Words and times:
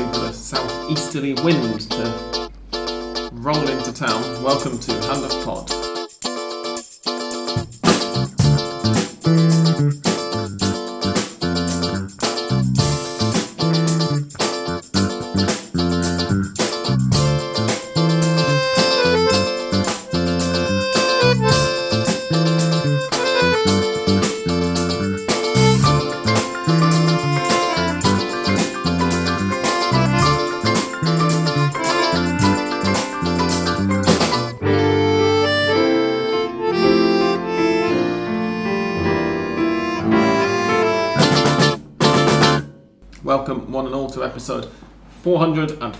waiting 0.00 0.14
for 0.14 0.20
the 0.20 0.32
southeasterly 0.32 1.34
wind 1.44 1.80
to 1.80 2.50
roll 3.32 3.68
into 3.68 3.92
town. 3.92 4.22
Welcome 4.42 4.78
to 4.78 4.92
Hand 4.92 5.24
of 5.24 5.44
Pod. 5.44 5.89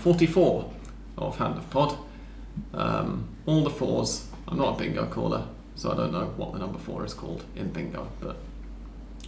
444 0.00 0.72
of 1.18 1.36
Hand 1.36 1.59
of 1.59 1.68
Pod. 1.68 1.95
Um, 2.72 3.28
all 3.45 3.62
the 3.62 3.68
fours. 3.70 4.28
I'm 4.48 4.56
not 4.56 4.74
a 4.74 4.78
bingo 4.78 5.04
caller, 5.06 5.46
so 5.74 5.92
I 5.92 5.95
don't 5.95 6.10
know 6.12 6.32
what 6.38 6.54
the 6.54 6.58
number 6.58 6.78
four 6.78 7.04
is 7.04 7.12
called 7.12 7.45
in 7.54 7.70
bingo, 7.70 8.08
but 8.18 8.36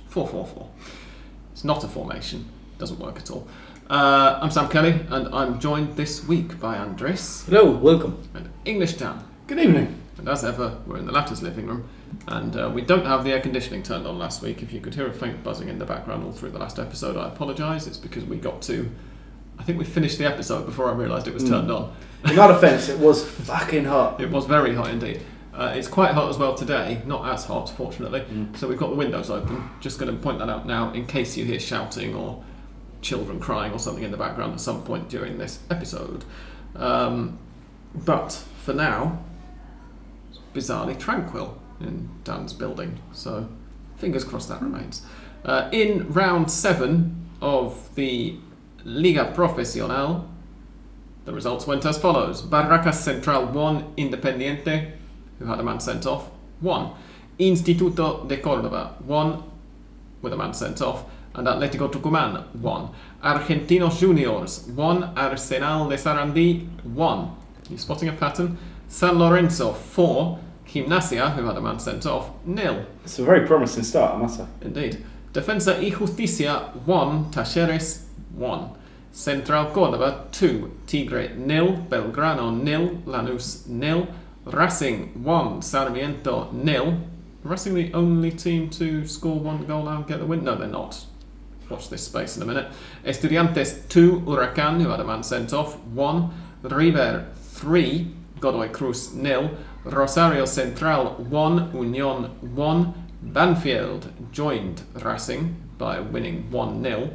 444. 0.08 0.70
It's 1.52 1.62
not 1.64 1.84
a 1.84 1.88
formation, 1.88 2.46
doesn't 2.78 2.98
work 2.98 3.18
at 3.18 3.30
all. 3.30 3.46
Uh, 3.90 4.38
I'm 4.40 4.50
Sam 4.50 4.68
Kelly, 4.70 4.98
and 5.10 5.28
I'm 5.34 5.60
joined 5.60 5.96
this 5.96 6.26
week 6.26 6.58
by 6.58 6.78
Andres 6.78 7.44
Hello, 7.44 7.70
welcome. 7.70 8.26
and 8.32 8.48
English 8.64 8.94
Dan. 8.94 9.22
Good 9.46 9.58
evening. 9.58 9.98
And 10.16 10.26
as 10.26 10.42
ever, 10.42 10.78
we're 10.86 10.96
in 10.96 11.04
the 11.04 11.12
latter's 11.12 11.42
living 11.42 11.66
room, 11.66 11.86
and 12.28 12.56
uh, 12.56 12.70
we 12.74 12.80
don't 12.80 13.04
have 13.04 13.24
the 13.24 13.32
air 13.32 13.40
conditioning 13.40 13.82
turned 13.82 14.06
on 14.06 14.18
last 14.18 14.40
week. 14.40 14.62
If 14.62 14.72
you 14.72 14.80
could 14.80 14.94
hear 14.94 15.06
a 15.06 15.12
faint 15.12 15.44
buzzing 15.44 15.68
in 15.68 15.78
the 15.78 15.84
background 15.84 16.24
all 16.24 16.32
through 16.32 16.52
the 16.52 16.58
last 16.58 16.78
episode, 16.78 17.18
I 17.18 17.28
apologise. 17.28 17.86
It's 17.86 17.98
because 17.98 18.24
we 18.24 18.36
got 18.38 18.62
to. 18.62 18.90
I 19.62 19.64
think 19.64 19.78
we 19.78 19.84
finished 19.84 20.18
the 20.18 20.26
episode 20.26 20.66
before 20.66 20.90
I 20.90 20.92
realised 20.92 21.28
it 21.28 21.34
was 21.34 21.48
turned 21.48 21.70
on. 21.70 21.94
In 22.24 22.34
my 22.34 22.48
defence, 22.48 22.88
it 22.88 22.98
was 22.98 23.24
fucking 23.24 23.84
hot. 23.84 24.20
It 24.20 24.28
was 24.28 24.44
very 24.44 24.74
hot 24.74 24.90
indeed. 24.90 25.22
Uh, 25.54 25.72
it's 25.76 25.86
quite 25.86 26.10
hot 26.10 26.28
as 26.28 26.36
well 26.36 26.56
today, 26.56 27.00
not 27.06 27.32
as 27.32 27.44
hot, 27.44 27.70
fortunately. 27.70 28.22
Mm. 28.22 28.56
So 28.56 28.66
we've 28.66 28.76
got 28.76 28.90
the 28.90 28.96
windows 28.96 29.30
open. 29.30 29.70
Just 29.78 30.00
going 30.00 30.12
to 30.12 30.20
point 30.20 30.40
that 30.40 30.48
out 30.48 30.66
now 30.66 30.92
in 30.92 31.06
case 31.06 31.36
you 31.36 31.44
hear 31.44 31.60
shouting 31.60 32.12
or 32.12 32.42
children 33.02 33.38
crying 33.38 33.72
or 33.72 33.78
something 33.78 34.02
in 34.02 34.10
the 34.10 34.16
background 34.16 34.52
at 34.54 34.60
some 34.60 34.82
point 34.82 35.08
during 35.08 35.38
this 35.38 35.60
episode. 35.70 36.24
Um, 36.74 37.38
but 37.94 38.32
for 38.64 38.74
now, 38.74 39.22
it's 40.30 40.40
bizarrely 40.54 40.98
tranquil 40.98 41.56
in 41.78 42.10
Dan's 42.24 42.52
building. 42.52 42.98
So 43.12 43.48
fingers 43.94 44.24
crossed 44.24 44.48
that 44.48 44.60
remains. 44.60 45.06
Uh, 45.44 45.68
in 45.70 46.12
round 46.12 46.50
seven 46.50 47.28
of 47.40 47.94
the 47.94 48.38
Liga 48.84 49.32
Profesional, 49.34 50.28
the 51.24 51.32
results 51.32 51.66
went 51.66 51.86
as 51.86 51.98
follows 51.98 52.42
Barracas 52.42 52.94
Central 52.94 53.46
1, 53.46 53.94
Independiente, 53.96 54.92
who 55.38 55.44
had 55.46 55.60
a 55.60 55.62
man 55.62 55.80
sent 55.80 56.06
off, 56.06 56.30
1. 56.60 56.90
Instituto 57.38 58.26
de 58.28 58.38
Córdoba 58.38 59.00
1, 59.02 59.42
with 60.20 60.32
a 60.32 60.36
man 60.36 60.52
sent 60.52 60.82
off, 60.82 61.04
and 61.34 61.46
Atlético 61.46 61.90
Tucumán 61.90 62.44
1. 62.54 62.90
Argentinos 63.22 64.00
Juniors 64.00 64.66
1, 64.74 65.14
Arsenal 65.16 65.88
de 65.88 65.96
Sarandí 65.96 66.66
1. 66.84 67.36
You 67.70 67.78
spotting 67.78 68.08
a 68.08 68.12
pattern? 68.12 68.58
San 68.88 69.18
Lorenzo 69.18 69.72
4, 69.72 70.38
Gimnasia, 70.66 71.34
who 71.34 71.46
had 71.46 71.56
a 71.56 71.60
man 71.60 71.78
sent 71.78 72.04
off, 72.04 72.30
nil. 72.44 72.84
It's 73.04 73.18
a 73.18 73.24
very 73.24 73.46
promising 73.46 73.84
start, 73.84 74.14
I 74.14 74.18
must 74.18 74.38
say. 74.38 74.46
Indeed. 74.60 75.04
Defensa 75.32 75.80
y 75.80 75.90
Justicia 75.90 76.72
1, 76.84 77.30
Talleres 77.30 78.02
1. 78.42 78.70
Central 79.12 79.66
Córdoba 79.66 80.30
2, 80.32 80.78
Tigre 80.86 81.34
nil, 81.36 81.86
Belgrano 81.88 82.50
nil, 82.50 83.02
Lanús 83.06 83.66
nil, 83.68 84.08
Racing 84.44 85.22
1, 85.22 85.62
Sarmiento 85.62 86.50
nil. 86.52 86.98
Racing 87.44 87.74
the 87.74 87.92
only 87.94 88.30
team 88.30 88.68
to 88.70 89.06
score 89.06 89.38
one 89.38 89.64
goal 89.66 89.88
and 89.88 90.06
get 90.06 90.18
the 90.18 90.26
win? 90.26 90.44
No, 90.44 90.56
they're 90.56 90.66
not. 90.66 91.04
Watch 91.70 91.88
this 91.88 92.04
space 92.04 92.36
in 92.36 92.42
a 92.42 92.46
minute. 92.46 92.70
Estudiantes 93.04 93.88
2, 93.88 94.20
Huracan, 94.20 94.82
who 94.82 94.88
had 94.88 95.00
a 95.00 95.04
man 95.04 95.22
sent 95.22 95.52
off, 95.52 95.78
1. 95.78 96.30
River 96.62 97.26
3, 97.34 98.14
Godoy 98.40 98.68
Cruz 98.70 99.12
nil. 99.14 99.50
Rosario 99.84 100.44
Central 100.44 101.14
1, 101.14 101.74
Union 101.74 102.24
1. 102.54 102.94
Banfield 103.22 104.12
joined 104.32 104.82
Racing 104.94 105.56
by 105.78 106.00
winning 106.00 106.50
1 106.50 106.82
0 106.82 107.10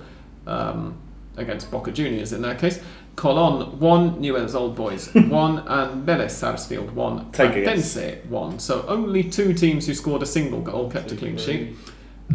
um, 0.46 0.98
against 1.38 1.72
Boca 1.72 1.92
Juniors 1.92 2.34
in 2.34 2.42
that 2.42 2.60
case. 2.60 2.82
Colon 3.16 3.80
1, 3.80 4.22
Newell's 4.22 4.54
Old 4.56 4.76
Boys 4.76 5.08
1, 5.14 5.24
and 5.68 6.08
Vélez 6.08 6.32
Sarsfield 6.32 6.92
1, 6.92 7.32
Take 7.32 7.56
a 7.56 7.62
guess. 7.64 7.96
1. 8.30 8.60
So 8.60 8.86
only 8.88 9.24
two 9.24 9.54
teams 9.54 9.88
who 9.88 9.94
scored 9.94 10.22
a 10.22 10.26
single 10.26 10.62
goal 10.62 10.92
kept 10.92 11.12
a 11.12 11.16
clean 11.16 11.38
sheet. 11.38 11.76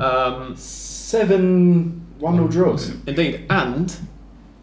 Um, 0.00 0.56
Seven 0.56 2.06
one 2.18 2.36
0 2.36 2.48
draws. 2.48 2.90
Indeed, 3.06 3.44
and 3.50 3.94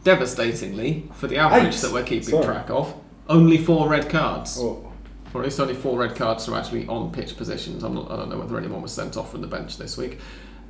devastatingly, 0.04 1.08
for 1.14 1.28
the 1.28 1.38
average 1.38 1.76
Eight. 1.76 1.82
that 1.82 1.92
we're 1.94 2.04
keeping 2.04 2.30
Sorry. 2.30 2.44
track 2.46 2.70
of, 2.70 2.94
only 3.28 3.58
four 3.58 3.88
red 3.88 4.10
cards. 4.10 4.58
Oh, 4.60 4.92
Or 5.34 5.42
at 5.42 5.46
least 5.46 5.60
only 5.60 5.76
four 5.76 6.00
red 6.00 6.16
cards 6.16 6.48
are 6.50 6.56
actually 6.58 6.88
on 6.88 7.12
pitch 7.12 7.38
positions. 7.38 7.84
I'm 7.84 7.94
not, 7.94 8.10
I 8.12 8.16
don't 8.16 8.30
know 8.30 8.40
whether 8.40 8.58
anyone 8.58 8.82
was 8.82 8.92
sent 8.92 9.16
off 9.18 9.32
from 9.32 9.42
the 9.42 9.48
bench 9.48 9.78
this 9.78 9.96
week. 9.98 10.18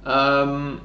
Um, 0.05 0.81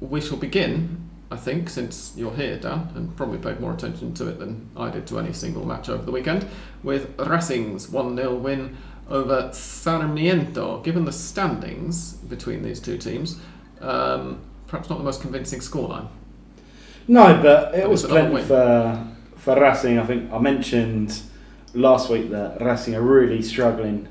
we 0.00 0.20
shall 0.20 0.36
begin, 0.36 1.08
I 1.32 1.36
think, 1.36 1.70
since 1.70 2.12
you're 2.14 2.34
here, 2.34 2.58
Dan, 2.58 2.90
and 2.94 3.16
probably 3.16 3.38
paid 3.38 3.58
more 3.58 3.72
attention 3.72 4.12
to 4.14 4.28
it 4.28 4.38
than 4.38 4.68
I 4.76 4.90
did 4.90 5.06
to 5.06 5.18
any 5.18 5.32
single 5.32 5.64
match 5.64 5.88
over 5.88 6.04
the 6.04 6.12
weekend, 6.12 6.46
with 6.82 7.18
Racing's 7.18 7.88
1 7.88 8.16
0 8.16 8.34
win 8.34 8.76
over 9.08 9.50
Sarmiento. 9.52 10.82
Given 10.82 11.06
the 11.06 11.12
standings 11.12 12.12
between 12.12 12.62
these 12.62 12.80
two 12.80 12.98
teams, 12.98 13.40
um, 13.80 14.40
perhaps 14.66 14.90
not 14.90 14.98
the 14.98 15.04
most 15.04 15.22
convincing 15.22 15.60
scoreline. 15.60 16.08
No, 17.08 17.40
but 17.42 17.74
it 17.74 17.80
But 17.80 17.90
was 17.90 18.04
plenty 18.04 18.42
for 18.42 19.08
for 19.36 19.58
Racing. 19.58 19.98
I 19.98 20.04
think 20.04 20.30
I 20.30 20.38
mentioned 20.38 21.18
last 21.72 22.10
week 22.10 22.28
that 22.30 22.60
Racing 22.60 22.94
are 22.94 23.00
really 23.00 23.40
struggling 23.40 24.06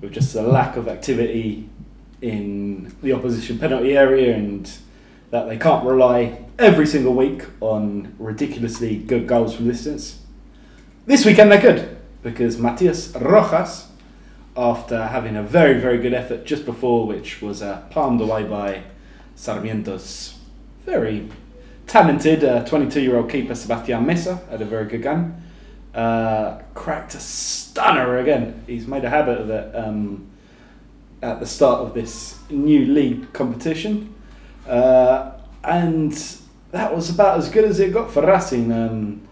with 0.00 0.12
just 0.12 0.34
a 0.34 0.42
lack 0.42 0.76
of 0.76 0.88
activity 0.88 1.68
in 2.22 2.94
the 3.02 3.12
opposition 3.12 3.58
penalty 3.58 3.94
area 3.94 4.34
and 4.34 4.70
that 5.30 5.48
they 5.48 5.58
can't 5.58 5.84
rely 5.84 6.45
every 6.58 6.86
single 6.86 7.12
week 7.12 7.44
on 7.60 8.14
ridiculously 8.18 8.96
good 8.96 9.28
goals 9.28 9.54
from 9.54 9.68
distance. 9.68 10.20
This 11.04 11.24
weekend 11.24 11.52
they 11.52 11.60
could 11.60 11.98
because 12.22 12.58
Matias 12.58 13.14
Rojas, 13.14 13.88
after 14.56 15.06
having 15.08 15.36
a 15.36 15.42
very 15.42 15.78
very 15.78 15.98
good 15.98 16.14
effort 16.14 16.46
just 16.46 16.64
before, 16.64 17.06
which 17.06 17.42
was 17.42 17.62
uh, 17.62 17.82
palmed 17.90 18.20
away 18.20 18.42
by 18.44 18.82
Sarmiento's 19.36 20.38
very 20.84 21.28
talented 21.86 22.66
22 22.66 23.00
year 23.00 23.16
old 23.16 23.30
keeper 23.30 23.54
Sebastian 23.54 24.06
Mesa 24.06 24.40
had 24.50 24.62
a 24.62 24.64
very 24.64 24.86
good 24.86 25.02
game. 25.02 25.34
Uh, 25.94 26.58
cracked 26.74 27.14
a 27.14 27.20
stunner 27.20 28.18
again. 28.18 28.62
He's 28.66 28.86
made 28.86 29.04
a 29.04 29.10
habit 29.10 29.40
of 29.40 29.50
it 29.50 29.74
um, 29.74 30.26
at 31.22 31.40
the 31.40 31.46
start 31.46 31.80
of 31.80 31.94
this 31.94 32.38
new 32.50 32.86
league 32.86 33.32
competition. 33.32 34.14
Uh, 34.66 35.32
and 35.64 36.12
that 36.72 36.94
was 36.94 37.10
about 37.10 37.38
as 37.38 37.48
good 37.48 37.64
as 37.64 37.80
it 37.80 37.92
got 37.92 38.10
for 38.10 38.26
Racing, 38.26 38.72
um, 38.72 39.26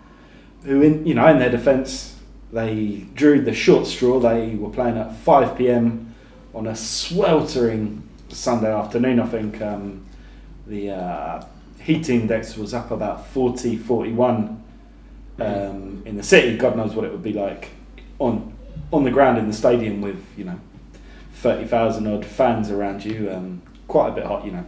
who, 0.64 0.82
in, 0.82 1.06
you 1.06 1.14
know, 1.14 1.26
in 1.28 1.38
their 1.38 1.50
defence, 1.50 2.18
they 2.52 3.06
drew 3.14 3.40
the 3.40 3.54
short 3.54 3.86
straw. 3.86 4.20
They 4.20 4.54
were 4.54 4.70
playing 4.70 4.96
at 4.96 5.14
5 5.16 5.56
pm 5.56 6.14
on 6.54 6.66
a 6.66 6.76
sweltering 6.76 8.08
Sunday 8.28 8.72
afternoon, 8.72 9.20
I 9.20 9.26
think. 9.26 9.60
Um, 9.60 10.06
the 10.66 10.90
uh, 10.90 11.46
heat 11.80 12.08
index 12.08 12.56
was 12.56 12.72
up 12.72 12.90
about 12.90 13.26
40, 13.26 13.76
41 13.76 14.62
um, 15.40 16.02
in 16.06 16.16
the 16.16 16.22
city. 16.22 16.56
God 16.56 16.76
knows 16.76 16.94
what 16.94 17.04
it 17.04 17.12
would 17.12 17.22
be 17.22 17.32
like 17.32 17.70
on 18.18 18.52
on 18.92 19.04
the 19.04 19.10
ground 19.10 19.38
in 19.38 19.48
the 19.48 19.52
stadium 19.52 20.00
with 20.00 20.24
you 20.36 20.44
know 20.44 20.60
thirty 21.34 21.66
thousand 21.66 22.06
odd 22.06 22.24
fans 22.24 22.70
around 22.70 23.04
you. 23.04 23.30
Um, 23.30 23.62
quite 23.88 24.08
a 24.08 24.12
bit 24.12 24.24
hot, 24.24 24.44
you 24.44 24.52
know. 24.52 24.64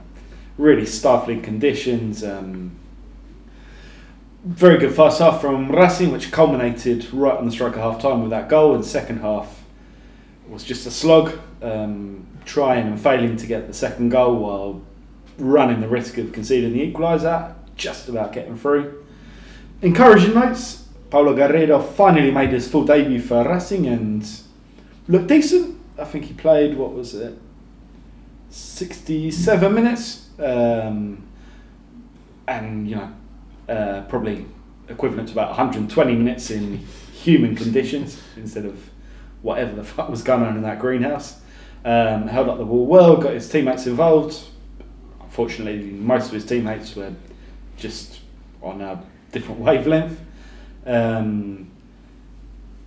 Really 0.59 0.87
stifling 0.87 1.43
conditions. 1.43 2.25
Um, 2.25 2.77
very 4.45 4.79
good 4.79 4.95
first 4.95 5.19
half 5.19 5.41
from 5.41 5.71
Racing, 5.71 6.13
which 6.13 6.31
culminated 6.31 7.13
right 7.13 7.37
on 7.37 7.47
the 7.47 7.53
strike 7.53 7.75
of 7.75 7.81
half 7.81 8.01
time 8.01 8.23
with 8.23 8.31
that 8.31 8.49
goal. 8.49 8.75
And 8.75 8.85
second 8.85 9.21
half 9.21 9.65
was 10.49 10.63
just 10.63 10.87
a 10.87 10.91
slog, 10.91 11.39
um, 11.63 12.27
trying 12.45 12.87
and 12.87 13.01
failing 13.01 13.37
to 13.37 13.47
get 13.47 13.67
the 13.67 13.75
second 13.75 14.11
goal 14.11 14.37
while 14.37 14.83
running 15.39 15.81
the 15.81 15.89
risk 15.89 16.17
of 16.19 16.33
conceding 16.33 16.73
the 16.73 16.93
equaliser, 16.93 17.55
just 17.77 18.09
about 18.09 18.33
getting 18.33 18.57
through. 18.57 19.05
encouraging 19.83 20.35
notes. 20.35 20.85
Paolo 21.11 21.35
Guerrero 21.35 21.81
finally 21.81 22.31
made 22.31 22.51
his 22.51 22.69
full 22.69 22.85
debut 22.85 23.21
for 23.21 23.49
Racing 23.49 23.87
and 23.87 24.29
looked 25.09 25.29
decent. 25.29 25.79
I 25.99 26.05
think 26.05 26.25
he 26.25 26.35
played, 26.35 26.77
what 26.77 26.93
was 26.93 27.15
it, 27.15 27.39
67 28.51 29.75
minutes. 29.75 30.26
Um, 30.39 31.27
and, 32.47 32.89
you 32.89 32.97
know, 32.97 33.13
uh, 33.69 34.03
probably 34.09 34.47
equivalent 34.89 35.29
to 35.29 35.35
about 35.35 35.49
120 35.49 36.15
minutes 36.15 36.51
in 36.51 36.79
human 37.13 37.57
conditions 37.57 38.23
instead 38.37 38.65
of 38.65 38.91
whatever 39.43 39.75
the 39.75 39.85
fuck 39.85 40.09
was 40.09 40.23
going 40.23 40.43
on 40.43 40.57
in 40.57 40.63
that 40.63 40.79
greenhouse. 40.79 41.41
Um, 41.85 42.27
held 42.27 42.49
up 42.49 42.59
the 42.59 42.65
ball 42.65 42.87
well, 42.87 43.17
got 43.17 43.33
his 43.33 43.49
teammates 43.49 43.87
involved. 43.87 44.45
Unfortunately, 45.21 45.83
most 45.91 46.27
of 46.27 46.33
his 46.33 46.45
teammates 46.45 46.97
were 46.97 47.13
just 47.77 48.21
on 48.63 48.81
a 48.81 49.03
different 49.33 49.61
wavelength. 49.67 50.21
Um, 50.85 51.71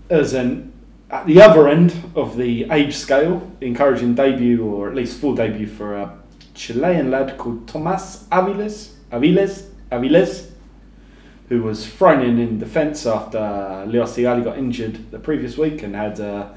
as 0.10 0.34
an 0.34 0.74
at 1.12 1.26
the 1.26 1.42
other 1.42 1.68
end 1.68 2.12
of 2.16 2.38
the 2.38 2.70
age 2.72 2.96
scale, 2.96 3.52
encouraging 3.62 4.14
debut 4.16 4.64
or 4.64 4.90
at 4.90 4.96
least 4.96 5.20
full 5.20 5.34
debut 5.34 5.68
for 5.68 5.96
a 5.96 6.19
Chilean 6.60 7.10
lad 7.10 7.38
called 7.38 7.70
Tomas 7.70 8.26
Aviles, 8.30 8.92
Aviles, 9.14 9.70
Aviles, 9.90 10.52
who 11.48 11.64
was 11.64 11.88
thrown 11.88 12.22
in 12.22 12.38
in 12.38 12.60
defence 12.60 13.06
after 13.06 13.86
Leo 13.88 14.04
Sigali 14.04 14.44
got 14.44 14.58
injured 14.58 15.10
the 15.10 15.20
previous 15.20 15.58
week 15.58 15.84
and 15.84 15.96
had 15.96 16.20
a 16.20 16.54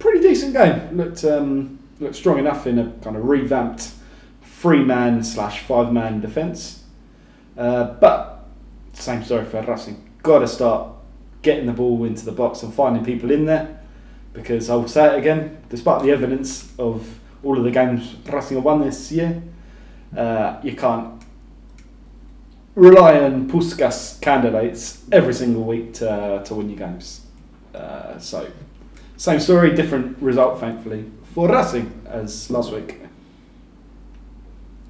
pretty 0.00 0.20
decent 0.20 0.52
game. 0.52 0.96
Looked 0.96 1.24
um, 1.24 1.78
looked 2.00 2.16
strong 2.16 2.40
enough 2.40 2.66
in 2.66 2.76
a 2.76 2.90
kind 3.02 3.16
of 3.16 3.24
revamped 3.24 3.92
three 4.42 4.84
man 4.84 5.22
slash 5.22 5.60
five 5.60 5.92
man 5.92 6.20
defence. 6.20 6.82
Uh, 7.56 7.84
but 7.84 8.48
same 8.94 9.22
story 9.22 9.44
for 9.44 9.62
Racing. 9.62 10.10
Got 10.24 10.40
to 10.40 10.48
start 10.48 10.90
getting 11.42 11.66
the 11.66 11.72
ball 11.72 12.02
into 12.02 12.24
the 12.24 12.32
box 12.32 12.64
and 12.64 12.74
finding 12.74 13.04
people 13.04 13.30
in 13.30 13.46
there 13.46 13.80
because 14.32 14.68
I 14.68 14.74
will 14.74 14.88
say 14.88 15.14
it 15.14 15.18
again, 15.18 15.62
despite 15.68 16.02
the 16.02 16.10
evidence 16.10 16.72
of 16.80 17.20
all 17.44 17.58
of 17.58 17.64
the 17.64 17.70
games 17.70 18.14
Racing 18.30 18.56
have 18.56 18.64
won 18.64 18.80
this 18.80 19.12
year, 19.12 19.42
uh, 20.16 20.58
you 20.62 20.74
can't 20.74 21.22
rely 22.74 23.20
on 23.20 23.48
Puskas 23.48 24.20
candidates 24.20 25.04
every 25.12 25.34
single 25.34 25.62
week 25.64 25.94
to, 25.94 26.42
to 26.44 26.54
win 26.54 26.68
your 26.70 26.78
games. 26.78 27.20
Uh, 27.74 28.18
so, 28.18 28.50
same 29.16 29.40
story, 29.40 29.74
different 29.74 30.18
result, 30.20 30.58
thankfully, 30.60 31.04
for 31.34 31.48
Racing 31.48 31.92
as 32.06 32.50
last 32.50 32.72
week. 32.72 33.00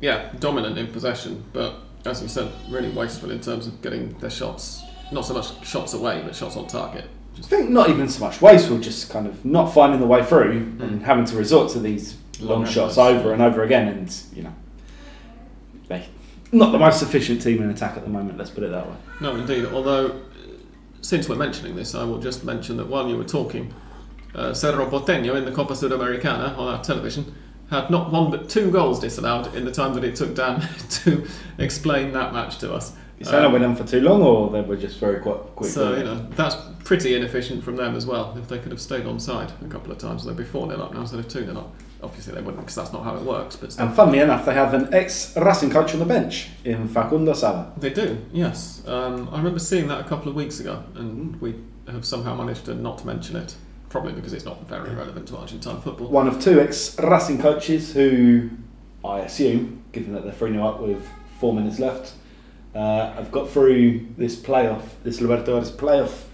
Yeah, 0.01 0.31
dominant 0.39 0.77
in 0.79 0.89
possession, 0.89 1.45
but 1.53 1.77
as 2.05 2.21
you 2.23 2.29
said, 2.29 2.51
really 2.69 2.91
wasteful 2.91 3.31
in 3.31 3.41
terms 3.41 3.67
of 3.67 3.81
getting 3.81 4.13
their 4.19 4.31
shots, 4.31 4.83
not 5.13 5.25
so 5.25 5.35
much 5.35 5.67
shots 5.67 5.95
away, 5.95 6.23
but 6.25 6.35
shots 6.35 6.57
on 6.57 6.67
target. 6.67 7.07
I 7.39 7.41
think 7.43 7.71
not 7.71 7.89
even 7.91 8.09
so 8.09 8.25
much 8.25 8.41
wasteful, 8.41 8.79
just 8.79 9.11
kind 9.11 9.27
of 9.27 9.45
not 9.45 9.73
finding 9.73 10.01
the 10.01 10.07
way 10.07 10.23
through 10.25 10.61
Mm. 10.61 10.81
and 10.83 11.03
having 11.03 11.25
to 11.27 11.37
resort 11.37 11.71
to 11.73 11.81
these 11.81 12.17
long, 12.41 12.63
Long 12.63 12.73
shots 12.73 12.99
over 12.99 13.33
and 13.33 13.43
over 13.43 13.63
again. 13.63 13.89
And, 13.89 14.17
you 14.35 14.43
know, 14.43 14.55
they 15.89 16.07
not 16.53 16.71
the 16.73 16.79
most 16.79 17.03
efficient 17.03 17.43
team 17.43 17.63
in 17.63 17.71
attack 17.71 17.97
at 17.97 18.05
the 18.05 18.11
moment, 18.11 18.39
let's 18.39 18.51
put 18.51 18.63
it 18.63 18.71
that 18.71 18.87
way. 18.87 18.95
No, 19.21 19.35
indeed. 19.35 19.67
Although, 19.67 20.07
uh, 20.07 20.13
since 21.01 21.29
we're 21.29 21.35
mentioning 21.37 21.75
this, 21.75 21.95
I 21.95 22.05
will 22.05 22.21
just 22.21 22.45
mention 22.45 22.77
that 22.77 22.87
while 22.87 23.09
you 23.09 23.17
were 23.17 23.25
talking, 23.25 23.75
uh, 24.35 24.55
Cerro 24.55 24.89
Porteño 24.89 25.37
in 25.37 25.45
the 25.45 25.53
Copa 25.53 25.75
Sudamericana 25.75 26.57
on 26.57 26.75
our 26.75 26.83
television 26.83 27.35
had 27.71 27.91
not 27.91 28.13
one 28.13 28.31
but 28.31 28.49
two 28.49 28.71
goals 28.71 29.01
disallowed 29.01 29.55
in 29.57 29.65
the 29.65 29.73
time 29.73 29.95
that 29.95 30.05
it 30.05 30.15
took 30.15 30.35
Dan 30.35 30.61
to 30.91 31.27
explain 31.59 32.13
that 32.13 32.33
match 32.33 32.59
to 32.59 32.73
us. 32.73 32.93
Is 33.19 33.31
that 33.31 33.45
Um, 33.45 33.53
went 33.53 33.65
on 33.65 33.75
for 33.77 33.85
too 33.85 34.01
long 34.01 34.23
or 34.23 34.51
they 34.51 34.61
were 34.61 34.77
just 34.77 34.99
very 34.99 35.21
quick? 35.21 35.39
quick 35.57 35.71
So, 35.71 35.97
you 35.97 36.05
know, 36.05 36.27
that's 36.37 36.57
pretty 36.85 37.15
inefficient 37.15 37.65
from 37.65 37.77
them 37.77 37.95
as 37.95 38.07
well. 38.07 38.37
If 38.37 38.49
they 38.49 38.59
could 38.59 38.73
have 38.73 38.81
stayed 38.81 39.07
on 39.07 39.19
side 39.19 39.53
a 39.65 39.69
couple 39.69 39.93
of 39.93 39.99
times, 39.99 40.25
they'd 40.25 40.37
be 40.37 40.45
4 40.45 40.69
0 40.69 40.81
up 40.81 40.95
now 40.95 41.01
instead 41.01 41.21
of 41.21 41.29
2 41.29 41.47
0 41.47 41.57
up. 41.57 41.75
Obviously, 42.05 42.35
they 42.35 42.41
wouldn't 42.41 42.59
because 42.59 42.75
that's 42.75 42.93
not 42.93 43.03
how 43.03 43.17
it 43.17 43.23
works, 43.23 43.57
but 43.57 43.73
still. 43.73 43.87
And 43.87 43.97
funnily 43.97 44.19
enough, 44.19 44.45
they 44.45 44.55
have 44.55 44.75
an 44.75 44.93
ex 44.93 45.35
Racing 45.37 45.71
coach 45.71 45.95
on 45.95 46.01
the 46.01 46.05
bench 46.05 46.51
in 46.65 46.87
Facundo 46.87 47.33
Sala. 47.33 47.73
They 47.77 47.91
do, 47.91 48.19
yes. 48.33 48.83
Um, 48.87 49.29
I 49.33 49.39
remember 49.39 49.59
seeing 49.59 49.89
that 49.89 50.01
a 50.01 50.05
couple 50.05 50.29
of 50.29 50.35
weeks 50.35 50.61
ago, 50.61 50.85
and 50.95 51.41
we 51.41 51.55
have 51.89 52.05
somehow 52.05 52.37
managed 52.37 52.67
to 52.67 52.75
not 52.75 53.05
mention 53.05 53.37
it. 53.37 53.57
Probably 53.89 54.13
because 54.13 54.33
it's 54.33 54.45
not 54.45 54.69
very 54.69 54.93
relevant 54.93 55.29
to 55.29 55.37
Argentine 55.37 55.81
football. 55.81 56.09
One 56.09 56.29
of 56.29 56.43
two 56.43 56.61
ex 56.61 56.99
Racing 56.99 57.41
coaches 57.41 57.95
who, 57.95 58.51
I 59.05 59.21
assume, 59.21 59.85
given 59.93 60.13
that 60.15 60.25
they're 60.25 60.33
3 60.33 60.53
0 60.53 60.67
up 60.67 60.81
with 60.81 61.09
four 61.39 61.55
minutes 61.55 61.79
left, 61.79 62.13
uh, 62.75 63.13
have 63.13 63.31
got 63.31 63.49
through 63.49 64.09
this 64.19 64.37
playoff, 64.37 64.83
this 65.05 65.21
Libertadores 65.21 65.71
playoff 65.71 66.25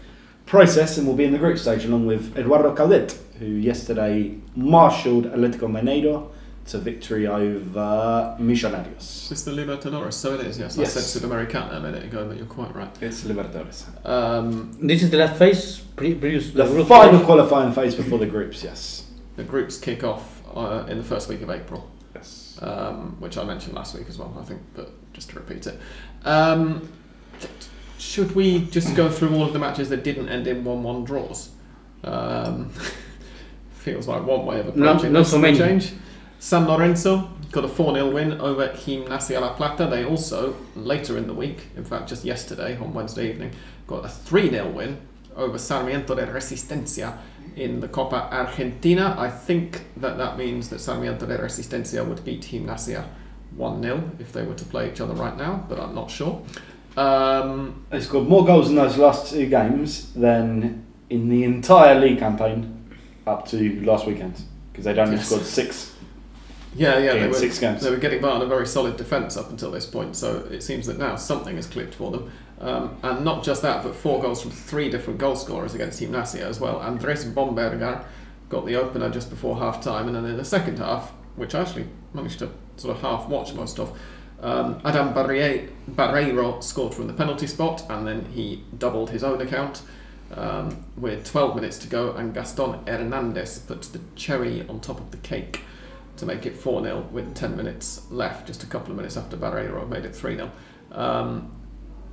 process 0.47 0.99
and 0.99 1.07
will 1.07 1.15
be 1.15 1.25
in 1.25 1.33
the 1.33 1.39
group 1.39 1.59
stage 1.59 1.85
along 1.85 2.07
with 2.07 2.37
Eduardo 2.37 2.75
Coudet, 2.75 3.17
who 3.41 3.47
yesterday 3.47 4.37
marshalled 4.55 5.25
Atletico 5.25 5.67
Mineiro 5.67 6.29
to 6.67 6.79
victory 6.79 7.27
over 7.27 8.37
Millonarios. 8.39 9.33
It's 9.33 9.43
the 9.45 9.51
Libertadores, 9.51 10.13
so 10.13 10.35
it 10.35 10.43
is, 10.43 10.59
yes. 10.59 10.77
Yes. 10.77 10.97
I 10.97 11.01
said 11.01 11.23
Sudamericana 11.23 11.77
a 11.77 11.81
minute 11.81 12.05
ago, 12.05 12.29
but 12.29 12.37
you're 12.37 12.47
quite 12.47 12.73
right. 12.77 12.95
It's 13.03 13.23
Libertadores. 13.25 13.85
Um, 14.07 14.71
This 14.81 15.03
is 15.03 15.11
the 15.11 15.17
last 15.17 15.37
phase, 15.39 15.79
pre- 15.97 16.15
previous 16.15 16.51
The 16.51 16.67
group 16.67 16.87
final 16.87 17.15
stage. 17.15 17.25
qualifying 17.27 17.73
phase 17.73 17.95
before 17.95 18.19
the 18.19 18.27
groups, 18.27 18.63
yes. 18.63 19.07
the 19.37 19.43
groups 19.43 19.79
kick 19.79 20.05
off 20.05 20.43
uh, 20.55 20.85
in 20.87 20.99
the 20.99 21.05
first 21.05 21.29
week 21.31 21.41
of 21.41 21.51
April. 21.51 21.91
Yes. 22.15 22.59
um, 22.61 23.17
which 23.21 23.39
I 23.39 23.45
mentioned 23.45 23.75
last 23.75 23.95
week 23.97 24.09
as 24.11 24.19
well, 24.19 24.37
I 24.39 24.45
think, 24.45 24.61
but 24.75 24.91
just 25.15 25.31
to 25.31 25.37
repeat 25.37 25.67
it. 25.67 25.79
Um, 26.27 26.93
should 27.99 28.35
we 28.35 28.67
just 28.67 28.95
go 28.95 29.09
through 29.09 29.35
all 29.35 29.45
of 29.45 29.53
the 29.55 29.59
matches 29.59 29.89
that 29.89 30.05
didn't 30.05 30.29
end 30.29 30.47
in 30.47 30.63
1 30.65 30.83
1 30.83 31.05
draws? 31.05 31.49
Feels 33.81 34.07
like 34.07 34.27
one 34.27 34.45
way 34.45 34.61
of 34.61 34.77
Not- 34.77 34.97
approaching 34.97 35.13
not 35.15 35.21
this 35.21 35.31
so 35.31 35.39
many. 35.39 35.57
change. 35.57 35.93
San 36.39 36.67
Lorenzo 36.67 37.31
got 37.51 37.65
a 37.65 37.69
4 37.69 37.95
0 37.95 38.11
win 38.11 38.41
over 38.41 38.69
Gimnasia 38.69 39.41
La 39.41 39.55
Plata. 39.55 39.87
They 39.87 40.05
also, 40.05 40.55
later 40.77 41.17
in 41.17 41.27
the 41.27 41.33
week, 41.35 41.69
in 41.77 41.85
fact, 41.85 42.09
just 42.09 42.25
yesterday 42.25 42.77
on 42.77 42.93
Wednesday 42.93 43.31
evening, 43.31 43.53
got 43.87 44.05
a 44.05 44.09
3 44.09 44.51
0 44.51 44.69
win 44.69 44.99
over 45.35 45.57
Sarmiento 45.59 46.15
de 46.15 46.27
Resistencia 46.27 47.15
in 47.57 47.81
the 47.81 47.89
Copa 47.89 48.29
Argentina. 48.31 49.15
I 49.19 49.31
think 49.31 49.83
that 49.97 50.19
that 50.19 50.37
means 50.37 50.69
that 50.69 50.81
Sarmiento 50.81 51.27
de 51.27 51.39
Resistencia 51.39 52.07
would 52.07 52.23
beat 52.25 52.43
Gimnasia 52.43 53.05
1 53.57 53.83
0 53.83 54.11
if 54.19 54.31
they 54.33 54.43
were 54.45 54.55
to 54.55 54.65
play 54.67 54.91
each 54.91 55.01
other 55.01 55.15
right 55.15 55.37
now, 55.39 55.65
but 55.71 55.81
I'm 55.81 55.95
not 55.95 56.11
sure. 56.11 56.43
Um, 56.99 57.85
They 57.91 58.01
scored 58.01 58.29
more 58.29 58.45
goals 58.45 58.69
in 58.69 58.77
those 58.77 58.99
last 58.99 59.33
two 59.33 59.47
games 59.47 60.13
than 60.13 60.85
in 61.09 61.29
the 61.29 61.45
entire 61.45 61.99
league 61.99 62.19
campaign 62.19 62.77
up 63.27 63.47
to 63.49 63.81
last 63.85 64.07
weekend 64.07 64.35
because 64.73 64.85
they'd 64.85 64.99
only 64.99 65.17
Yes. 65.17 65.27
scored 65.27 65.43
six 65.45 65.95
yeah, 66.77 66.99
yeah, 66.99 67.15
they 67.15 67.27
were, 67.27 67.35
six 67.35 67.59
games. 67.59 67.83
they 67.83 67.91
were 67.91 67.97
getting 67.97 68.21
by 68.21 68.29
on 68.31 68.43
a 68.43 68.47
very 68.47 68.67
solid 68.67 68.97
defence 68.97 69.37
up 69.37 69.51
until 69.51 69.73
this 69.73 69.87
point, 69.87 70.15
so 70.15 70.47
it 70.53 70.63
seems 70.63 70.87
that 70.87 70.99
now 70.99 71.17
something 71.17 71.57
has 71.57 71.67
clicked 71.67 71.95
for 71.95 72.13
them. 72.13 72.31
Um, 72.61 72.97
and 73.03 73.25
not 73.25 73.43
just 73.43 73.63
that, 73.63 73.83
but 73.83 73.97
four 73.97 74.23
goals 74.23 74.41
from 74.41 74.53
three 74.53 74.89
different 74.89 75.19
goal 75.19 75.35
scorers 75.35 75.75
against 75.75 76.01
Gimnasia 76.01 76.43
as 76.43 76.61
well. 76.61 76.79
Andres 76.79 77.25
Vombergar 77.25 78.05
got 78.51 78.67
the 78.67 78.77
opener 78.77 79.11
just 79.11 79.31
before 79.31 79.57
half 79.57 79.83
time, 79.83 80.07
and 80.07 80.15
then 80.15 80.25
in 80.27 80.37
the 80.37 80.45
second 80.45 80.79
half, 80.79 81.11
which 81.35 81.55
I 81.57 81.63
actually 81.63 81.87
managed 82.15 82.39
to 82.39 82.51
sort 82.77 82.95
of 82.97 83.03
half 83.03 83.29
watch 83.29 83.53
most 83.55 83.81
of, 83.81 83.99
um, 84.41 84.81
Adam 84.85 85.13
Barre- 85.13 85.69
Barreiro 85.91 86.63
scored 86.63 86.95
from 86.95 87.09
the 87.09 87.13
penalty 87.15 87.49
spot, 87.49 87.83
and 87.91 88.07
then 88.07 88.27
he 88.27 88.63
doubled 88.79 89.11
his 89.11 89.25
own 89.25 89.41
account. 89.41 89.83
Um, 90.37 90.85
with 90.97 91.25
12 91.29 91.57
minutes 91.57 91.77
to 91.79 91.89
go, 91.89 92.13
and 92.13 92.33
Gaston 92.33 92.87
Hernandez 92.87 93.59
puts 93.59 93.89
the 93.89 94.01
cherry 94.15 94.65
on 94.69 94.81
top 94.81 95.01
of 95.01 95.11
the 95.11 95.17
cake 95.17 95.63
to 96.19 96.27
make 96.27 96.47
it 96.47 96.55
4 96.55 96.83
0 96.85 97.09
with 97.11 97.35
10 97.35 97.57
minutes 97.57 98.03
left, 98.11 98.47
just 98.47 98.63
a 98.63 98.67
couple 98.67 98.91
of 98.93 98.97
minutes 98.97 99.17
after 99.17 99.37
Barreiro 99.37 99.89
made 99.89 100.05
it 100.05 100.15
3 100.15 100.37
0. 100.37 100.51
Um, 100.93 101.51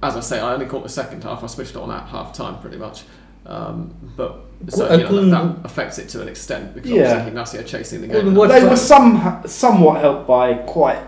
as 0.01 0.15
I 0.15 0.21
say, 0.21 0.39
I 0.39 0.53
only 0.53 0.65
caught 0.65 0.83
the 0.83 0.89
second 0.89 1.23
half, 1.23 1.43
I 1.43 1.47
switched 1.47 1.75
on 1.75 1.91
at 1.91 2.07
half 2.07 2.33
time 2.33 2.59
pretty 2.59 2.77
much. 2.77 3.03
Um, 3.45 3.93
but 4.17 4.41
so, 4.69 4.91
you 4.93 5.03
know, 5.03 5.25
that, 5.29 5.55
that 5.55 5.65
affects 5.65 5.97
it 5.99 6.09
to 6.09 6.21
an 6.21 6.27
extent 6.27 6.73
because 6.73 6.91
Yeah. 6.91 7.27
are 7.29 7.63
chasing 7.63 8.01
the 8.01 8.07
game. 8.07 8.35
watch 8.35 8.49
They 8.49 8.63
were 8.63 8.75
some 8.75 9.41
somewhat 9.45 10.01
helped 10.01 10.27
by 10.27 10.55
quite 10.55 10.99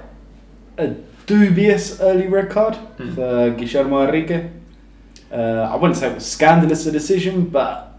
a 0.78 0.96
dubious 1.26 2.00
early 2.00 2.28
red 2.28 2.50
card 2.50 2.78
Mm. 2.98 3.16
for 3.16 3.50
Guillermo 3.58 4.04
Enrique. 4.06 4.50
Uh, 5.32 5.70
I 5.72 5.76
wouldn't 5.76 5.98
say 5.98 6.10
it 6.10 6.16
was 6.16 6.26
scandalous 6.26 6.86
a 6.86 6.92
decision, 6.92 7.46
but 7.50 7.98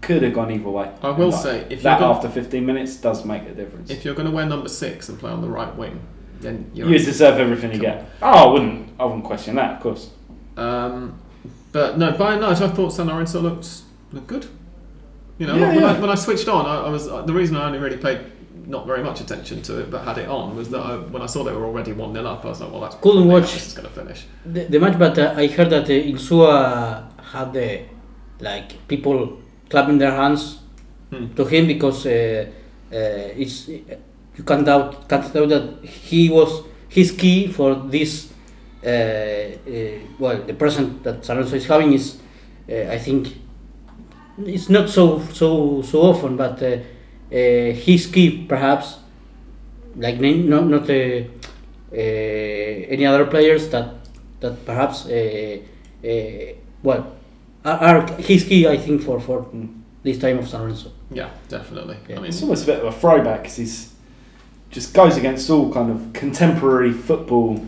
could 0.00 0.22
have 0.22 0.32
gone 0.32 0.50
either 0.50 0.68
way. 0.70 0.90
I 1.02 1.10
will 1.10 1.26
And 1.32 1.34
say, 1.34 1.66
if 1.68 1.82
that 1.82 1.98
gonna, 2.00 2.14
after 2.14 2.28
15 2.28 2.64
minutes 2.64 2.96
does 2.96 3.24
make 3.24 3.42
a 3.42 3.52
difference. 3.54 3.90
if 3.90 4.04
you're 4.04 4.14
going 4.14 4.28
to 4.28 4.34
wear 4.34 4.46
number 4.46 4.68
six 4.68 5.08
and 5.10 5.18
play 5.18 5.30
on 5.30 5.42
the 5.42 5.48
right 5.48 5.74
wing, 5.76 6.00
then 6.40 6.70
you're 6.72 6.88
you 6.88 6.98
deserve 6.98 7.38
everything 7.38 7.70
you 7.72 7.76
Come 7.78 7.98
get. 7.98 8.06
Oh, 8.22 8.48
I 8.48 8.52
wouldn't. 8.52 8.88
I 8.98 9.04
wouldn't 9.04 9.24
question 9.24 9.56
that, 9.56 9.76
of 9.76 9.80
course. 9.82 10.10
Um, 10.56 11.18
but 11.72 11.98
no, 11.98 12.12
by 12.12 12.32
and 12.32 12.40
large, 12.42 12.60
I 12.62 12.68
thought 12.68 12.90
San 12.90 13.08
Lorenzo 13.08 13.40
looked 13.40 13.82
looked 14.12 14.26
good. 14.26 14.46
You 15.38 15.46
know, 15.46 15.56
Yeah, 15.56 15.68
when, 15.68 15.80
yeah. 15.80 15.92
I, 15.92 16.00
when 16.00 16.10
I 16.10 16.14
switched 16.14 16.48
on, 16.48 16.64
I, 16.66 16.86
I 16.86 16.88
was 16.90 17.06
uh, 17.08 17.22
the 17.22 17.32
reason 17.32 17.56
I 17.56 17.66
only 17.66 17.78
really 17.78 17.96
paid 17.98 18.20
not 18.70 18.86
very 18.86 19.02
much 19.02 19.20
attention 19.20 19.60
to 19.62 19.72
it, 19.80 19.90
but 19.90 20.00
had 20.04 20.18
it 20.18 20.28
on, 20.28 20.56
was 20.56 20.68
that 20.70 20.80
I, 20.90 20.96
when 21.12 21.22
I 21.22 21.26
saw 21.26 21.42
they 21.44 21.52
were 21.52 21.64
already 21.70 21.92
1 21.92 22.12
0 22.14 22.24
up, 22.26 22.44
I 22.44 22.48
was 22.48 22.60
like, 22.60 22.70
well, 22.72 22.80
that's 22.84 22.96
Couldn't 23.04 23.26
watch- 23.28 23.52
This 23.54 23.66
is 23.68 23.74
going 23.74 23.88
to 23.88 23.94
finish. 24.00 24.20
the, 24.54 24.64
the 24.72 24.78
match, 24.78 24.96
but 24.98 25.18
uh, 25.18 25.34
I 25.36 25.46
heard 25.48 25.70
that 25.70 25.84
uh, 25.84 26.10
Insua 26.12 27.06
had 27.32 27.52
the 27.52 27.82
like 28.40 28.68
people 28.88 29.38
clapping 29.68 29.98
their 29.98 30.12
hands 30.12 30.42
Hmm. 31.12 31.26
to 31.34 31.44
him 31.44 31.66
because 31.66 32.06
uh, 32.06 32.46
uh, 32.92 33.42
it's 33.42 33.56
you 33.68 34.44
can't 34.46 34.64
doubt 34.64 35.08
can't 35.08 35.26
doubt 35.34 35.48
that 35.48 35.84
he 35.84 36.30
was 36.30 36.62
his 36.88 37.10
key 37.10 37.48
for 37.48 37.74
this. 37.74 38.32
Uh, 38.82 38.88
uh, 38.88 39.98
well, 40.20 40.38
the 40.46 40.54
present 40.54 41.02
that 41.02 41.24
San 41.24 41.36
Lorenzo 41.36 41.56
is 41.56 41.66
having 41.66 41.92
is, 41.92 42.16
uh, 42.70 42.92
I 42.96 42.98
think, 42.98 43.22
it's 44.46 44.68
not 44.70 44.88
so 44.88 45.20
so 45.32 45.82
so 45.82 46.02
often, 46.02 46.36
but 46.36 46.62
uh, 47.32 47.36
his 47.86 48.06
key 48.06 48.44
perhaps, 48.48 48.98
like 49.96 50.20
name- 50.20 50.48
not 50.48 50.66
not 50.66 50.88
uh, 50.90 50.94
uh, 51.92 51.96
any 51.96 53.06
other 53.06 53.26
players 53.26 53.68
that 53.70 53.88
that 54.40 54.64
perhaps 54.64 55.06
uh, 55.06 55.58
uh, 56.04 56.08
well 56.82 57.06
are, 57.64 57.78
are 57.78 58.06
his 58.18 58.44
key 58.44 58.66
I 58.66 58.78
think 58.78 59.02
for 59.02 59.20
for 59.20 59.46
this 60.02 60.18
time 60.18 60.38
of 60.38 60.48
San 60.48 60.60
Lorenzo. 60.62 60.90
Yeah, 61.10 61.28
definitely. 61.48 61.96
Yeah. 62.08 62.16
I 62.16 62.20
mean, 62.20 62.28
It's 62.28 62.42
almost 62.42 62.62
a 62.64 62.66
bit 62.66 62.80
of 62.80 62.86
a 62.86 62.92
throwback 62.92 63.42
because 63.42 63.56
he's 63.56 63.92
just 64.70 64.94
goes 64.94 65.16
against 65.16 65.50
all 65.50 65.72
kind 65.72 65.90
of 65.90 66.12
contemporary 66.12 66.92
football 66.92 67.66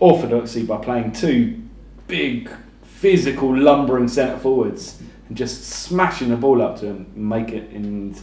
orthodoxy 0.00 0.64
by 0.64 0.78
playing 0.78 1.12
two 1.12 1.60
big, 2.06 2.50
physical, 2.82 3.54
lumbering 3.56 4.08
centre 4.08 4.38
forwards 4.38 5.00
and 5.28 5.36
just 5.36 5.62
smashing 5.64 6.30
the 6.30 6.36
ball 6.36 6.62
up 6.62 6.78
to 6.80 6.86
him 6.86 7.06
and 7.14 7.28
make 7.28 7.50
it 7.50 7.70
and 7.70 8.20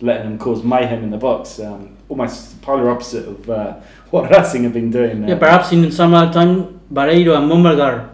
letting 0.00 0.32
him 0.32 0.38
cause 0.38 0.62
mayhem 0.62 1.02
in 1.02 1.10
the 1.10 1.16
box. 1.18 1.58
Um, 1.60 1.96
almost 2.08 2.60
polar 2.62 2.90
opposite 2.90 3.26
of 3.28 3.50
uh, 3.50 3.74
what 4.10 4.30
Racing 4.30 4.64
have 4.64 4.72
been 4.72 4.90
doing. 4.90 5.28
Yeah, 5.28 5.38
perhaps 5.38 5.72
in 5.72 5.90
some 5.92 6.14
other 6.14 6.32
time 6.32 6.80
Barreiro 6.92 7.36
and 7.36 7.50
Vombergar 7.50 8.10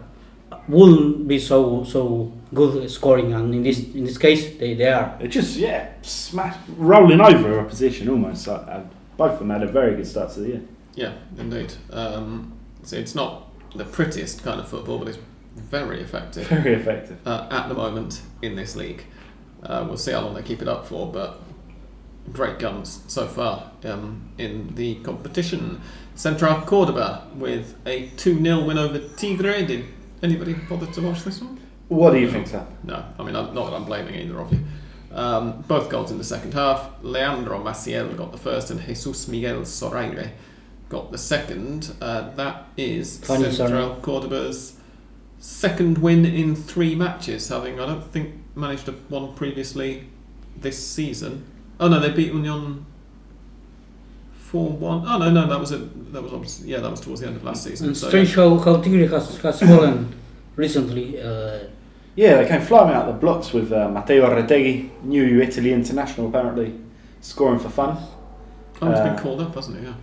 wouldn't 0.67 1.27
be 1.27 1.39
so 1.39 1.83
so 1.83 2.31
good 2.53 2.89
scoring, 2.89 3.33
and 3.33 3.53
in 3.53 3.63
this 3.63 3.79
in 3.93 4.03
this 4.03 4.17
case 4.17 4.57
they, 4.57 4.73
they 4.73 4.87
are. 4.87 5.17
It 5.19 5.29
just 5.29 5.57
yeah, 5.57 5.89
smash 6.01 6.55
rolling 6.77 7.21
over 7.21 7.59
opposition 7.59 8.09
almost. 8.09 8.47
Uh, 8.47 8.53
uh, 8.53 8.83
both 9.17 9.33
of 9.33 9.39
them 9.39 9.49
had 9.49 9.63
a 9.63 9.67
very 9.67 9.95
good 9.95 10.07
start 10.07 10.31
to 10.33 10.41
the 10.41 10.47
year. 10.47 10.61
yeah, 10.95 11.13
indeed. 11.37 11.73
Um, 11.91 12.51
so 12.83 12.97
it's 12.97 13.15
not 13.15 13.47
the 13.75 13.85
prettiest 13.85 14.43
kind 14.43 14.59
of 14.59 14.67
football, 14.67 14.99
but 14.99 15.07
it's 15.07 15.19
very 15.55 16.01
effective. 16.01 16.47
Very 16.49 16.73
effective. 16.73 17.17
uh, 17.25 17.47
at 17.49 17.69
the 17.69 17.73
moment 17.73 18.21
in 18.41 18.55
this 18.55 18.75
league. 18.75 19.05
Uh, 19.63 19.83
we'll 19.87 19.97
see 19.97 20.11
how 20.11 20.19
long 20.21 20.33
they 20.35 20.43
keep 20.43 20.61
it 20.61 20.67
up 20.67 20.85
for, 20.85 21.09
but 21.11 21.39
great 22.31 22.59
guns 22.59 23.03
so 23.07 23.27
far 23.27 23.71
um, 23.83 24.29
in 24.37 24.75
the 24.75 24.95
competition. 24.95 25.81
Central 26.15 26.61
Cordoba 26.61 27.27
with 27.35 27.75
a 27.85 28.07
2 28.17 28.41
0 28.41 28.65
win 28.65 28.77
over 28.77 28.99
Tigre. 28.99 29.65
Did 29.65 29.85
anybody 30.23 30.53
bother 30.53 30.87
to 30.87 31.01
watch 31.01 31.23
this 31.23 31.41
one? 31.41 31.59
What 31.87 32.11
do 32.11 32.19
you 32.19 32.31
think, 32.31 32.47
Sam? 32.47 32.65
No, 32.83 33.05
I 33.19 33.23
mean, 33.23 33.35
I'm, 33.35 33.53
not 33.53 33.69
that 33.69 33.75
I'm 33.75 33.85
blaming 33.85 34.15
either 34.15 34.39
of 34.39 34.51
you. 34.51 34.59
Um, 35.11 35.61
both 35.67 35.89
goals 35.89 36.11
in 36.11 36.17
the 36.17 36.23
second 36.23 36.53
half. 36.53 36.89
Leandro 37.01 37.63
Maciel 37.63 38.17
got 38.17 38.31
the 38.31 38.37
first, 38.37 38.71
and 38.71 38.81
Jesus 38.81 39.27
Miguel 39.27 39.61
Soraire 39.61 40.31
got 40.89 41.11
the 41.11 41.17
second. 41.17 41.93
Uh, 42.01 42.31
that 42.31 42.65
is 42.75 43.19
Funny, 43.19 43.51
Central 43.51 43.95
Cordoba's 43.97 44.77
second 45.39 45.99
win 45.99 46.25
in 46.25 46.55
three 46.55 46.95
matches, 46.95 47.49
having, 47.49 47.79
I 47.79 47.85
don't 47.85 48.03
think, 48.11 48.33
managed 48.55 48.85
to 48.85 48.93
one 49.09 49.35
previously 49.35 50.09
this 50.57 50.85
season. 50.85 51.45
Oh 51.79 51.87
no, 51.87 51.99
they 51.99 52.11
beat 52.11 52.31
Union 52.33 52.85
4 54.33 54.69
1. 54.69 55.03
Oh 55.07 55.17
no, 55.17 55.29
no, 55.31 55.47
that 55.47 55.59
was 55.59 55.71
it. 55.71 56.13
That 56.13 56.21
was 56.23 56.33
obviously, 56.33 56.69
yeah, 56.69 56.79
that 56.79 56.89
was 56.91 57.01
towards 57.01 57.21
the 57.21 57.27
end 57.27 57.35
of 57.35 57.43
last 57.43 57.63
season. 57.63 57.87
And 57.87 57.97
So, 57.97 58.07
strange 58.07 58.35
how, 58.35 58.57
how 58.59 58.77
Tigre 58.81 59.07
has, 59.07 59.37
has 59.37 59.59
fallen 59.59 60.13
recently. 60.55 61.21
Uh, 61.21 61.59
Yeah, 62.15 62.41
they 62.41 62.47
came 62.47 62.61
flying 62.61 62.95
out 62.95 63.07
of 63.07 63.15
the 63.15 63.19
blocks 63.19 63.51
with 63.53 63.71
uh, 63.71 63.89
Matteo 63.89 64.29
Retegui, 64.29 64.89
new 65.03 65.41
Italy 65.41 65.73
international 65.73 66.27
apparently, 66.29 66.73
scoring 67.21 67.59
for 67.59 67.69
fun. 67.69 67.97
oh, 68.81 68.89
he's 68.89 68.99
been 68.99 69.09
uh, 69.09 69.19
called 69.21 69.41
up, 69.41 69.53
hasn't 69.55 69.77
he? 69.79 69.85
Yeah. 69.85 69.95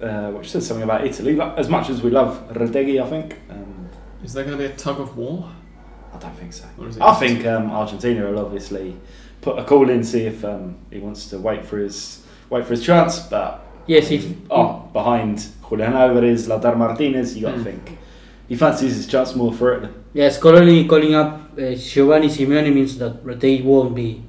Yeah, 0.00 0.06
uh, 0.08 0.30
which 0.32 0.50
says 0.50 0.66
something 0.66 0.82
about 0.82 1.06
Italy. 1.06 1.40
As 1.40 1.68
much 1.68 1.90
as 1.90 2.02
we 2.02 2.10
love 2.10 2.48
Retegui, 2.52 3.00
I 3.00 3.08
think. 3.08 3.36
Um, 3.50 3.88
Is 4.24 4.32
there 4.32 4.44
going 4.44 4.58
to 4.58 4.64
be 4.66 4.72
a 4.72 4.76
tug 4.76 4.98
of 4.98 5.16
war? 5.16 5.48
I 6.12 6.18
don't 6.18 6.34
think 6.36 6.52
so. 6.52 6.64
Or 6.78 6.88
is 6.88 6.96
it 6.96 7.02
I 7.02 7.14
think 7.14 7.46
um, 7.46 7.70
Argentina 7.70 8.28
will 8.28 8.40
obviously 8.44 8.96
put 9.40 9.58
a 9.58 9.64
call 9.64 9.88
in, 9.90 10.02
see 10.04 10.22
if 10.26 10.44
um, 10.44 10.76
he 10.90 10.98
wants 10.98 11.28
to 11.30 11.38
wait 11.38 11.64
for 11.64 11.78
his 11.78 12.24
wait 12.50 12.64
for 12.64 12.70
his 12.70 12.84
chance. 12.84 13.20
But 13.20 13.60
yes, 13.86 14.08
he's 14.08 14.26
oh, 14.50 14.88
behind 14.92 15.46
Julian 15.68 15.92
Alvarez, 15.94 16.48
Lautaro 16.48 16.76
Martinez, 16.76 17.36
you 17.36 17.42
got 17.42 17.52
to 17.52 17.58
Mm. 17.58 17.64
think 17.64 17.98
he 18.48 18.54
fancies 18.56 18.94
his 18.96 19.06
chance 19.06 19.34
more 19.34 19.52
for 19.52 19.72
it. 19.74 19.90
yes, 20.14 20.38
Coloni 20.38 20.88
calling 20.88 21.14
up 21.14 21.50
uh, 21.58 21.74
Giovanni 21.74 22.28
Simeone 22.28 22.72
means 22.72 22.96
that 22.98 23.24
they 23.40 23.60
won't 23.62 23.94
be 23.94 24.22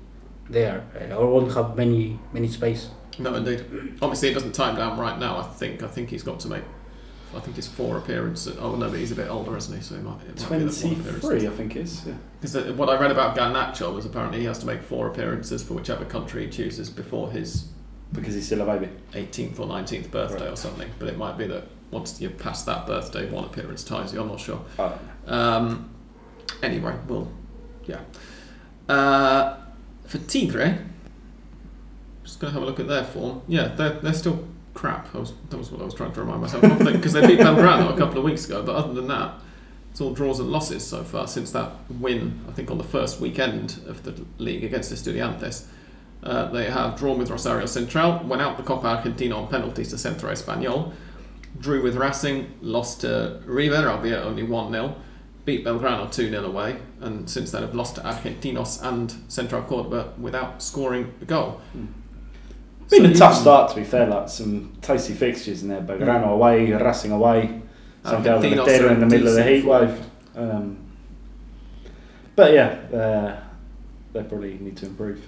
there 0.49 0.83
uh, 0.99 1.15
or 1.15 1.27
won't 1.27 1.53
have 1.53 1.75
many 1.75 2.19
many 2.33 2.47
space. 2.47 2.89
No, 3.19 3.33
indeed. 3.35 3.61
Obviously, 4.01 4.29
it 4.29 4.33
doesn't 4.35 4.53
time 4.53 4.75
down 4.75 4.99
right 4.99 5.17
now. 5.19 5.39
I 5.39 5.43
think. 5.43 5.81
I 5.83 5.87
think 5.87 6.09
he's 6.09 6.23
got 6.23 6.39
to 6.41 6.47
make. 6.49 6.63
I 7.37 7.39
think 7.39 7.57
it's 7.57 7.67
four 7.67 7.97
appearances. 7.99 8.57
Oh 8.59 8.75
no, 8.75 8.89
but 8.89 8.97
he's 8.99 9.11
a 9.11 9.15
bit 9.15 9.29
older, 9.29 9.55
isn't 9.55 9.73
he? 9.75 9.81
So 9.81 9.95
he 9.95 10.01
might. 10.01 10.15
It 10.23 10.41
might 10.41 10.57
be 10.57 10.65
that 10.65 10.65
one 10.65 10.69
Twenty 10.73 10.95
appearance. 10.99 11.23
three, 11.25 11.47
I 11.47 11.51
think 11.51 11.75
is. 11.75 12.03
Yeah. 12.05 12.13
Because 12.41 12.71
what 12.73 12.89
I 12.89 12.99
read 12.99 13.11
about 13.11 13.37
Garnacho 13.37 13.93
was 13.93 14.05
apparently 14.05 14.39
he 14.39 14.45
has 14.45 14.57
to 14.59 14.65
make 14.65 14.81
four 14.81 15.07
appearances 15.07 15.63
for 15.63 15.75
whichever 15.75 16.03
country 16.03 16.45
he 16.45 16.51
chooses 16.51 16.89
before 16.89 17.31
his 17.31 17.67
Because 18.11 18.33
he's 18.33 18.45
still 18.47 18.61
a 18.61 18.65
baby. 18.65 18.91
18th 19.13 19.59
or 19.59 19.67
19th 19.67 20.09
birthday 20.11 20.45
Right. 20.45 20.53
or 20.53 20.55
something. 20.55 20.89
But 20.97 21.09
it 21.09 21.17
might 21.17 21.37
be 21.37 21.45
that 21.47 21.65
once 21.91 22.19
you 22.19 22.29
pass 22.31 22.63
that 22.63 22.87
birthday, 22.87 23.29
one 23.29 23.45
appearance 23.45 23.83
ties 23.83 24.13
you. 24.13 24.19
I'm 24.21 24.27
not 24.29 24.39
sure. 24.39 24.61
Oh, 24.79 24.99
Um, 25.27 25.89
anyway, 26.63 26.95
well, 27.07 27.31
yeah. 27.85 27.99
Uh, 28.89 29.57
for 30.05 30.17
Tigre, 30.19 30.79
just 32.23 32.39
going 32.39 32.51
to 32.51 32.59
have 32.59 32.63
a 32.63 32.65
look 32.65 32.79
at 32.79 32.87
their 32.87 33.03
form. 33.03 33.41
Yeah, 33.47 33.67
they're, 33.69 33.99
they're 33.99 34.13
still 34.13 34.47
crap. 34.77 35.11
Was, 35.13 35.33
that 35.49 35.57
was 35.57 35.71
what 35.71 35.81
I 35.81 35.85
was 35.85 35.95
trying 35.95 36.13
to 36.13 36.21
remind 36.21 36.41
myself 36.41 36.63
of. 36.63 36.77
Because 36.79 37.13
they 37.13 37.25
beat 37.25 37.39
Belgrano 37.39 37.93
a 37.93 37.97
couple 37.97 38.19
of 38.19 38.23
weeks 38.23 38.45
ago, 38.45 38.61
but 38.63 38.75
other 38.75 38.93
than 38.93 39.07
that, 39.07 39.33
it's 39.91 39.99
all 39.99 40.13
draws 40.13 40.39
and 40.39 40.51
losses 40.51 40.85
so 40.85 41.03
far 41.03 41.27
since 41.27 41.51
that 41.51 41.71
win, 41.89 42.39
I 42.47 42.51
think, 42.51 42.69
on 42.69 42.77
the 42.77 42.83
first 42.83 43.19
weekend 43.19 43.79
of 43.87 44.03
the 44.03 44.23
league 44.37 44.63
against 44.63 44.93
Estudiantes. 44.93 45.65
Uh, 46.21 46.51
they 46.51 46.69
have 46.69 46.97
drawn 46.97 47.17
with 47.17 47.31
Rosario 47.31 47.65
Central, 47.65 48.19
went 48.23 48.41
out 48.41 48.57
the 48.57 48.63
Copa 48.63 48.87
Argentina 48.87 49.35
on 49.35 49.47
penalties 49.47 49.89
to 49.89 49.97
Centro 49.97 50.31
Español, 50.31 50.93
drew 51.59 51.81
with 51.81 51.95
Racing, 51.95 52.53
lost 52.61 53.01
to 53.01 53.41
River, 53.45 53.89
albeit 53.89 54.23
only 54.23 54.43
1 54.43 54.71
0, 54.71 54.95
beat 55.45 55.65
Belgrano 55.65 56.11
2 56.11 56.29
0 56.29 56.45
away, 56.45 56.77
and 57.01 57.27
since 57.27 57.49
then 57.51 57.63
have 57.63 57.73
lost 57.73 57.95
to 57.95 58.01
Argentinos 58.01 58.83
and 58.83 59.15
Central 59.27 59.63
Cordoba 59.63 60.13
without 60.19 60.61
scoring 60.61 61.13
a 61.21 61.25
goal. 61.25 61.61
Been 62.89 63.03
So 63.03 63.09
a 63.09 63.13
tough 63.13 63.35
start 63.41 63.69
to 63.71 63.75
be 63.75 63.83
fair, 63.83 64.07
like 64.07 64.29
some 64.29 64.73
tasty 64.81 65.13
fixtures 65.13 65.61
in 65.63 65.69
there. 65.69 65.81
Belgrano 65.81 66.27
away, 66.33 66.71
Racing 66.71 67.11
away, 67.11 67.61
Santiago 68.03 68.41
Argentinos 68.41 68.65
Matera 68.65 68.89
are 68.89 68.93
in 68.93 68.99
the 69.01 69.05
middle 69.05 69.27
of 69.27 69.35
the 69.35 69.43
decent 69.43 69.55
heat 69.55 69.65
wave. 69.65 69.99
Um, 70.35 70.77
but 72.35 72.53
yeah, 72.53 72.67
uh, 72.93 73.39
they 74.13 74.23
probably 74.23 74.57
need 74.59 74.77
to 74.77 74.85
improve. 74.85 75.25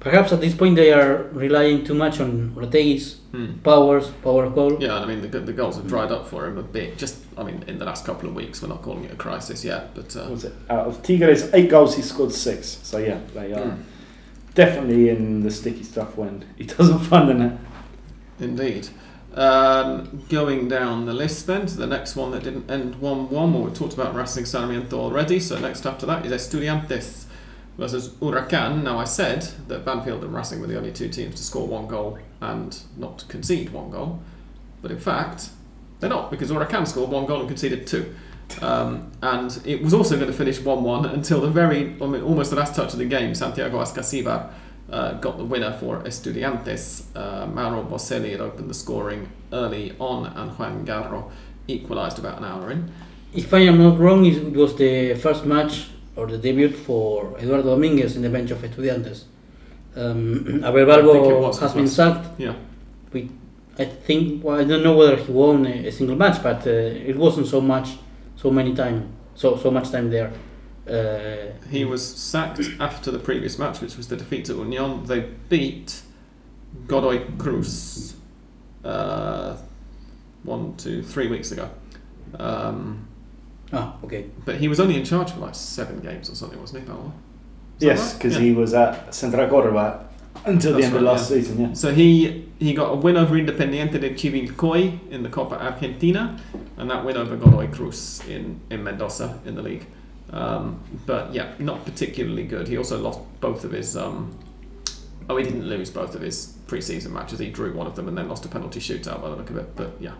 Perhaps 0.00 0.32
at 0.32 0.40
this 0.40 0.54
point 0.54 0.74
they 0.76 0.92
are 0.92 1.24
relying 1.32 1.84
too 1.84 1.94
much 1.94 2.18
on 2.20 2.52
Retegui's 2.56 3.18
Hmm. 3.32 3.52
powers, 3.64 4.08
power 4.22 4.50
goal. 4.50 4.76
Yeah, 4.82 4.96
I 4.96 5.06
mean 5.06 5.22
the, 5.22 5.28
the 5.40 5.52
goals 5.54 5.76
have 5.76 5.86
dried 5.88 6.10
up 6.12 6.26
for 6.26 6.46
him 6.46 6.58
a 6.58 6.62
bit. 6.62 6.98
Just, 6.98 7.16
I 7.38 7.42
mean, 7.44 7.64
in 7.66 7.78
the 7.78 7.84
last 7.86 8.04
couple 8.04 8.28
of 8.28 8.34
weeks, 8.34 8.60
we're 8.60 8.68
not 8.68 8.82
calling 8.82 9.04
it 9.04 9.12
a 9.12 9.16
crisis 9.16 9.64
yet, 9.64 9.94
but 9.94 10.14
uh, 10.16 10.22
What 10.22 10.30
was 10.32 10.44
it? 10.44 10.52
Out 10.68 10.86
of 10.86 11.02
Tigres, 11.02 11.48
eight 11.54 11.70
goals, 11.70 11.96
he 11.96 12.02
scored 12.02 12.32
six. 12.32 12.78
So 12.82 12.98
yeah, 12.98 13.20
they 13.32 13.52
are 13.54 13.64
mm, 13.64 13.78
definitely 14.54 15.08
in 15.08 15.40
the 15.40 15.50
sticky 15.50 15.82
stuff 15.82 16.16
when 16.16 16.44
he 16.56 16.64
doesn't 16.78 17.00
find 17.00 17.28
the 17.28 17.34
net. 17.34 17.58
indeed. 18.38 18.88
Um, 19.34 20.22
going 20.28 20.68
down 20.68 21.06
the 21.06 21.14
list 21.14 21.46
then 21.46 21.64
to 21.64 21.76
the 21.76 21.86
next 21.86 22.16
one 22.16 22.32
that 22.32 22.42
didn't 22.42 22.70
end 22.70 22.96
1 22.96 23.30
1. 23.30 23.52
Well, 23.52 23.62
we 23.62 23.70
talked 23.72 23.94
about 23.94 24.14
Racing 24.14 24.44
Sarmiento 24.44 24.98
already, 24.98 25.40
so 25.40 25.58
next 25.58 25.86
after 25.86 26.04
that 26.04 26.26
is 26.26 26.32
Estudiantes 26.32 27.24
versus 27.78 28.10
Huracan. 28.20 28.82
Now, 28.82 28.98
I 28.98 29.04
said 29.04 29.42
that 29.68 29.86
Banfield 29.86 30.22
and 30.22 30.34
Racing 30.34 30.60
were 30.60 30.66
the 30.66 30.76
only 30.76 30.92
two 30.92 31.08
teams 31.08 31.36
to 31.36 31.42
score 31.42 31.66
one 31.66 31.86
goal 31.86 32.18
and 32.42 32.78
not 32.98 33.24
concede 33.28 33.70
one 33.70 33.90
goal, 33.90 34.20
but 34.82 34.90
in 34.90 34.98
fact, 34.98 35.48
they're 36.00 36.10
not 36.10 36.30
because 36.30 36.50
Huracan 36.50 36.86
scored 36.86 37.10
one 37.10 37.24
goal 37.24 37.40
and 37.40 37.48
conceded 37.48 37.86
two. 37.86 38.14
Um, 38.60 39.10
and 39.22 39.60
it 39.64 39.82
was 39.82 39.94
also 39.94 40.16
going 40.16 40.30
to 40.30 40.36
finish 40.36 40.60
1 40.60 40.82
1 40.82 41.06
until 41.06 41.40
the 41.40 41.48
very, 41.48 41.96
I 42.00 42.06
mean, 42.06 42.22
almost 42.22 42.50
the 42.50 42.56
last 42.56 42.74
touch 42.74 42.92
of 42.92 42.98
the 42.98 43.04
game. 43.04 43.34
Santiago 43.34 43.78
Ascacíbar 43.80 44.50
uh, 44.90 45.12
got 45.14 45.38
the 45.38 45.44
winner 45.44 45.72
for 45.72 46.00
Estudiantes. 46.02 47.04
Uh, 47.14 47.46
Mauro 47.46 47.82
Boselli 47.82 48.32
had 48.32 48.40
opened 48.40 48.68
the 48.68 48.74
scoring 48.74 49.28
early 49.52 49.94
on, 49.98 50.26
and 50.26 50.50
Juan 50.58 50.84
Garro 50.84 51.30
equalised 51.68 52.18
about 52.18 52.38
an 52.38 52.44
hour 52.44 52.70
in. 52.70 52.90
If 53.32 53.54
I 53.54 53.60
am 53.60 53.78
not 53.78 53.98
wrong, 53.98 54.26
it 54.26 54.52
was 54.52 54.76
the 54.76 55.14
first 55.14 55.46
match 55.46 55.88
or 56.16 56.26
the 56.26 56.38
debut 56.38 56.70
for 56.70 57.38
Eduardo 57.38 57.70
Dominguez 57.70 58.16
in 58.16 58.22
the 58.22 58.28
bench 58.28 58.50
of 58.50 58.58
Estudiantes. 58.58 59.24
Um, 59.96 60.46
Abel 60.64 60.90
I 60.90 60.96
think 60.96 61.26
it 61.26 61.30
Balbo 61.30 61.52
has 61.56 61.74
been 61.74 61.88
sacked. 61.88 62.38
Yeah. 62.38 62.54
We, 63.12 63.30
I 63.78 63.86
think 63.86 64.44
well, 64.44 64.60
I 64.60 64.64
don't 64.64 64.82
know 64.82 64.96
whether 64.96 65.16
he 65.16 65.32
won 65.32 65.66
a, 65.66 65.86
a 65.86 65.92
single 65.92 66.16
match, 66.16 66.42
but 66.42 66.66
uh, 66.66 66.70
it 66.70 67.16
wasn't 67.16 67.46
so 67.46 67.60
much, 67.60 67.96
so 68.42 68.50
many 68.50 68.74
time, 68.74 69.08
so 69.34 69.56
so 69.56 69.70
much 69.70 69.90
time 69.90 70.10
there. 70.10 70.32
Uh, 70.88 71.52
He 71.70 71.84
was 71.84 72.02
sacked 72.04 72.60
after 72.80 73.10
the 73.12 73.18
previous 73.18 73.58
match, 73.58 73.80
which 73.80 73.96
was 73.96 74.06
the 74.08 74.16
defeat 74.16 74.44
to 74.46 74.54
Union. 74.54 75.04
They 75.06 75.20
beat 75.48 76.02
Godoy 76.88 77.20
Cruz 77.38 78.14
uh, 78.84 79.56
one, 80.42 80.74
two, 80.76 81.02
three 81.02 81.28
weeks 81.28 81.52
ago. 81.52 81.70
Um, 82.38 83.06
ah, 83.72 83.94
okay. 84.04 84.26
but 84.44 84.56
he 84.56 84.68
was 84.68 84.80
only 84.80 84.96
in 84.96 85.04
charge 85.04 85.30
for 85.32 85.40
like 85.40 85.54
seven 85.54 86.00
games 86.00 86.28
or 86.30 86.34
something, 86.34 86.60
wasn't 86.60 86.82
he, 86.82 86.86
Paolo? 86.88 87.12
Yes, 87.78 88.14
because 88.14 88.34
Yeah. 88.34 88.40
he 88.40 88.52
was 88.52 88.74
at 88.74 89.14
Central 89.14 89.48
Córdoba 89.48 90.04
until 90.44 90.72
the 90.72 90.80
That's 90.80 90.86
end 90.86 90.96
of 90.96 91.02
right, 91.02 91.12
last 91.12 91.30
yeah. 91.30 91.36
season. 91.36 91.60
Yeah. 91.60 91.72
So 91.74 91.92
he 91.92 92.48
he 92.58 92.74
got 92.74 92.92
a 92.92 92.96
win 92.96 93.16
over 93.16 93.36
Independiente 93.36 94.00
de 94.00 94.10
Chivilcoy 94.10 95.10
in 95.10 95.22
the 95.22 95.28
Copa 95.28 95.60
Argentina, 95.60 96.38
and 96.76 96.90
that 96.90 97.04
win 97.04 97.16
over 97.16 97.36
Godoy 97.36 97.68
Cruz 97.68 98.22
in, 98.28 98.60
in 98.70 98.82
Mendoza 98.84 99.40
in 99.44 99.54
the 99.54 99.62
league. 99.62 99.86
Um, 100.30 100.80
but 101.06 101.32
yeah, 101.34 101.52
not 101.58 101.84
particularly 101.84 102.44
good. 102.44 102.68
He 102.68 102.76
also 102.76 102.98
lost 103.00 103.20
both 103.40 103.64
of 103.64 103.72
his. 103.72 103.96
Um, 103.96 104.36
oh, 105.28 105.36
he 105.36 105.44
didn't 105.44 105.68
lose 105.68 105.90
both 105.90 106.14
of 106.14 106.22
his 106.22 106.58
pre-season 106.66 107.12
matches. 107.12 107.38
He 107.38 107.50
drew 107.50 107.74
one 107.74 107.86
of 107.86 107.96
them 107.96 108.08
and 108.08 108.16
then 108.16 108.28
lost 108.28 108.44
a 108.44 108.48
penalty 108.48 108.80
shootout 108.80 109.20
by 109.20 109.28
the 109.28 109.36
look 109.36 109.50
of 109.50 109.56
it. 109.56 109.76
But 109.76 109.92
yeah, 110.00 110.14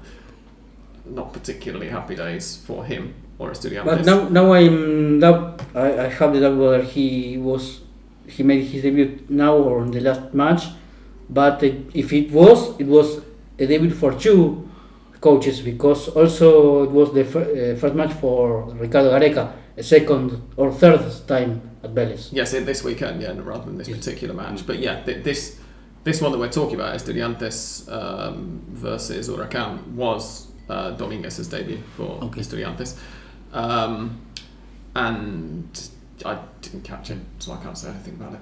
not 1.07 1.33
particularly 1.33 1.89
happy 1.89 2.15
days 2.15 2.57
for 2.57 2.85
him 2.85 3.15
or 3.39 3.51
Estudiantes. 3.51 3.85
But 3.85 4.05
now, 4.05 4.29
now 4.29 4.53
I'm 4.53 5.21
doubt. 5.21 5.63
I, 5.75 6.07
I 6.07 6.09
have 6.09 6.33
the 6.33 6.41
doubt 6.41 6.59
whether 6.59 6.83
he 6.83 7.39
was 7.39 7.81
he 8.29 8.43
made 8.43 8.65
his 8.65 8.83
debut 8.83 9.19
now 9.29 9.57
or 9.57 9.83
in 9.83 9.91
the 9.91 10.01
last 10.01 10.33
match. 10.35 10.65
But 11.29 11.63
uh, 11.65 11.69
if 11.95 12.13
it 12.13 12.31
was, 12.31 12.79
it 12.81 12.87
was 12.87 13.21
a 13.59 13.67
debut 13.67 13.91
for 13.91 14.13
two 14.15 14.69
coaches 15.21 15.61
because 15.61 16.09
also 16.09 16.83
it 16.85 16.91
was 16.91 17.13
the 17.15 17.25
fir- 17.25 17.73
uh, 17.75 17.79
first 17.79 17.95
match 17.95 18.13
for 18.15 18.65
Ricardo 18.75 19.11
Gareca, 19.19 19.53
a 19.77 19.83
second 19.83 20.41
or 20.57 20.73
third 20.73 21.01
time 21.27 21.61
at 21.83 21.95
Vélez. 21.95 22.29
Yes, 22.33 22.53
this 22.53 22.83
weekend, 22.85 23.23
yeah, 23.23 23.33
rather 23.43 23.65
than 23.67 23.79
this 23.79 23.89
Yes. 23.89 23.99
particular 23.99 24.35
match. 24.35 24.67
But 24.67 24.79
yeah, 24.79 25.03
th- 25.05 25.23
this 25.25 25.59
this 26.05 26.21
one 26.21 26.33
that 26.33 26.39
we're 26.39 26.49
talking 26.51 26.75
about, 26.75 26.97
Estudiantes 26.97 27.89
um, 27.93 28.61
versus 28.71 29.29
Huracan, 29.29 29.87
was 29.95 30.49
uh, 30.69 30.91
Dominguez's 30.97 31.47
debut 31.49 31.79
for 31.97 32.19
Okay. 32.25 32.41
Estudiantes. 32.41 32.99
Um, 33.53 34.21
and 34.97 35.91
I 36.25 36.39
didn't 36.61 36.83
catch 36.85 37.11
it, 37.11 37.19
so 37.39 37.53
I 37.53 37.57
can't 37.63 37.77
say 37.77 37.91
anything 37.91 38.15
about 38.15 38.35
it. 38.35 38.41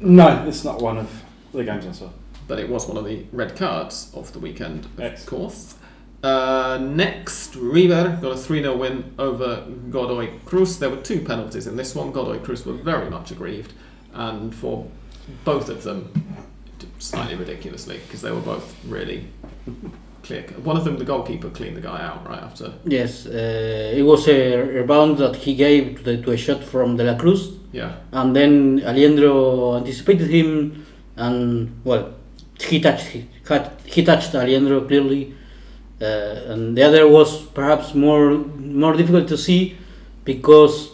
No, 0.00 0.44
it's 0.46 0.64
not 0.64 0.80
one 0.80 0.98
of 0.98 1.22
the 1.52 1.64
games 1.64 1.86
I 1.86 1.92
saw. 1.92 2.08
But 2.46 2.58
it 2.58 2.68
was 2.68 2.86
one 2.86 2.96
of 2.96 3.04
the 3.04 3.24
red 3.32 3.56
cards 3.56 4.10
of 4.14 4.32
the 4.32 4.38
weekend, 4.38 4.84
of 4.86 5.00
Excellent. 5.00 5.26
course. 5.28 5.76
Uh, 6.22 6.78
next, 6.80 7.54
River 7.54 8.18
got 8.20 8.32
a 8.32 8.36
3 8.36 8.62
0 8.62 8.76
win 8.76 9.14
over 9.18 9.66
Godoy 9.90 10.30
Cruz. 10.46 10.78
There 10.78 10.90
were 10.90 10.96
two 11.02 11.20
penalties 11.20 11.66
in 11.66 11.76
this 11.76 11.94
one. 11.94 12.12
Godoy 12.12 12.38
Cruz 12.38 12.64
were 12.64 12.72
very 12.72 13.10
much 13.10 13.30
aggrieved, 13.30 13.72
and 14.12 14.54
for 14.54 14.86
both 15.44 15.68
of 15.68 15.82
them, 15.82 16.10
slightly 16.98 17.34
ridiculously, 17.36 17.98
because 18.06 18.22
they 18.22 18.30
were 18.30 18.40
both 18.40 18.74
really 18.86 19.26
clear. 20.24 20.42
One 20.62 20.76
of 20.76 20.84
them, 20.84 20.98
the 20.98 21.04
goalkeeper, 21.04 21.50
cleaned 21.50 21.76
the 21.76 21.80
guy 21.80 22.00
out 22.00 22.26
right 22.28 22.42
after. 22.42 22.72
Yes, 22.84 23.26
uh, 23.26 23.92
it 23.94 24.02
was 24.02 24.26
a 24.28 24.56
rebound 24.56 25.18
that 25.18 25.36
he 25.36 25.54
gave 25.54 25.98
to, 25.98 26.02
the, 26.02 26.22
to 26.22 26.32
a 26.32 26.36
shot 26.36 26.64
from 26.64 26.96
De 26.96 27.04
La 27.04 27.16
Cruz, 27.16 27.52
Yeah, 27.72 27.92
and 28.12 28.34
then 28.34 28.80
Aliendro 28.80 29.76
anticipated 29.76 30.28
him, 30.28 30.84
and 31.16 31.80
well, 31.84 32.14
he 32.60 32.80
touched 32.80 33.06
he, 33.06 33.28
had, 33.48 33.70
he 33.84 34.02
touched 34.04 34.32
Aliendro 34.32 34.86
clearly, 34.86 35.34
uh, 36.00 36.52
and 36.52 36.76
the 36.76 36.82
other 36.82 37.06
was 37.08 37.42
perhaps 37.42 37.94
more 37.94 38.30
more 38.32 38.94
difficult 38.94 39.28
to 39.28 39.36
see 39.36 39.76
because, 40.24 40.90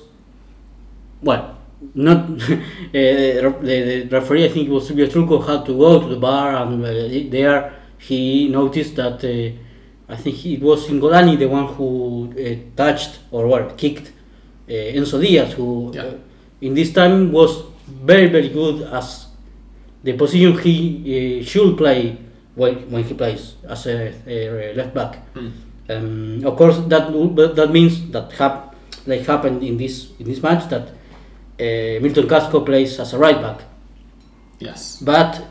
well, 1.22 1.56
not 1.94 2.18
uh, 2.30 2.46
the, 2.92 4.06
the 4.06 4.08
referee 4.10 4.44
I 4.44 4.48
think 4.48 4.68
it 4.68 4.70
was 4.70 4.86
Silvio 4.86 5.06
Trucco 5.06 5.46
had 5.46 5.64
to 5.66 5.78
go 5.78 6.00
to 6.00 6.06
the 6.06 6.16
bar 6.16 6.56
and 6.56 6.84
uh, 6.84 7.30
there 7.30 7.79
he 8.08 8.48
noticed 8.48 8.96
that 8.96 9.18
uh, 9.24 10.12
I 10.12 10.16
think 10.16 10.44
it 10.46 10.60
was 10.62 10.88
Ingolani 10.88 11.38
the 11.38 11.46
one 11.46 11.66
who 11.74 12.32
uh, 12.32 12.56
touched 12.76 13.20
or 13.30 13.46
what 13.46 13.76
kicked 13.76 14.08
uh, 14.68 14.72
Enzo 14.72 15.20
Diaz 15.20 15.52
who 15.52 15.92
Yeah. 15.94 16.02
uh, 16.02 16.14
in 16.60 16.74
this 16.74 16.92
time 16.92 17.30
was 17.32 17.62
very 17.86 18.28
very 18.28 18.48
good 18.48 18.82
as 18.98 19.26
the 20.02 20.12
position 20.14 20.56
he 20.58 20.76
uh, 21.40 21.44
should 21.44 21.76
play 21.76 22.16
when, 22.54 22.74
when 22.90 23.04
he 23.04 23.14
plays 23.14 23.54
as 23.68 23.86
a, 23.86 24.12
a 24.26 24.74
left 24.74 24.94
back. 24.94 25.12
Mm. 25.34 25.52
Um, 25.90 26.46
of 26.46 26.56
course, 26.56 26.78
that 26.88 27.10
that 27.56 27.70
means 27.72 28.10
that 28.12 28.30
hap- 28.32 28.74
like 29.06 29.22
happened 29.26 29.62
in 29.62 29.76
this 29.76 30.10
in 30.20 30.26
this 30.26 30.40
match 30.42 30.68
that 30.70 30.88
uh, 30.88 32.00
Milton 32.02 32.28
Casco 32.28 32.60
plays 32.60 32.98
as 33.00 33.12
a 33.12 33.18
right 33.18 33.40
back. 33.42 33.60
yes, 34.60 34.98
But 35.02 35.42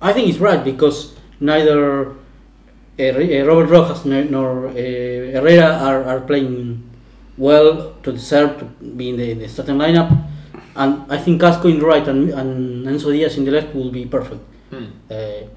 I 0.00 0.12
think 0.12 0.28
it's 0.28 0.38
right 0.38 0.62
because 0.64 1.14
neither 1.42 2.10
uh, 2.10 3.02
uh, 3.02 3.44
Robert 3.46 3.66
Rojas 3.66 4.04
nor, 4.04 4.68
uh, 4.68 4.72
Herrera 4.72 5.78
are, 5.82 6.04
are 6.04 6.20
playing 6.20 6.88
well 7.36 7.94
to 8.02 8.12
deserve 8.12 8.58
to 8.58 8.64
be 8.64 9.10
in 9.10 9.16
the, 9.16 9.34
the 9.34 9.48
starting 9.48 9.76
lineup. 9.76 10.28
And 10.74 11.10
I 11.12 11.18
think 11.18 11.40
Casco 11.40 11.68
in 11.68 11.78
the 11.78 11.86
right 11.86 12.06
and, 12.06 12.30
and 12.30 12.86
Enzo 12.86 13.12
Diaz 13.12 13.36
in 13.36 13.44
the 13.44 13.50
left 13.50 13.74
will 13.74 13.90
be 13.90 14.06
perfect. 14.06 14.40
Mm. 14.70 14.90
Uh, 15.10 15.48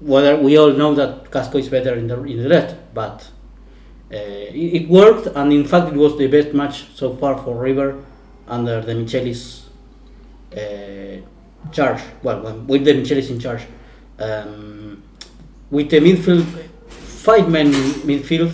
whether 0.00 0.36
we 0.36 0.56
all 0.58 0.72
know 0.72 0.94
that 0.94 1.30
Casco 1.30 1.58
is 1.58 1.68
better 1.68 1.94
in 1.94 2.06
the 2.06 2.22
in 2.24 2.42
the 2.42 2.48
left, 2.48 2.76
but 2.94 3.30
uh, 4.12 4.16
it, 4.16 4.82
it 4.82 4.88
worked, 4.88 5.26
and 5.26 5.52
in 5.52 5.64
fact, 5.64 5.92
it 5.92 5.96
was 5.96 6.16
the 6.18 6.26
best 6.26 6.52
match 6.52 6.84
so 6.94 7.16
far 7.16 7.36
for 7.38 7.56
River 7.56 8.04
under 8.46 8.82
Demichelis 8.82 9.64
uh, 10.52 11.22
charge. 11.72 12.02
Well, 12.22 12.42
when, 12.42 12.66
with 12.66 12.86
Demichelis 12.86 13.30
in 13.30 13.40
charge, 13.40 13.62
um, 14.18 15.02
with 15.70 15.90
the 15.90 16.00
midfield, 16.00 16.44
five 16.88 17.48
men 17.50 17.72
midfield. 18.06 18.52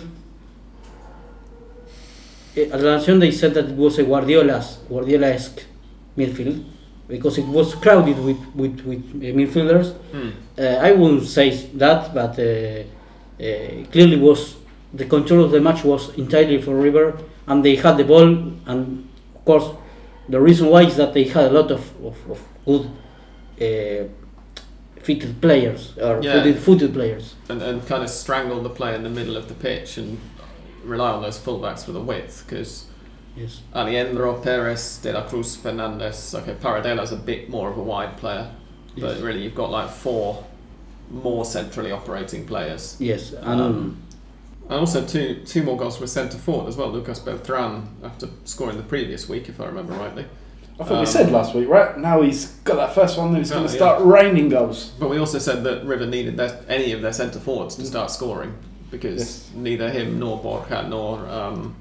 eh, 2.57 2.69
At 2.73 2.81
La 2.81 2.97
Nación, 2.99 3.21
they 3.21 3.31
said 3.31 3.55
that 3.55 3.67
it 3.69 3.77
was 3.77 3.99
a 3.99 4.05
Guardiola's 4.05 4.79
Guardiola-esque 4.89 5.63
midfield 6.17 6.65
because 7.09 7.39
it 7.39 7.47
was 7.47 7.75
crowded 7.75 8.19
with 8.25 8.39
with, 8.55 8.81
with 8.85 9.03
uh, 9.17 9.33
midfielders. 9.37 9.95
Mm. 10.13 10.33
Uh, 10.59 10.63
I 10.87 10.93
wouldn't 10.93 11.27
say 11.27 11.51
that, 11.75 12.13
but 12.15 12.39
uh, 12.39 12.43
uh, 12.43 13.85
clearly 13.91 14.17
was 14.19 14.57
the 14.95 15.07
control 15.07 15.45
of 15.45 15.51
the 15.51 15.61
match 15.61 15.85
was 15.85 16.15
entirely 16.19 16.61
for 16.61 16.75
River, 16.77 17.19
and 17.47 17.65
they 17.65 17.77
had 17.77 17.97
the 17.97 18.05
ball. 18.05 18.27
And 18.67 19.09
of 19.35 19.45
course, 19.45 19.71
the 20.29 20.41
reason 20.41 20.69
why 20.69 20.83
is 20.83 20.97
that 20.97 21.13
they 21.15 21.25
had 21.25 21.51
a 21.51 21.51
lot 21.51 21.71
of, 21.71 21.81
of, 22.05 22.17
of 22.31 22.41
good 22.67 22.91
uh, 23.61 24.09
fitted 25.03 25.41
players 25.41 25.93
or 25.99 26.21
Yeah. 26.23 26.33
footed, 26.35 26.59
footed 26.59 26.93
players. 26.95 27.35
and, 27.49 27.61
and 27.63 27.87
kind 27.87 28.03
of 28.03 28.09
strangle 28.11 28.63
the 28.63 28.71
play 28.71 28.95
in 28.95 29.03
the 29.03 29.11
middle 29.11 29.37
of 29.37 29.49
the 29.49 29.55
pitch 29.55 29.99
and 29.99 30.19
rely 30.85 31.11
on 31.11 31.23
those 31.23 31.39
fullbacks 31.39 31.85
for 31.85 31.93
the 31.93 32.01
width 32.01 32.45
because 32.49 32.87
Yes. 33.37 33.61
Aliendro, 33.75 34.43
Perez, 34.43 34.99
De 35.03 35.11
La 35.13 35.23
Cruz, 35.23 35.57
Fernandez. 35.57 36.35
Okay, 36.35 36.55
Paradela's 36.61 37.13
a 37.13 37.17
bit 37.17 37.49
more 37.49 37.71
of 37.71 37.79
a 37.79 37.83
wide 37.83 38.17
player, 38.19 38.51
but 38.95 39.15
Yes. 39.15 39.21
really 39.21 39.43
you've 39.43 39.55
got 39.55 39.71
like 39.71 39.89
four 39.91 40.45
more 41.11 41.45
centrally 41.45 41.91
operating 41.93 42.47
players. 42.47 42.97
Yes, 42.99 43.33
and 43.33 43.61
Um, 43.61 43.97
And 44.71 44.79
also 44.79 45.05
two 45.05 45.41
two 45.45 45.63
more 45.63 45.77
goals 45.77 45.99
were 46.01 46.07
centre 46.07 46.39
forward 46.39 46.69
as 46.69 46.77
well. 46.77 46.89
Lucas 46.91 47.19
Beltran 47.19 47.89
after 48.05 48.29
scoring 48.45 48.77
the 48.77 48.83
previous 48.85 49.29
week, 49.29 49.49
if 49.49 49.61
I 49.61 49.67
remember 49.67 49.93
rightly. 49.95 50.25
I 50.81 50.85
thought 50.85 50.95
Um, 50.95 51.01
we 51.01 51.07
said 51.07 51.31
last 51.31 51.55
week, 51.55 51.69
right? 51.69 51.97
Now 51.99 52.23
he's 52.23 52.47
got 52.65 52.77
that 52.77 52.95
first 52.95 53.19
one. 53.19 53.35
He's 53.37 53.51
going 53.51 53.67
to 53.67 53.71
yeah. 53.73 53.77
start 53.77 54.03
raining 54.05 54.49
goals. 54.49 54.93
But 54.99 55.11
we 55.11 55.19
also 55.19 55.39
said 55.39 55.63
that 55.65 55.85
River 55.85 56.07
needed 56.07 56.37
their, 56.37 56.61
any 56.69 56.93
of 56.93 57.03
their 57.03 57.13
centre 57.13 57.39
forwards 57.39 57.77
to 57.77 57.85
start 57.85 58.11
scoring 58.11 58.55
because 58.91 59.21
Yes. 59.21 59.51
neither 59.55 59.91
him 59.91 60.19
nor 60.19 60.39
Borja 60.43 60.87
nor 60.89 61.19
um, 61.29 61.77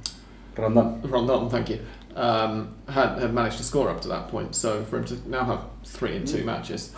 Rondon. 0.58 1.02
Rondon, 1.04 1.50
thank 1.50 1.70
you, 1.70 1.80
um, 2.16 2.76
had, 2.90 3.18
had 3.20 3.34
managed 3.34 3.58
to 3.58 3.64
score 3.64 3.90
up 3.90 4.02
to 4.02 4.08
that 4.10 4.28
point. 4.28 4.56
So 4.56 4.84
for 4.84 4.98
him 4.98 5.06
to 5.06 5.30
now 5.30 5.46
have 5.46 5.64
three 5.86 6.16
in 6.16 6.26
two 6.26 6.44
matches, 6.44 6.94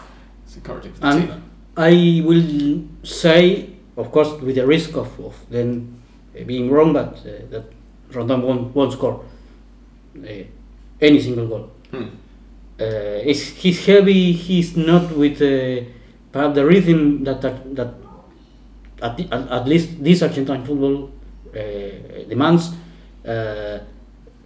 it's 0.45 0.55
encouraging 0.55 0.93
for 0.93 0.99
the 1.01 1.07
And- 1.07 1.27
team. 1.29 1.43
I 1.75 2.21
will 2.23 2.83
say, 3.03 3.69
of 3.97 4.11
course, 4.11 4.29
with 4.41 4.55
the 4.55 4.67
risk 4.67 4.95
of, 4.95 5.19
of 5.19 5.35
then 5.49 5.99
uh, 6.39 6.43
being 6.43 6.69
wrong, 6.69 6.93
but 6.93 7.13
uh, 7.25 7.47
that 7.49 7.63
Rondon 8.11 8.43
won't, 8.43 8.75
won't 8.75 8.93
score 8.93 9.23
uh, 10.17 10.27
any 11.01 11.19
single 11.19 11.47
goal. 11.47 11.71
Hmm. 11.93 12.07
Uh, 12.79 13.21
it's, 13.29 13.41
he's 13.61 13.85
heavy. 13.85 14.31
He's 14.33 14.75
not 14.75 15.11
with 15.15 15.39
uh, 15.41 15.85
perhaps 16.31 16.55
the 16.55 16.65
rhythm 16.65 17.23
that 17.23 17.39
that, 17.41 17.75
that 17.75 17.93
at, 19.01 19.17
the, 19.17 19.23
at, 19.31 19.51
at 19.51 19.67
least 19.67 20.03
this 20.03 20.21
Argentine 20.23 20.65
football 20.65 21.11
uh, 21.55 21.59
demands. 22.27 22.71
Uh, 23.25 23.79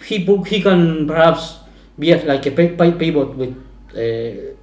he 0.06 0.26
pu- 0.26 0.44
he 0.44 0.62
can 0.62 1.08
perhaps 1.08 1.60
be 1.98 2.14
like 2.14 2.46
a 2.46 2.52
pi- 2.52 2.76
pi- 2.76 2.92
pivot 2.92 3.36
with 3.36 3.56
uh, 3.96 4.54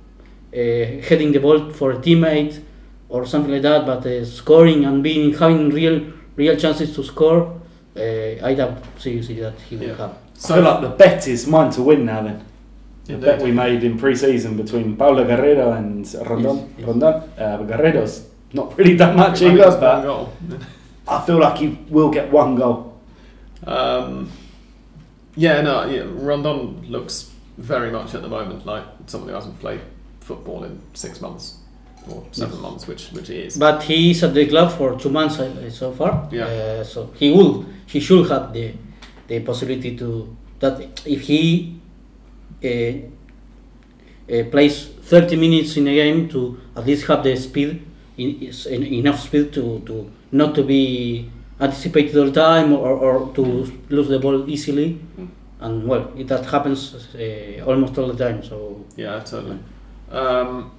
heading 0.53 1.33
the 1.33 1.41
ball 1.41 1.71
for 1.73 1.93
a 1.93 1.97
teammate 1.97 2.61
or 3.09 3.27
something 3.27 3.51
like 3.53 3.63
that, 3.63 3.87
but 3.87 4.05
uh, 4.07 4.25
scoring 4.25 4.85
and 4.85 5.03
being 5.03 5.33
having 5.35 5.71
real 5.71 6.01
real 6.37 6.57
chances 6.57 6.95
to 6.95 7.03
score, 7.03 7.61
uh, 7.97 8.01
I 8.47 8.55
doubt 8.55 8.79
seriously 8.99 9.41
that 9.41 9.55
he 9.69 9.77
will 9.77 9.89
Yeah. 9.89 9.97
have. 9.97 10.15
I 10.45 10.55
feel 10.55 10.63
like 10.63 10.81
the 10.83 10.89
bet 10.91 11.27
is 11.29 11.47
mine 11.47 11.71
to 11.73 11.83
win 11.83 12.05
now. 12.05 12.23
Then 12.23 12.45
the 13.07 13.15
Indeed. 13.15 13.27
bet 13.27 13.43
we 13.43 13.53
made 13.53 13.85
in 13.85 13.99
pre-season 13.99 14.57
between 14.57 14.97
Paolo 14.97 15.25
Guerrero 15.25 15.73
and 15.73 16.07
Rondon. 16.27 16.57
Yes, 16.57 16.69
yes. 16.79 16.87
Rondon. 16.89 17.13
Uh, 17.13 17.57
but 17.59 17.67
Guerrero's 17.69 18.27
not 18.53 18.77
really 18.79 18.97
done 18.97 19.17
much 19.17 19.43
Only 19.43 19.55
either, 19.61 19.65
just 19.65 19.81
but 19.81 20.03
goal. 20.03 20.33
I 21.07 21.21
feel 21.27 21.39
like 21.39 21.59
he 21.59 21.79
will 21.91 22.11
get 22.11 22.31
one 22.33 22.57
goal. 22.57 22.99
Um, 23.67 24.31
yeah, 25.37 25.61
no, 25.63 25.85
yeah, 25.87 26.05
Rondon 26.07 26.85
looks 26.91 27.31
very 27.59 27.91
much 27.91 28.15
at 28.15 28.23
the 28.23 28.29
moment 28.29 28.65
like 28.67 28.85
someone 29.07 29.29
who 29.29 29.35
hasn't 29.35 29.59
played 29.61 29.81
football 30.21 30.65
in 30.65 30.81
six 30.95 31.21
months 31.21 31.59
or 32.09 32.25
seven 32.33 32.55
Yes. 32.55 32.63
months, 32.63 32.87
which 32.87 33.09
which 33.13 33.29
he 33.29 33.37
is. 33.37 33.57
But 33.57 33.83
he 33.83 34.11
is 34.11 34.23
at 34.23 34.35
the 34.35 34.47
club 34.47 34.73
for 34.73 34.99
two 34.99 35.11
months 35.11 35.37
so 35.77 35.93
far. 35.93 36.29
Yeah. 36.33 36.45
Uh, 36.47 36.85
so 36.85 37.11
he 37.17 37.31
will, 37.31 37.65
he 37.87 38.01
should 38.01 38.29
have 38.31 38.53
the, 38.53 38.73
the 39.29 39.41
possibility 39.41 39.97
to 39.97 40.35
that 40.61 40.81
if 41.07 41.23
he 41.23 41.77
plays 44.51 44.87
30 44.87 45.37
minutes 45.37 45.77
in 45.77 45.87
a 45.89 45.95
game 45.95 46.29
to 46.31 46.59
at 46.77 46.87
least 46.87 47.07
have 47.07 47.23
the 47.23 47.37
speed, 47.37 47.83
in, 48.17 48.41
is- 48.43 48.67
en- 48.67 48.83
enough 48.83 49.21
speed 49.21 49.53
to, 49.53 49.81
to 49.87 50.11
not 50.33 50.55
to 50.55 50.63
be 50.63 51.31
anticipated 51.61 52.17
all 52.17 52.27
the 52.27 52.33
time 52.33 52.73
or, 52.73 52.91
or 52.93 53.33
to 53.35 53.43
lose 53.91 54.09
the 54.09 54.19
ball 54.19 54.49
easily. 54.49 54.99
And 55.61 55.87
well, 55.87 56.13
it, 56.17 56.27
that 56.29 56.45
happens 56.47 56.95
uh, 57.15 57.65
almost 57.67 57.97
all 57.99 58.09
the 58.13 58.25
time. 58.25 58.43
So 58.43 58.85
yeah, 58.97 59.21
totally. 59.21 59.59
Um, 60.11 60.71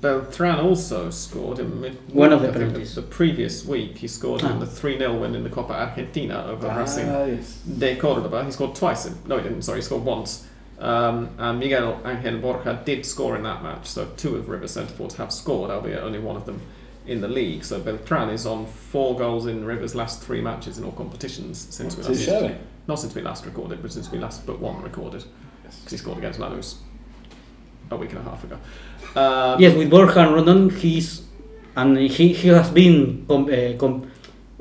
Beltran 0.00 0.60
also 0.60 1.10
scored 1.10 1.58
in 1.58 1.80
mid. 1.80 1.96
One 2.14 2.32
of 2.32 2.40
the 2.40 2.48
I 2.48 2.52
penalties. 2.52 2.94
The, 2.94 3.02
previous 3.02 3.64
week, 3.66 3.98
he 3.98 4.08
scored 4.08 4.42
Ah. 4.42 4.50
in 4.52 4.58
the 4.60 4.66
three 4.66 4.98
0 4.98 5.20
win 5.20 5.34
in 5.34 5.42
the 5.44 5.50
Copa 5.50 5.74
Argentina 5.74 6.46
over 6.46 6.68
Racing 6.68 7.08
Ah, 7.08 7.24
yes. 7.26 7.60
de 7.78 7.96
Cordoba. 7.96 8.44
He 8.44 8.50
scored 8.50 8.74
twice. 8.74 9.06
In, 9.06 9.14
no, 9.26 9.36
he 9.36 9.42
didn't. 9.42 9.62
Sorry, 9.62 9.78
he 9.78 9.82
scored 9.82 10.04
once. 10.04 10.46
Um, 10.80 11.30
and 11.38 11.60
Miguel 11.60 12.00
Angel 12.06 12.38
Borja 12.38 12.82
did 12.84 13.04
score 13.04 13.36
in 13.36 13.42
that 13.42 13.62
match. 13.62 13.86
So 13.86 14.06
two 14.16 14.36
of 14.36 14.48
River 14.48 14.66
centre 14.66 14.94
forwards 14.94 15.16
have 15.16 15.32
scored, 15.32 15.70
albeit 15.70 16.00
only 16.00 16.18
one 16.18 16.36
of 16.36 16.46
them 16.46 16.62
in 17.06 17.20
the 17.20 17.28
league. 17.28 17.64
So 17.64 17.80
Beltran 17.80 18.30
is 18.30 18.46
on 18.46 18.66
four 18.66 19.16
goals 19.18 19.46
in 19.46 19.64
River's 19.64 19.94
last 19.94 20.22
three 20.22 20.40
matches 20.40 20.78
in 20.78 20.84
all 20.84 20.92
competitions 20.92 21.66
since 21.70 21.96
we 21.96 22.02
last 22.02 22.18
he 22.18 22.24
showing? 22.24 22.58
not 22.88 22.98
since 22.98 23.14
we 23.14 23.20
last 23.20 23.44
recorded, 23.44 23.82
but 23.82 23.92
since 23.92 24.10
we 24.10 24.18
last 24.18 24.46
but 24.46 24.58
one 24.58 24.82
recorded 24.82 25.24
because 25.62 25.90
he 25.90 25.96
scored 25.96 26.18
against 26.18 26.40
Lanús 26.40 26.78
a 27.90 27.96
week 27.96 28.10
and 28.10 28.18
a 28.18 28.22
half 28.22 28.42
ago. 28.44 28.58
Um, 29.16 29.60
Yes, 29.60 29.76
with 29.76 29.90
Borja 29.90 30.20
and 30.20 30.34
Rondon, 30.34 30.70
he's 30.70 31.22
and 31.76 31.96
he, 31.98 32.32
he 32.32 32.48
has 32.48 32.70
been. 32.70 33.26
Com, 33.28 33.44
uh, 33.44 33.76
com, 33.78 34.10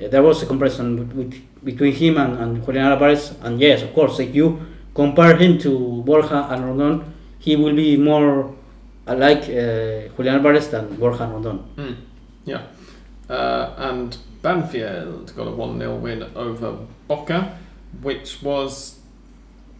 uh, 0.01 0.07
there 0.07 0.21
was 0.21 0.43
a 0.43 0.45
comparison 0.45 0.97
with, 0.97 1.13
with, 1.13 1.63
between 1.63 1.93
him 1.93 2.17
and, 2.17 2.37
and 2.37 2.65
Julian 2.65 2.85
Alvarez, 2.85 3.35
and 3.41 3.59
yes, 3.59 3.81
of 3.81 3.93
course, 3.93 4.19
if 4.19 4.33
you 4.33 4.59
compare 4.99 5.37
him 5.37 5.57
to 5.57 6.03
Borja 6.05 6.47
and 6.51 6.65
Rondon, 6.65 7.13
he 7.39 7.55
will 7.55 7.73
be 7.75 7.95
more 7.95 8.53
like 9.07 9.43
uh, 9.43 10.11
Julian 10.15 10.35
Alvarez 10.35 10.67
than 10.69 10.95
Borja 10.97 11.23
and 11.23 11.33
Rondon. 11.33 11.57
Mm, 11.77 11.95
yeah. 12.45 12.63
Uh, 13.29 13.73
and 13.77 14.17
Banfield 14.41 15.33
got 15.37 15.47
a 15.47 15.51
1 15.51 15.79
0 15.79 15.95
win 15.95 16.23
over 16.35 16.77
Boca, 17.07 17.57
which 18.01 18.41
was. 18.41 18.99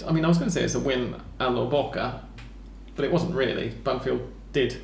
I 0.07 0.11
mean, 0.13 0.23
I 0.23 0.29
was 0.29 0.37
going 0.37 0.49
to 0.49 0.53
say 0.53 0.63
it's 0.63 0.75
a 0.75 0.79
win 0.79 1.15
a 1.39 1.49
lo 1.49 1.67
Boca, 1.67 2.21
but 2.95 3.03
it 3.03 3.11
wasn't 3.11 3.35
really. 3.35 3.69
Banfield 3.83 4.21
did 4.53 4.77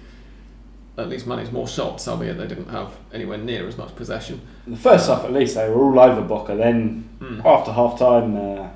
at 0.98 1.08
least 1.10 1.28
manage 1.28 1.52
more 1.52 1.67
shots, 1.67 2.08
albeit 2.08 2.38
they 2.38 2.48
didn't 2.48 2.69
have 2.69 2.89
anywhere 3.13 3.38
near 3.38 3.67
as 3.67 3.78
much 3.78 3.95
possession. 3.95 4.41
In 4.65 4.74
the 4.74 4.80
first 4.80 5.08
half, 5.08 5.24
at 5.24 5.32
least, 5.32 5.56
they 5.56 5.69
were 5.69 5.82
all 5.86 6.00
over 6.00 6.21
Boca. 6.21 6.56
Then, 6.56 7.04
Mm. 7.19 7.45
after 7.45 7.71
half 7.71 7.98
time, 7.98 8.36
uh, 8.36 8.67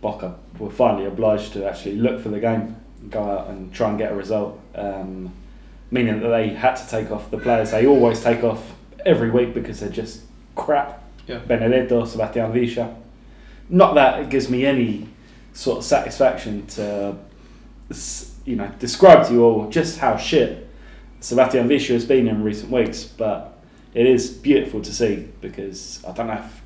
Boca 0.00 0.34
were 0.58 0.70
finally 0.70 1.06
obliged 1.06 1.52
to 1.54 1.68
actually 1.68 1.96
look 1.96 2.20
for 2.20 2.28
the 2.28 2.40
game, 2.40 2.76
go 3.10 3.22
out 3.22 3.48
and 3.48 3.72
try 3.72 3.88
and 3.88 3.98
get 3.98 4.12
a 4.12 4.14
result. 4.14 4.60
Um, 4.74 5.32
meaning 5.90 6.20
that 6.20 6.28
they 6.28 6.48
had 6.48 6.74
to 6.76 6.88
take 6.88 7.10
off 7.10 7.30
the 7.30 7.38
players 7.38 7.70
they 7.70 7.86
always 7.86 8.22
take 8.22 8.44
off 8.44 8.74
every 9.06 9.30
week 9.30 9.54
because 9.54 9.80
they're 9.80 9.88
just 9.88 10.20
crap. 10.54 11.02
Yeah. 11.26 11.38
Benedetto, 11.38 12.04
Sebastian 12.04 12.52
Villa. 12.52 12.94
Not 13.68 13.94
that 13.94 14.20
it 14.20 14.30
gives 14.30 14.48
me 14.48 14.64
any 14.64 15.08
sort 15.52 15.78
of 15.78 15.84
satisfaction 15.84 16.66
to, 16.68 17.16
you 18.44 18.56
know, 18.56 18.70
describe 18.78 19.26
to 19.26 19.32
you 19.32 19.44
all 19.44 19.68
just 19.68 19.98
how 19.98 20.16
shit 20.16 20.68
Sebastian 21.20 21.68
Villa 21.68 21.80
has 21.80 22.04
been 22.04 22.28
in 22.28 22.42
recent 22.42 22.70
weeks, 22.70 23.04
but 23.04 23.58
it 23.94 24.06
is 24.06 24.30
beautiful 24.30 24.80
to 24.82 24.92
see 24.92 25.28
because 25.40 26.02
I 26.06 26.12
don't 26.12 26.28
know 26.28 26.34
if 26.34 26.62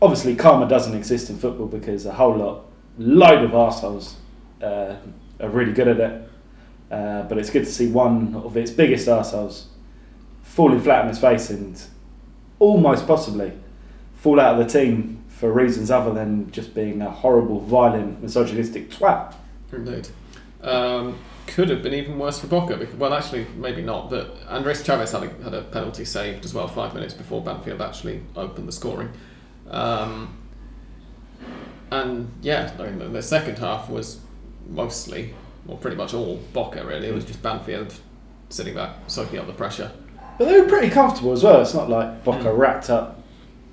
obviously 0.00 0.34
karma 0.34 0.68
doesn't 0.68 0.94
exist 0.94 1.30
in 1.30 1.36
football 1.36 1.66
because 1.66 2.06
a 2.06 2.12
whole 2.12 2.36
lot, 2.36 2.64
load 2.98 3.44
of 3.44 3.50
arseholes 3.52 4.14
uh, 4.62 4.96
are 5.40 5.48
really 5.48 5.72
good 5.72 5.88
at 5.88 6.00
it. 6.00 6.28
Uh, 6.90 7.22
but 7.22 7.38
it's 7.38 7.48
good 7.48 7.64
to 7.64 7.72
see 7.72 7.88
one 7.88 8.34
of 8.34 8.56
its 8.56 8.70
biggest 8.70 9.08
arseholes 9.08 9.64
falling 10.42 10.80
flat 10.80 11.02
on 11.02 11.08
his 11.08 11.18
face 11.18 11.48
and 11.48 11.82
almost 12.58 13.06
possibly 13.06 13.52
fall 14.14 14.38
out 14.38 14.60
of 14.60 14.66
the 14.66 14.70
team 14.70 15.24
for 15.28 15.50
reasons 15.50 15.90
other 15.90 16.12
than 16.12 16.50
just 16.52 16.74
being 16.74 17.00
a 17.00 17.10
horrible, 17.10 17.60
violent, 17.60 18.22
misogynistic 18.22 18.90
twat. 18.90 19.34
Indeed. 19.72 20.08
Um, 20.60 21.18
could 21.46 21.70
have 21.70 21.82
been 21.82 21.94
even 21.94 22.18
worse 22.18 22.38
for 22.38 22.46
Boca. 22.46 22.76
Because, 22.76 22.94
well, 22.94 23.14
actually, 23.14 23.46
maybe 23.56 23.82
not. 23.82 24.10
But 24.10 24.36
Andres 24.48 24.84
Chavez 24.84 25.12
had 25.12 25.22
a, 25.24 25.42
had 25.42 25.54
a 25.54 25.62
penalty 25.62 26.04
saved 26.04 26.44
as 26.44 26.54
well, 26.54 26.68
five 26.68 26.94
minutes 26.94 27.14
before 27.14 27.42
Banfield 27.42 27.80
actually 27.80 28.22
opened 28.36 28.68
the 28.68 28.72
scoring. 28.72 29.10
Um, 29.70 30.36
and 31.92 32.30
yeah, 32.42 32.72
I 32.78 32.82
mean, 32.84 32.98
the, 32.98 33.08
the 33.08 33.22
second 33.22 33.58
half 33.58 33.88
was 33.90 34.20
mostly, 34.68 35.34
or 35.68 35.76
pretty 35.78 35.96
much 35.96 36.14
all 36.14 36.40
Boca. 36.52 36.84
Really, 36.84 37.08
it 37.08 37.14
was 37.14 37.24
just 37.24 37.42
Banfield 37.42 37.94
sitting 38.48 38.74
back, 38.74 38.90
soaking 39.06 39.38
up 39.38 39.46
the 39.46 39.52
pressure. 39.52 39.90
But 40.38 40.46
they 40.46 40.60
were 40.60 40.68
pretty 40.68 40.90
comfortable 40.90 41.32
as 41.32 41.42
well. 41.44 41.60
It's 41.60 41.74
not 41.74 41.88
like 41.90 42.24
Boca 42.24 42.44
Mm. 42.44 42.58
racked 42.58 42.90
up 42.90 43.20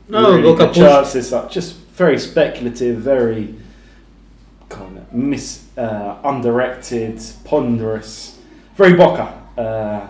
No, 0.10 0.32
really 0.32 0.41
Boca 0.43 0.58
good 0.65 0.67
pushed. 0.69 0.79
chances. 0.79 1.32
Like 1.32 1.49
just 1.49 1.75
very 1.75 2.17
speculative, 2.19 2.97
very 2.97 3.55
kind 4.69 4.97
of 4.97 5.13
mis 5.13 5.65
uh, 5.77 6.15
undirected, 6.23 7.19
ponderous, 7.45 8.38
very 8.75 8.93
Boca. 8.93 9.34
Uh, 9.58 10.08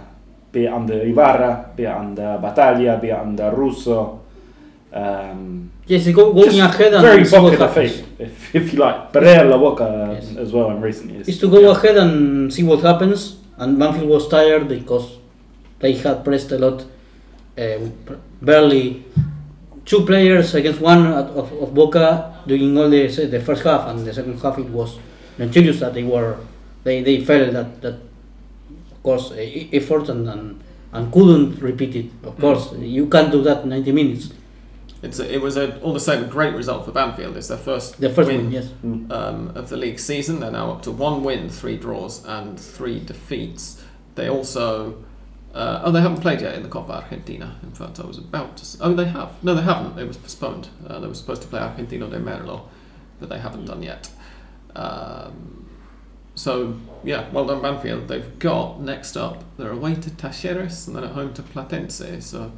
be 0.52 0.66
it 0.66 0.74
under 0.74 1.02
Ibarra, 1.02 1.70
be 1.76 1.84
it 1.84 1.88
under 1.92 2.40
Battaglia, 2.42 2.98
be 3.00 3.10
it 3.10 3.20
under 3.20 3.52
Russo. 3.56 4.22
Um, 4.92 5.72
Yes, 5.90 6.06
he 6.06 6.14
go, 6.14 6.32
going 6.32 6.52
just 6.52 6.60
ahead 6.76 6.94
and 6.94 7.02
very 7.02 7.26
see 7.26 7.36
what 7.40 7.58
Boca 7.58 7.68
defeat, 7.74 8.06
if, 8.20 8.56
if 8.56 8.74
you 8.74 8.80
like. 8.80 9.12
Pereira 9.12 9.50
La 9.50 9.58
Boca 9.58 9.88
Yes. 10.14 10.36
as 10.38 10.54
well 10.54 10.70
in 10.70 10.80
recent 10.82 11.10
years. 11.12 11.28
is 11.28 11.40
to 11.40 11.50
go 11.50 11.72
ahead 11.72 11.98
and 11.98 12.54
see 12.54 12.64
what 12.64 12.80
happens. 12.82 13.38
And 13.58 13.78
Banfield 13.80 14.08
was 14.08 14.28
tired 14.30 14.68
because 14.70 15.18
they 15.80 15.94
had 15.94 16.24
pressed 16.24 16.52
a 16.52 16.60
lot, 16.60 16.86
uh, 17.58 17.80
barely 18.42 19.04
two 19.86 20.06
players 20.06 20.54
against 20.56 20.80
one 20.80 21.08
at- 21.08 21.32
of, 21.36 21.52
of 21.64 21.74
Boca 21.74 22.36
during 22.48 22.78
all 22.78 22.90
the 22.90 23.08
the 23.08 23.42
first 23.42 23.64
half, 23.64 23.88
and 23.90 24.06
the 24.06 24.14
second 24.14 24.40
half 24.40 24.58
it 24.60 24.70
was 24.70 24.98
notorious 25.40 25.80
that 25.82 25.94
they 25.96 26.04
were 26.04 26.38
they, 26.84 27.02
they 27.04 27.20
felt 27.26 27.52
that 27.52 27.82
that 27.82 27.96
of 28.94 29.04
course 29.04 29.34
effort 29.36 30.08
and, 30.10 30.30
and 30.30 30.62
and 30.94 31.12
couldn't 31.12 31.60
repeat 31.62 31.96
it. 31.96 32.06
Of 32.24 32.38
Mm. 32.38 32.42
course, 32.42 32.74
you 32.80 33.08
can't 33.08 33.32
do 33.32 33.42
that 33.44 33.64
in 33.64 33.70
90 33.70 33.92
minutes. 33.92 34.30
It's 35.02 35.20
a, 35.20 35.34
it 35.34 35.42
was 35.42 35.56
a, 35.56 35.80
all 35.82 35.94
the 35.94 36.00
same 36.00 36.24
a 36.24 36.28
great 36.28 36.54
result 36.54 36.86
for 36.86 36.92
Banfield. 36.92 37.38
It's 37.38 37.48
their 37.48 37.58
first 37.58 38.00
The 38.02 38.10
first 38.10 38.28
win 38.28 38.46
one, 38.46 38.52
yes. 38.52 38.68
Mm. 38.86 39.12
um, 39.12 39.52
of 39.56 39.70
the 39.70 39.78
league 39.78 40.00
season. 40.00 40.40
They're 40.40 40.52
now 40.52 40.72
up 40.72 40.82
to 40.84 40.92
one 40.92 41.24
win, 41.24 41.50
three 41.50 41.78
draws, 41.78 42.26
and 42.26 42.60
three 42.60 43.00
defeats. 43.00 43.84
They 44.16 44.30
also. 44.30 45.04
Uh, 45.54 45.82
oh, 45.84 45.92
they 45.92 46.02
haven't 46.02 46.22
played 46.22 46.42
yet 46.42 46.54
in 46.54 46.62
the 46.62 46.70
Copa 46.70 46.94
Argentina. 46.94 47.58
In 47.64 47.72
fact, 47.72 48.00
I 48.00 48.06
was 48.06 48.20
about 48.20 48.58
to. 48.58 48.62
s 48.64 48.78
oh, 48.82 48.94
they 48.94 49.06
have. 49.06 49.44
No, 49.44 49.56
they 49.56 49.64
haven't. 49.64 49.98
It 49.98 50.08
was 50.08 50.18
postponed. 50.18 50.68
Uh, 50.86 51.00
they 51.00 51.08
were 51.08 51.16
supposed 51.16 51.42
to 51.42 51.48
play 51.48 51.60
Argentino 51.60 52.10
de 52.10 52.20
Merlo, 52.20 52.68
but 53.20 53.30
they 53.30 53.40
haven't 53.40 53.66
done 53.66 53.82
yet. 53.82 54.12
Um, 54.76 55.60
so, 56.40 56.78
yeah, 57.04 57.30
well 57.32 57.46
done, 57.46 57.62
Banfield. 57.62 58.08
They've 58.08 58.40
got 58.40 58.80
next 58.80 59.18
up, 59.18 59.44
they're 59.58 59.72
away 59.72 59.96
to 59.96 60.10
Talleres 60.10 60.88
and 60.88 60.96
then 60.96 61.04
at 61.04 61.12
home 61.12 61.34
to 61.34 61.42
Platense. 61.42 62.24
So, 62.24 62.54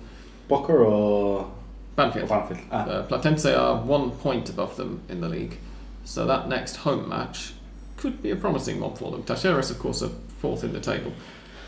Boca 0.47 0.73
or 0.73 1.51
Banfield. 1.95 2.30
Banfield? 2.30 2.60
Ah. 2.71 2.84
Uh, 2.86 3.08
Platense 3.08 3.45
are 3.58 3.82
one 3.82 4.12
point 4.12 4.49
above 4.49 4.77
them 4.77 5.01
in 5.10 5.21
the 5.21 5.30
league, 5.30 5.58
so 6.06 6.25
that 6.25 6.47
next 6.47 6.77
home 6.77 7.08
match 7.10 7.54
could 7.97 8.21
be 8.21 8.32
a 8.32 8.36
promising 8.36 8.80
one 8.80 8.95
for 8.95 9.12
them. 9.12 9.23
Talleres, 9.23 9.69
of 9.71 9.80
course, 9.80 10.01
are 10.01 10.10
fourth 10.39 10.63
in 10.63 10.73
the 10.73 10.80
table. 10.80 11.13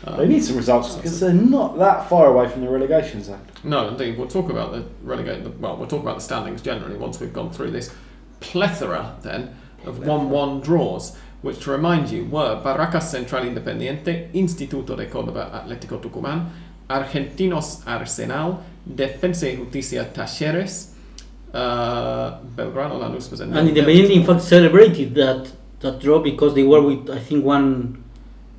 Um, 0.06 0.16
They 0.18 0.26
need 0.28 0.42
some 0.44 0.56
results 0.56 0.96
because 0.96 1.20
they're 1.20 1.32
not 1.32 1.78
that 1.78 2.08
far 2.08 2.26
away 2.26 2.48
from 2.48 2.62
the 2.62 2.68
relegation 2.68 3.22
zone. 3.22 3.40
No, 3.62 3.88
indeed. 3.88 4.18
We'll 4.18 4.28
talk 4.28 4.50
about 4.50 4.72
the 4.72 4.84
relegate. 5.02 5.46
Well, 5.58 5.76
we'll 5.76 5.86
talk 5.88 6.02
about 6.02 6.16
the 6.16 6.22
standings 6.22 6.60
generally 6.60 6.96
once 6.96 7.20
we've 7.20 7.32
gone 7.32 7.50
through 7.52 7.70
this 7.70 7.94
plethora 8.40 9.16
then 9.22 9.54
of 9.86 10.04
one-one 10.06 10.60
draws. 10.60 11.16
which 11.42 11.60
to 11.60 11.70
remind 11.70 12.08
you 12.10 12.24
were 12.24 12.60
Barracas 12.62 13.10
Central 13.10 13.44
Independiente, 13.44 14.30
Instituto 14.32 14.96
de 14.96 15.06
Córdoba 15.06 15.50
Atlético 15.52 16.00
Tucumán, 16.00 16.48
Argentinos 16.88 17.86
Arsenal, 17.86 18.62
Defensa 18.86 19.46
y 19.46 19.56
Justicia 19.56 20.04
Talleres, 20.12 20.92
uh, 21.52 22.38
Belgrano 22.56 22.98
Lanús 22.98 23.30
was 23.30 23.40
in 23.40 23.56
And 23.56 23.68
Independiente, 23.68 24.10
in 24.10 24.24
fact, 24.24 24.42
celebrated 24.42 25.14
that 25.14 25.50
that 25.80 26.00
draw 26.00 26.18
because 26.18 26.54
they 26.54 26.62
were 26.64 26.82
with 26.82 27.10
I 27.10 27.18
think 27.18 27.44
one 27.44 28.02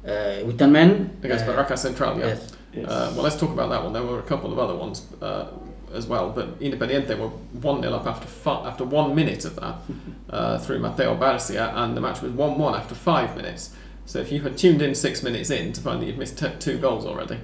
uh, 0.06 0.46
with 0.46 0.58
ten 0.58 0.72
men 0.72 1.18
against 1.24 1.46
uh, 1.46 1.50
Barracas 1.54 1.82
Central. 1.82 2.18
Yeah. 2.20 2.28
Yes. 2.28 2.52
Yes. 2.74 2.90
Uh, 2.90 3.12
well, 3.16 3.24
let's 3.24 3.38
talk 3.40 3.52
about 3.52 3.70
that 3.70 3.84
one. 3.84 3.94
There 3.94 4.04
were 4.04 4.20
a 4.20 4.24
couple 4.24 4.52
of 4.52 4.60
other 4.60 4.76
ones 4.76 5.06
uh, 5.22 5.48
as 5.94 6.08
well, 6.08 6.30
but 6.32 6.60
Independiente 6.60 7.18
were 7.18 7.30
one 7.62 7.82
0 7.82 7.94
up 7.94 8.06
after 8.06 8.28
fi- 8.28 8.68
after 8.68 8.84
one 8.84 9.16
minute 9.16 9.46
of 9.46 9.56
that 9.56 9.76
uh, 10.30 10.58
through 10.58 10.80
Mateo 10.80 11.16
Barcia, 11.16 11.74
and 11.76 11.96
the 11.96 12.02
match 12.02 12.22
was 12.22 12.32
one 12.32 12.58
one 12.58 12.76
after 12.76 12.96
five 12.96 13.36
minutes. 13.36 13.72
So 14.06 14.20
if 14.20 14.32
you 14.32 14.42
had 14.42 14.58
tuned 14.58 14.82
in 14.82 14.94
six 14.94 15.24
minutes 15.24 15.50
in 15.50 15.74
to 15.74 15.82
find 15.82 16.02
that 16.02 16.06
you'd 16.06 16.18
missed 16.20 16.38
t- 16.38 16.52
two 16.60 16.78
goals 16.78 17.06
already, 17.06 17.40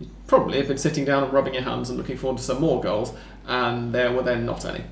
you'd 0.00 0.10
probably 0.26 0.58
have 0.58 0.68
been 0.68 0.78
sitting 0.78 1.04
down 1.04 1.24
and 1.24 1.32
rubbing 1.32 1.54
your 1.54 1.62
hands 1.64 1.88
and 1.90 1.98
looking 1.98 2.16
forward 2.16 2.38
to 2.38 2.44
some 2.44 2.60
more 2.60 2.80
goals, 2.80 3.12
and 3.46 3.92
there 3.92 4.12
were 4.12 4.22
then 4.22 4.44
not 4.46 4.64
any. 4.64 4.84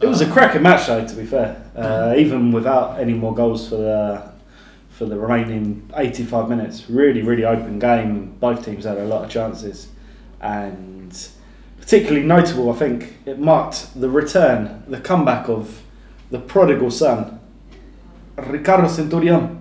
It 0.00 0.06
was 0.06 0.20
a 0.22 0.26
Uh, 0.28 0.32
cracking 0.32 0.62
match, 0.62 0.86
though. 0.86 1.06
To 1.06 1.14
be 1.14 1.24
fair, 1.24 1.62
uh, 1.76 2.14
even 2.16 2.52
without 2.52 2.98
any 2.98 3.12
more 3.14 3.34
goals 3.34 3.68
for 3.68 3.76
the 3.76 4.22
for 4.88 5.04
the 5.06 5.18
remaining 5.18 5.82
85 5.96 6.48
minutes, 6.50 6.90
really, 6.90 7.22
really 7.22 7.44
open 7.44 7.78
game. 7.78 8.34
Both 8.38 8.64
teams 8.66 8.84
had 8.84 8.98
a 8.98 9.04
lot 9.04 9.24
of 9.24 9.30
chances, 9.30 9.88
and 10.40 11.16
particularly 11.80 12.26
notable, 12.26 12.70
I 12.70 12.74
think 12.74 13.14
it 13.24 13.38
marked 13.38 13.98
the 13.98 14.10
return, 14.10 14.82
the 14.86 15.00
comeback 15.00 15.48
of 15.48 15.82
the 16.30 16.38
prodigal 16.38 16.90
son, 16.90 17.40
Ricardo 18.36 18.88
Centurion. 18.88 19.60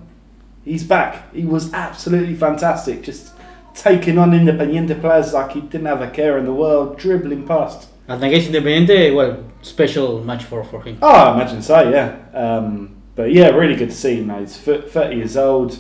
He's 0.65 0.83
back. 0.83 1.33
He 1.33 1.45
was 1.45 1.73
absolutely 1.73 2.35
fantastic. 2.35 3.01
Just 3.03 3.31
taking 3.73 4.17
on 4.17 4.31
Independiente 4.31 4.99
players 4.99 5.33
like 5.33 5.51
he 5.51 5.61
didn't 5.61 5.87
have 5.87 6.01
a 6.01 6.09
care 6.09 6.37
in 6.37 6.45
the 6.45 6.53
world, 6.53 6.97
dribbling 6.97 7.47
past. 7.47 7.89
And 8.07 8.23
against 8.23 8.49
Independiente, 8.49 9.15
well, 9.15 9.43
special 9.61 10.23
match 10.23 10.43
for, 10.43 10.63
for 10.63 10.81
him. 10.81 10.97
Oh, 11.01 11.09
I 11.09 11.35
imagine 11.35 11.61
so, 11.61 11.89
yeah. 11.89 12.17
Um, 12.33 13.01
but 13.15 13.31
yeah, 13.31 13.49
really 13.49 13.75
good 13.75 13.89
to 13.89 13.95
see 13.95 14.15
him. 14.15 14.27
Now. 14.27 14.39
He's 14.39 14.57
30 14.57 15.15
years 15.15 15.37
old, 15.37 15.77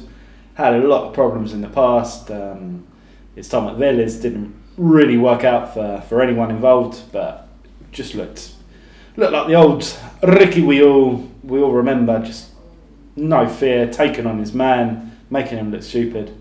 had 0.55 0.73
a 0.73 0.79
lot 0.79 1.07
of 1.07 1.13
problems 1.13 1.53
in 1.53 1.61
the 1.61 1.69
past. 1.69 2.29
Um, 2.29 2.85
his 3.35 3.47
time 3.47 3.67
at 3.67 3.77
Vélez 3.77 4.21
didn't 4.21 4.55
really 4.77 5.17
work 5.17 5.43
out 5.43 5.73
for, 5.73 6.01
for 6.07 6.21
anyone 6.21 6.51
involved, 6.51 7.11
but 7.11 7.47
just 7.91 8.15
looked 8.15 8.53
looked 9.15 9.33
like 9.33 9.47
the 9.47 9.55
old 9.55 9.97
Ricky 10.23 10.61
we 10.61 10.83
all 10.83 11.29
we 11.43 11.59
all 11.61 11.71
remember. 11.71 12.19
Just 12.19 12.51
no 13.15 13.47
fear, 13.47 13.89
taking 13.91 14.25
on 14.25 14.39
his 14.39 14.53
man, 14.53 15.17
making 15.29 15.57
him 15.57 15.71
look 15.71 15.83
stupid. 15.83 16.35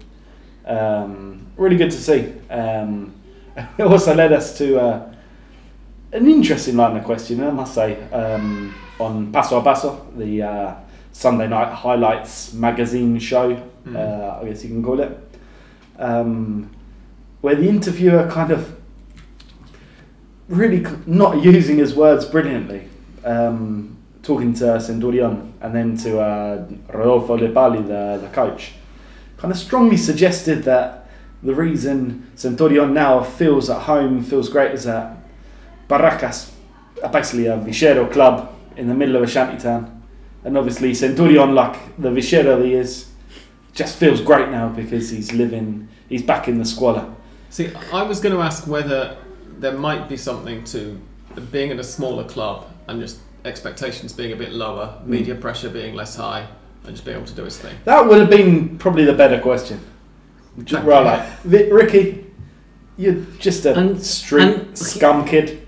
Um, 0.68 1.46
really 1.56 1.76
good 1.76 1.90
to 1.90 1.96
see. 1.96 2.32
Um, 2.50 3.14
it 3.56 3.82
also 3.82 4.14
led 4.14 4.32
us 4.32 4.56
to. 4.58 4.80
Uh, 4.80 5.14
an 6.12 6.26
interesting 6.26 6.76
line 6.76 6.96
of 6.96 7.04
question, 7.04 7.42
I 7.42 7.50
must 7.50 7.74
say, 7.74 8.02
um, 8.12 8.74
on 8.98 9.30
Paso 9.30 9.58
a 9.60 9.62
Paso, 9.62 10.06
the 10.16 10.42
uh, 10.42 10.74
Sunday 11.12 11.48
night 11.48 11.70
highlights 11.72 12.54
magazine 12.54 13.18
show, 13.18 13.62
Mm. 13.86 13.96
uh, 13.96 14.40
I 14.42 14.48
guess 14.48 14.62
you 14.64 14.70
can 14.70 14.82
call 14.82 15.00
it, 15.00 15.18
um, 15.98 16.70
where 17.40 17.54
the 17.54 17.68
interviewer 17.68 18.28
kind 18.30 18.50
of 18.50 18.78
really 20.48 20.84
not 21.06 21.42
using 21.42 21.78
his 21.78 21.94
words 21.94 22.24
brilliantly, 22.24 22.82
um, 23.24 23.96
talking 24.22 24.52
to 24.54 24.80
Centurion 24.80 25.52
and 25.60 25.74
then 25.74 25.96
to 25.98 26.20
uh, 26.20 26.66
Rodolfo 26.92 27.36
De 27.36 27.48
Paoli, 27.48 27.82
the, 27.82 28.18
the 28.20 28.28
coach, 28.32 28.72
kind 29.38 29.52
of 29.52 29.58
strongly 29.58 29.96
suggested 29.96 30.64
that 30.64 31.08
the 31.42 31.54
reason 31.54 32.30
Centurion 32.34 32.92
now 32.92 33.22
feels 33.22 33.70
at 33.70 33.82
home, 33.82 34.22
feels 34.22 34.48
great, 34.48 34.72
is 34.72 34.84
that 34.84 35.16
Barracas 35.88 36.52
are 37.02 37.10
basically 37.10 37.46
a 37.46 37.56
Vichero 37.56 38.10
club 38.12 38.52
in 38.76 38.88
the 38.88 38.94
middle 38.94 39.16
of 39.16 39.22
a 39.22 39.26
shanty 39.26 39.60
town. 39.60 40.02
And 40.44 40.58
obviously 40.58 40.94
Centurion, 40.94 41.54
like 41.54 41.96
the 41.96 42.10
Vichero 42.10 42.64
he 42.64 42.74
is, 42.74 43.08
just 43.72 43.96
feels 43.96 44.20
great 44.20 44.50
now 44.50 44.68
because 44.68 45.10
he's 45.10 45.32
living, 45.32 45.88
he's 46.08 46.22
back 46.22 46.48
in 46.48 46.58
the 46.58 46.64
squalor. 46.64 47.14
See, 47.50 47.72
I 47.92 48.02
was 48.02 48.20
going 48.20 48.34
to 48.34 48.42
ask 48.42 48.66
whether 48.66 49.16
there 49.58 49.72
might 49.72 50.08
be 50.08 50.16
something 50.16 50.64
to 50.64 51.00
being 51.52 51.70
in 51.70 51.78
a 51.78 51.84
smaller 51.84 52.24
club 52.24 52.66
and 52.88 53.00
just 53.00 53.20
expectations 53.44 54.12
being 54.12 54.32
a 54.32 54.36
bit 54.36 54.52
lower, 54.52 55.00
media 55.04 55.34
hmm. 55.34 55.40
pressure 55.40 55.68
being 55.68 55.94
less 55.94 56.16
high, 56.16 56.48
and 56.88 56.96
just 56.96 57.04
being 57.04 57.18
able 57.18 57.26
to 57.26 57.34
do 57.34 57.44
his 57.44 57.58
thing. 57.58 57.76
That 57.84 58.06
would 58.08 58.18
have 58.18 58.30
been 58.30 58.78
probably 58.78 59.04
the 59.04 59.12
better 59.12 59.38
question. 59.40 59.78
Just, 60.64 60.84
right, 60.84 61.04
like, 61.44 61.70
Ricky, 61.70 62.24
you're 62.96 63.20
just 63.38 63.64
a 63.66 63.74
And- 63.78 64.02
street 64.02 64.42
and- 64.42 64.78
scum 64.78 65.24
kid. 65.26 65.66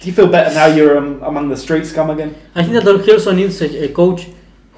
Do 0.00 0.08
you 0.08 0.12
feel 0.12 0.26
better 0.26 0.52
now 0.54 0.66
you're 0.66 0.98
um, 0.98 1.22
among 1.22 1.48
the 1.50 1.56
street 1.56 1.86
scum 1.86 2.10
again? 2.10 2.34
I 2.54 2.62
think 2.64 2.82
that 2.82 3.04
he 3.04 3.12
also 3.12 3.32
needs 3.32 3.60
a, 3.62 3.84
a 3.84 3.88
coach 3.88 4.26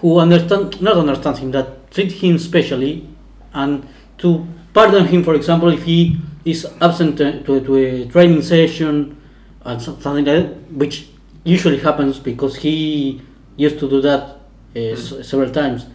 who 0.00 0.18
understand 0.18 0.80
not 0.82 0.96
understands 0.96 1.38
him, 1.38 1.52
that 1.52 1.90
treat 1.90 2.12
him 2.12 2.38
specially, 2.38 3.08
and 3.54 3.88
to 4.18 4.46
pardon 4.74 5.06
him, 5.06 5.22
for 5.24 5.35
example, 5.35 5.68
if 5.70 5.85
he 5.85 6.18
is 6.44 6.66
absent 6.80 7.16
to, 7.18 7.42
to, 7.44 7.61
to 7.61 7.76
a 7.76 8.06
training 8.06 8.42
session 8.42 9.16
and 9.64 9.80
something 9.80 10.12
like 10.16 10.24
that, 10.26 10.72
which 10.72 11.08
usually 11.44 11.78
happens 11.78 12.18
because 12.18 12.56
he 12.56 13.22
used 13.56 13.78
to 13.78 13.88
do 13.88 14.00
that 14.02 14.38
uh, 14.74 14.96
several 14.96 15.50
times, 15.50 15.87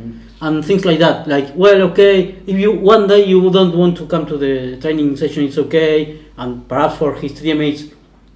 and 0.42 0.64
things 0.64 0.86
like 0.86 1.00
that. 1.00 1.28
Like, 1.28 1.56
well, 1.56 1.82
okay, 1.92 2.36
if 2.46 2.58
you 2.60 2.72
one 2.74 3.08
day 3.08 3.26
you 3.26 3.50
don't 3.52 3.76
want 3.76 3.98
to 3.98 4.06
come 4.08 4.26
to 4.26 4.38
the 4.38 4.78
training 4.80 5.16
session, 5.18 5.44
it's 5.46 5.58
okay, 5.58 6.20
and 6.38 6.68
perhaps 6.68 6.98
for 6.98 7.16
his 7.16 7.34
teammates, 7.34 7.86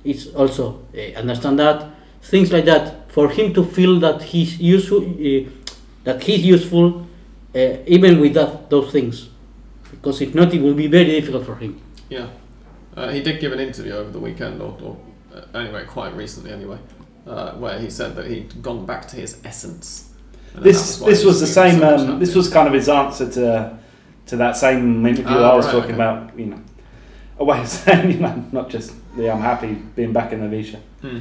it's 0.03 0.27
also 0.27 0.85
uh, 0.95 1.19
understand 1.19 1.59
that 1.59 1.91
things 2.23 2.51
like 2.51 2.65
that 2.65 3.11
for 3.11 3.29
him 3.29 3.53
to 3.53 3.63
feel 3.63 3.99
that 3.99 4.23
he's 4.23 4.59
useful, 4.59 5.03
uh, 5.03 5.49
that 6.03 6.23
he's 6.23 6.43
useful, 6.45 7.07
uh, 7.53 7.77
even 7.85 8.19
with 8.19 8.33
that 8.33 8.69
those 8.69 8.91
things, 8.91 9.29
because 9.91 10.21
if 10.21 10.33
not, 10.33 10.53
it 10.53 10.61
will 10.61 10.73
be 10.73 10.87
very 10.87 11.05
difficult 11.05 11.45
for 11.45 11.55
him. 11.55 11.79
Yeah. 12.09 12.27
Uh, 12.95 13.09
he 13.09 13.21
did 13.21 13.39
give 13.39 13.53
an 13.53 13.59
interview 13.59 13.93
over 13.93 14.11
the 14.11 14.19
weekend, 14.19 14.61
or, 14.61 14.77
or 14.81 14.97
uh, 15.33 15.57
anyway, 15.57 15.85
quite 15.85 16.13
recently 16.15 16.51
anyway, 16.51 16.77
uh, 17.25 17.53
where 17.53 17.79
he 17.79 17.89
said 17.89 18.15
that 18.15 18.27
he'd 18.27 18.61
gone 18.61 18.85
back 18.85 19.07
to 19.07 19.15
his 19.15 19.39
essence. 19.45 20.10
And 20.55 20.63
This 20.63 20.97
this 20.99 21.23
was 21.23 21.39
the 21.39 21.47
same. 21.47 21.79
so 21.79 21.95
Um, 21.95 22.19
this 22.19 22.35
was 22.35 22.49
kind 22.49 22.67
of 22.67 22.73
his 22.73 22.89
answer 22.89 23.29
to 23.31 23.77
to 24.27 24.35
that 24.37 24.55
same 24.57 25.05
interview 25.05 25.37
Ah, 25.37 25.51
I 25.53 25.55
was 25.55 25.65
right, 25.65 25.71
talking 25.73 25.95
okay. 25.95 26.03
about. 26.03 26.37
You 26.39 26.45
know, 26.47 26.59
a 27.39 27.43
way 27.43 27.59
of 27.59 27.67
saying 27.79 28.11
you 28.11 28.19
know, 28.19 28.43
not 28.51 28.69
just 28.69 28.93
the 29.17 29.29
I'm 29.31 29.41
happy 29.41 29.73
being 29.95 30.13
back 30.13 30.31
in 30.33 30.39
the 30.39 30.55
Visha. 30.55 30.79
Hmm. 31.01 31.19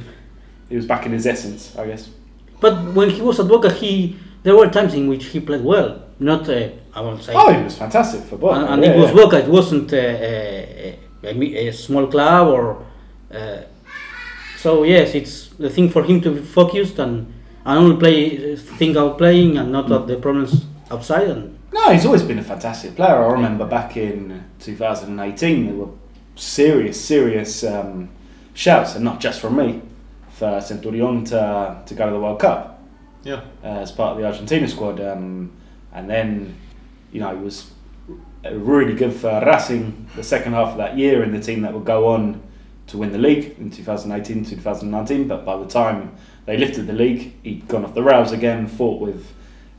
He 0.69 0.75
was 0.75 0.85
back 0.85 1.05
in 1.05 1.11
his 1.11 1.25
essence, 1.25 1.75
I 1.77 1.85
guess. 1.87 2.09
But 2.59 2.93
when 2.93 3.09
he 3.09 3.21
was 3.21 3.39
at 3.39 3.47
Boca, 3.47 3.69
he 3.71 4.15
there 4.43 4.55
were 4.55 4.69
times 4.69 4.93
in 4.93 5.07
which 5.07 5.25
he 5.25 5.39
played 5.39 5.63
well. 5.63 5.89
Not 6.19 6.47
uh, 6.49 6.69
I 6.93 7.01
won't 7.01 7.23
say. 7.23 7.33
Oh, 7.35 7.51
he 7.53 7.63
was 7.63 7.77
fantastic 7.77 8.21
for 8.23 8.37
Boca. 8.37 8.55
and, 8.59 8.67
and 8.73 8.83
yeah, 8.83 8.91
it 8.91 8.97
was 8.99 9.09
yeah. 9.09 9.15
Boca. 9.15 9.37
It 9.39 9.47
wasn't 9.49 9.91
uh, 9.93 9.97
a, 9.97 10.99
a, 11.23 11.67
a 11.69 11.73
small 11.73 12.07
club 12.07 12.47
or. 12.47 12.85
Uh, 13.33 13.61
so 14.57 14.83
yes, 14.83 15.15
it's 15.15 15.47
the 15.57 15.69
thing 15.69 15.89
for 15.89 16.03
him 16.03 16.21
to 16.21 16.31
be 16.31 16.41
focused 16.41 16.99
and 16.99 17.33
and 17.65 17.79
only 17.79 17.97
play 17.97 18.55
think 18.55 18.95
of 18.97 19.17
playing 19.17 19.57
and 19.57 19.71
not 19.71 19.91
of 19.91 20.07
the 20.07 20.17
problems 20.17 20.65
outside. 20.89 21.27
And 21.29 21.57
No, 21.73 21.91
he's 21.91 22.05
always 22.05 22.23
been 22.23 22.39
a 22.39 22.43
fantastic 22.43 22.95
player. 22.95 23.23
I 23.23 23.31
remember 23.31 23.65
back 23.65 23.97
in 23.97 24.43
2018, 24.59 25.65
there 25.65 25.75
were 25.75 25.89
serious, 26.35 26.99
serious 26.99 27.63
um, 27.63 28.09
shouts, 28.53 28.95
and 28.95 29.03
not 29.05 29.19
just 29.19 29.39
from 29.41 29.55
me, 29.57 29.81
for 30.29 30.59
Centurion 30.61 31.23
to, 31.25 31.81
to 31.85 31.93
go 31.93 32.05
to 32.07 32.11
the 32.11 32.19
World 32.19 32.39
Cup 32.39 32.81
Yeah. 33.23 33.41
uh, 33.63 33.67
as 33.81 33.91
part 33.91 34.13
of 34.13 34.17
the 34.17 34.25
Argentina 34.25 34.67
squad. 34.67 34.99
Um, 34.99 35.51
and 35.93 36.09
then, 36.09 36.55
you 37.11 37.19
know, 37.19 37.31
it 37.31 37.39
was 37.39 37.71
really 38.51 38.95
good 38.95 39.13
for 39.13 39.43
Racing 39.45 40.07
the 40.15 40.23
second 40.23 40.53
half 40.53 40.69
of 40.69 40.77
that 40.77 40.97
year 40.97 41.21
and 41.21 41.33
the 41.33 41.39
team 41.39 41.61
that 41.61 41.73
would 41.73 41.85
go 41.85 42.07
on 42.07 42.41
to 42.87 42.97
win 42.97 43.11
the 43.11 43.17
league 43.19 43.55
in 43.59 43.69
2018 43.69 44.45
2019. 44.45 45.27
But 45.27 45.45
by 45.45 45.57
the 45.57 45.67
time 45.67 46.15
they 46.45 46.57
lifted 46.57 46.87
the 46.87 46.93
league, 46.93 47.33
he'd 47.43 47.67
gone 47.67 47.85
off 47.85 47.93
the 47.93 48.03
rails 48.03 48.31
again, 48.31 48.67
fought 48.67 49.01
with 49.01 49.31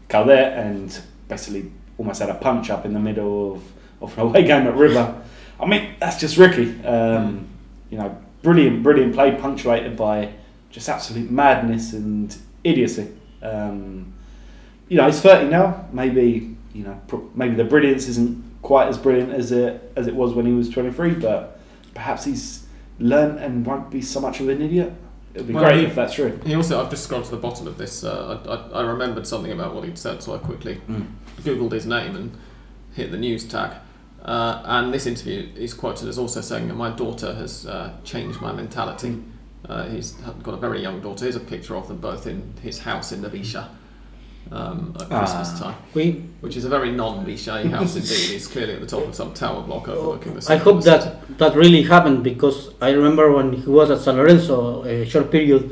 Coudet, 0.08 0.56
and 0.58 1.00
basically 1.28 1.70
almost 1.98 2.20
had 2.20 2.30
a 2.30 2.34
punch 2.34 2.70
up 2.70 2.84
in 2.84 2.92
the 2.92 3.00
middle 3.00 3.54
of, 3.54 3.62
of 4.00 4.18
an 4.18 4.24
away 4.26 4.44
game 4.44 4.66
at 4.66 4.76
River. 4.76 5.22
I 5.60 5.66
mean, 5.66 5.94
that's 6.00 6.18
just 6.18 6.36
Ricky. 6.36 6.84
Um, 6.84 7.48
you 7.90 7.98
know, 7.98 8.16
brilliant, 8.42 8.82
brilliant 8.82 9.14
play, 9.14 9.36
punctuated 9.36 9.96
by 9.96 10.32
just 10.70 10.88
absolute 10.88 11.30
madness 11.30 11.92
and 11.92 12.36
idiocy. 12.64 13.12
Um, 13.42 14.12
you 14.88 14.96
know, 14.96 15.06
he's 15.06 15.20
30 15.20 15.48
now. 15.48 15.86
Maybe 15.92 16.56
you 16.74 16.84
know, 16.84 17.00
pro- 17.06 17.30
maybe 17.34 17.54
the 17.54 17.64
brilliance 17.64 18.08
isn't 18.08 18.42
quite 18.62 18.88
as 18.88 18.96
brilliant 18.96 19.32
as 19.32 19.52
it 19.52 19.92
as 19.96 20.06
it 20.06 20.14
was 20.14 20.32
when 20.34 20.46
he 20.46 20.52
was 20.52 20.68
23, 20.68 21.14
but 21.14 21.60
perhaps 21.94 22.24
he's 22.24 22.66
learnt 22.98 23.38
and 23.38 23.66
won't 23.66 23.90
be 23.90 24.00
so 24.00 24.20
much 24.20 24.40
of 24.40 24.48
an 24.48 24.62
idiot. 24.62 24.92
It'd 25.34 25.46
be 25.48 25.54
Well, 25.54 25.64
great 25.64 25.80
he- 25.80 25.86
if 25.86 25.94
that's 25.94 26.14
true. 26.14 26.38
He 26.44 26.54
also, 26.54 26.82
I've 26.82 26.90
just 26.90 27.04
scrolled 27.04 27.24
to 27.24 27.30
the 27.30 27.36
bottom 27.38 27.66
of 27.66 27.78
this. 27.78 28.04
Uh, 28.04 28.38
I, 28.46 28.78
I, 28.78 28.82
I 28.82 28.86
remembered 28.86 29.26
something 29.26 29.50
about 29.52 29.74
what 29.74 29.84
he'd 29.84 29.98
said, 29.98 30.22
so 30.22 30.34
I 30.34 30.38
quickly 30.38 30.80
Mm. 30.88 31.06
googled 31.40 31.72
his 31.72 31.86
name 31.86 32.14
and 32.16 32.36
hit 32.94 33.10
the 33.10 33.16
news 33.18 33.44
tag. 33.44 33.72
Uh, 34.22 34.62
and 34.64 34.92
this 34.94 35.06
interview 35.06 35.48
is 35.56 35.74
quoted 35.74 36.08
as 36.08 36.18
also 36.18 36.40
saying 36.40 36.68
that 36.68 36.74
my 36.74 36.90
daughter 36.90 37.34
has 37.34 37.66
uh, 37.66 37.92
changed 38.04 38.40
my 38.40 38.52
mentality. 38.52 39.22
Uh, 39.68 39.84
he's 39.88 40.12
got 40.42 40.54
a 40.54 40.58
very 40.58 40.80
young 40.82 41.00
daughter. 41.00 41.24
Here's 41.24 41.36
a 41.36 41.40
picture 41.40 41.76
of 41.76 41.88
them 41.88 41.98
both 41.98 42.26
in 42.26 42.52
his 42.62 42.80
house 42.80 43.10
in 43.12 43.22
Navisha 43.22 43.68
um, 44.50 44.94
at 45.00 45.08
Christmas 45.08 45.48
Ah. 45.54 45.58
time, 45.62 45.74
We, 45.94 46.22
which 46.40 46.56
is 46.56 46.64
a 46.64 46.68
very 46.68 46.90
non-Vishay 46.92 47.70
house 47.70 47.96
indeed. 47.96 48.36
It's 48.36 48.46
clearly 48.46 48.74
at 48.74 48.80
the 48.80 48.86
top 48.86 49.06
of 49.08 49.14
some 49.14 49.32
tower 49.32 49.62
block 49.62 49.88
overlooking 49.88 50.34
the 50.34 50.52
I 50.52 50.56
hope 50.56 50.82
that 50.84 51.02
that 51.38 51.54
really 51.54 51.82
happened 51.82 52.22
because 52.22 52.70
I 52.80 52.90
remember 52.90 53.30
when 53.32 53.52
he 53.52 53.68
was 53.70 53.90
at 53.90 54.00
San 54.00 54.16
Lorenzo 54.16 54.84
a 54.84 55.04
short 55.06 55.30
period, 55.30 55.70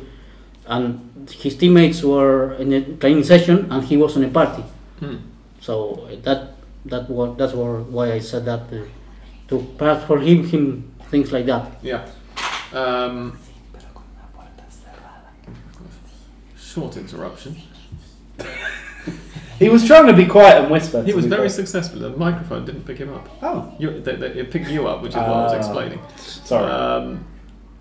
and 0.66 1.28
his 1.30 1.56
teammates 1.56 2.02
were 2.02 2.54
in 2.54 2.72
a 2.72 2.80
training 2.96 3.24
session 3.24 3.66
and 3.70 3.84
he 3.84 3.96
was 3.96 4.16
in 4.16 4.24
a 4.24 4.28
party. 4.28 4.62
Hmm. 5.00 5.16
So 5.60 6.06
uh, 6.10 6.16
that 6.22 6.54
that 6.86 7.10
was 7.10 7.36
that's 7.36 7.52
why 7.52 8.12
I 8.12 8.20
said 8.20 8.44
that 8.46 8.62
uh, 8.72 8.84
to 9.48 9.58
perhaps 9.76 10.04
forgive 10.06 10.46
him 10.50 10.90
things 11.10 11.32
like 11.32 11.44
that. 11.46 11.66
Yeah. 11.82 12.06
Um, 12.72 13.36
short 16.56 16.96
interruption. 16.96 17.56
He 19.58 19.68
was 19.68 19.86
trying 19.86 20.06
to 20.06 20.14
be 20.14 20.24
quiet 20.24 20.62
and 20.62 20.70
whisper. 20.70 21.02
He 21.02 21.10
to 21.10 21.16
was 21.16 21.26
be 21.26 21.30
very 21.30 21.42
fair. 21.48 21.50
successful. 21.50 22.00
The 22.00 22.10
microphone 22.10 22.64
didn't 22.64 22.84
pick 22.84 22.96
him 22.96 23.12
up. 23.12 23.28
Oh, 23.42 23.74
You, 23.78 24.00
they, 24.00 24.16
they, 24.16 24.28
it 24.28 24.50
picked 24.50 24.68
you 24.70 24.88
up, 24.88 25.02
which 25.02 25.10
is 25.10 25.16
what 25.16 25.26
I 25.26 25.42
was 25.42 25.52
Ah. 25.52 25.56
explaining. 25.56 26.00
sorry. 26.16 26.70
Um, 26.70 27.24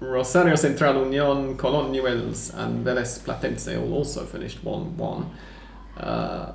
Rosario 0.01 0.55
Central 0.55 1.03
Union, 1.05 1.57
Colón 1.57 1.91
Newells, 1.91 2.53
and 2.53 2.85
Vélez 2.85 3.19
Platense 3.23 3.77
all 3.81 3.93
also 3.93 4.25
finished 4.25 4.63
1 4.63 4.97
1. 4.97 5.29
Uh, 5.97 6.51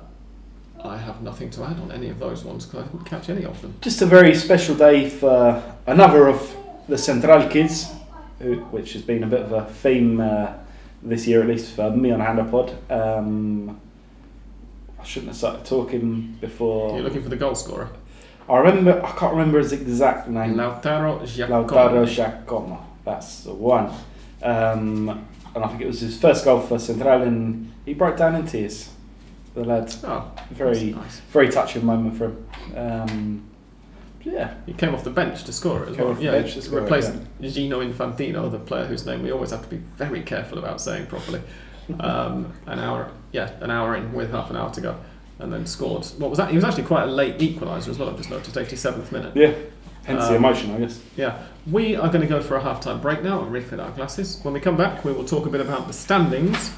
I 0.83 0.97
have 0.97 1.21
nothing 1.23 1.49
to 1.51 1.63
add 1.63 1.79
on 1.79 1.91
any 1.91 2.09
of 2.09 2.19
those 2.19 2.43
ones 2.43 2.65
because 2.65 2.83
I 2.83 2.87
didn't 2.91 3.05
catch 3.05 3.29
any 3.29 3.45
of 3.45 3.59
them. 3.61 3.73
Just 3.81 4.01
a 4.03 4.05
very 4.05 4.35
special 4.35 4.75
day 4.75 5.09
for 5.09 5.61
another 5.87 6.27
of 6.27 6.55
the 6.87 6.97
Central 6.99 7.47
kids, 7.47 7.87
who, 8.39 8.57
which 8.71 8.93
has 8.93 9.01
been 9.01 9.23
a 9.23 9.27
bit 9.27 9.41
of 9.41 9.51
a 9.53 9.65
theme 9.65 10.19
uh, 10.19 10.53
this 11.01 11.25
year, 11.27 11.41
at 11.41 11.47
least 11.47 11.75
for 11.75 11.89
me 11.89 12.11
on 12.11 12.19
Hand 12.19 12.37
of 12.39 12.51
Pod. 12.51 12.73
Um, 12.91 13.79
I 15.05 15.07
shouldn't 15.07 15.27
have 15.29 15.37
started 15.37 15.65
talking 15.65 16.35
before. 16.41 16.95
You're 16.95 17.03
looking 17.03 17.21
for 17.21 17.29
the 17.29 17.35
goal 17.35 17.53
scorer. 17.53 17.89
I 18.49 18.57
remember. 18.57 19.05
I 19.05 19.11
can't 19.11 19.33
remember 19.33 19.59
his 19.59 19.71
exact 19.71 20.27
name. 20.27 20.55
Lautaro 20.55 21.21
Lautaro 21.21 22.05
Giaccone. 22.07 22.45
Giaccone. 22.45 22.81
That's 23.05 23.43
the 23.43 23.53
one. 23.53 23.93
Um, 24.41 25.27
and 25.53 25.63
I 25.63 25.67
think 25.67 25.81
it 25.81 25.85
was 25.87 25.99
his 26.01 26.19
first 26.19 26.43
goal 26.43 26.59
for 26.59 26.79
Central, 26.79 27.21
and 27.21 27.71
he 27.85 27.93
broke 27.93 28.17
down 28.17 28.33
in 28.35 28.47
tears. 28.47 28.89
The 29.53 29.63
lad, 29.63 29.93
Oh, 30.03 30.31
very, 30.49 30.91
nice. 30.93 31.19
very 31.31 31.49
touching 31.49 31.85
moment 31.85 32.17
for 32.17 32.25
him. 32.25 32.47
Um, 32.75 33.43
yeah, 34.23 34.55
He 34.65 34.73
came 34.73 34.93
off 34.95 35.03
the 35.03 35.11
bench 35.11 35.43
to 35.43 35.53
score 35.53 35.83
it 35.83 35.89
as 35.89 35.95
Came 35.97 36.05
well. 36.07 36.19
yeah, 36.19 36.31
bench 36.31 36.53
he 36.53 36.61
score 36.61 36.79
it, 36.79 36.81
replaced 36.81 37.13
Gino 37.41 37.79
Infantino, 37.79 38.51
the 38.51 38.57
player 38.59 38.85
whose 38.85 39.05
name 39.05 39.21
we 39.21 39.31
always 39.31 39.51
have 39.51 39.61
to 39.61 39.69
be 39.69 39.77
very 39.77 40.23
careful 40.23 40.57
about 40.57 40.81
saying 40.81 41.05
properly. 41.05 41.41
Um, 41.99 42.53
an 42.65 42.79
hour, 42.79 43.11
yeah, 43.31 43.51
an 43.61 43.69
hour 43.71 43.95
in 43.95 44.11
with 44.13 44.31
half 44.31 44.49
an 44.49 44.55
hour 44.55 44.71
to 44.73 44.81
go, 44.81 44.95
and 45.39 45.51
then 45.53 45.65
scored. 45.65 46.05
What 46.17 46.29
was 46.29 46.37
that? 46.37 46.49
He 46.49 46.55
was 46.55 46.63
actually 46.63 46.83
quite 46.83 47.03
a 47.03 47.11
late 47.11 47.37
equaliser 47.37 47.89
as 47.89 47.99
well. 47.99 48.09
I've 48.09 48.17
just 48.17 48.29
noticed, 48.29 48.55
87th 48.55 49.11
minute. 49.11 49.35
yeah. 49.35 49.53
Hence 50.05 50.23
the 50.25 50.29
Um, 50.31 50.35
emotion, 50.35 50.71
I 50.71 50.79
guess. 50.79 50.99
Yeah, 51.17 51.39
we 51.71 51.95
are 51.95 52.07
going 52.09 52.21
to 52.21 52.27
go 52.27 52.39
for 52.39 52.55
a 52.55 52.61
half-time 52.61 53.01
break 53.01 53.23
now 53.23 53.41
and 53.41 53.51
refill 53.51 53.81
our 53.81 53.89
glasses. 53.91 54.39
When 54.43 54.53
we 54.53 54.59
come 54.59 54.77
back, 54.77 55.03
we 55.03 55.11
will 55.11 55.25
talk 55.25 55.47
a 55.47 55.49
bit 55.49 55.61
about 55.61 55.87
the 55.87 55.93
standings 55.93 56.71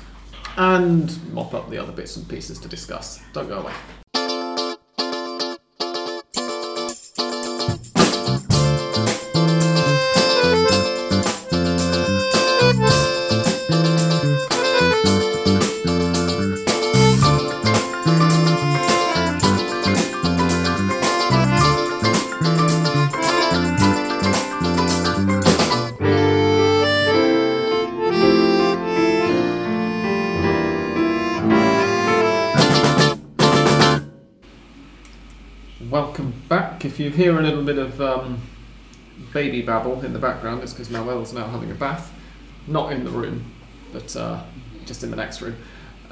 and 0.58 1.34
mop 1.34 1.54
up 1.54 1.70
the 1.70 1.78
other 1.78 1.92
bits 1.92 2.16
and 2.16 2.28
pieces 2.28 2.58
to 2.60 2.68
discuss. 2.70 3.20
Don't 3.34 3.50
go 3.50 3.60
away. 3.60 3.74
Hear 37.18 37.38
a 37.38 37.42
little 37.42 37.64
bit 37.64 37.80
of 37.80 38.00
um, 38.00 38.40
baby 39.34 39.64
babble 39.64 40.06
in 40.06 40.14
the 40.14 40.20
background, 40.20 40.64
it's 40.64 40.72
because 40.72 40.92
Noel's 40.92 41.34
now 41.34 41.48
having 41.48 41.72
a 41.72 41.76
bath. 41.76 42.14
Not 42.68 42.94
in 42.94 43.04
the 43.04 43.10
room, 43.10 43.52
but 43.92 44.16
uh, 44.16 44.44
just 44.86 45.04
in 45.04 45.10
the 45.10 45.18
next 45.18 45.42
room. 45.42 45.58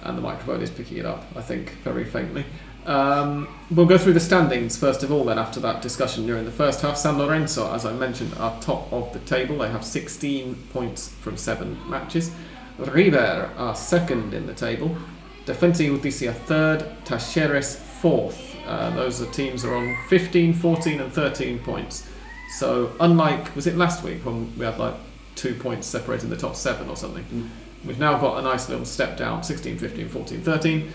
And 0.02 0.18
the 0.18 0.22
microphone 0.22 0.62
is 0.62 0.70
picking 0.70 0.98
it 0.98 1.06
up, 1.06 1.24
I 1.36 1.42
think, 1.42 1.72
very 1.84 2.06
faintly. 2.06 2.46
Um, 2.86 3.48
we'll 3.72 3.86
go 3.86 3.98
through 3.98 4.14
the 4.14 4.20
standings 4.20 4.78
first 4.78 5.04
of 5.04 5.12
all, 5.12 5.24
then, 5.26 5.40
after 5.40 5.60
that 5.60 5.82
discussion 5.82 6.26
during 6.26 6.46
the 6.46 6.52
first 6.52 6.82
half. 6.82 6.98
San 6.98 7.18
Lorenzo, 7.18 7.72
as 7.74 7.86
I 7.86 7.94
mentioned, 7.94 8.34
are 8.40 8.60
top 8.62 8.92
of 8.92 9.14
the 9.14 9.20
table. 9.20 9.60
They 9.60 9.70
have 9.70 9.86
16 9.86 10.56
points 10.74 11.10
from 11.10 11.38
seven 11.38 11.78
matches. 11.90 12.32
River 12.78 13.52
are 13.58 13.76
second 13.76 14.34
in 14.34 14.48
the 14.48 14.54
table. 14.54 14.98
Defensa 15.46 15.84
Justicia 15.84 16.34
third. 16.34 16.82
Talleres 17.06 17.76
fourth. 17.76 18.55
Uh, 18.66 18.90
those 18.92 19.22
are 19.22 19.32
teams 19.32 19.62
that 19.62 19.70
are 19.70 19.76
on 19.76 19.96
15, 20.08 20.54
14, 20.54 21.00
and 21.00 21.12
13 21.12 21.60
points. 21.60 22.10
So, 22.58 22.92
unlike, 23.00 23.56
was 23.56 23.68
it 23.68 23.76
last 23.76 24.04
week 24.04 24.26
when 24.26 24.58
we 24.58 24.66
had 24.66 24.78
like 24.80 24.96
two 25.36 25.56
points 25.56 25.88
separating 25.88 26.30
the 26.30 26.38
top 26.38 26.56
seven 26.56 26.90
or 26.90 26.96
something? 26.96 27.24
Mm. 27.26 27.50
We've 27.86 28.00
now 28.00 28.18
got 28.18 28.40
a 28.40 28.42
nice 28.42 28.70
little 28.70 28.86
step 28.86 29.18
down 29.18 29.44
16, 29.44 29.78
15, 29.78 30.10
14, 30.10 30.42
13. 30.42 30.92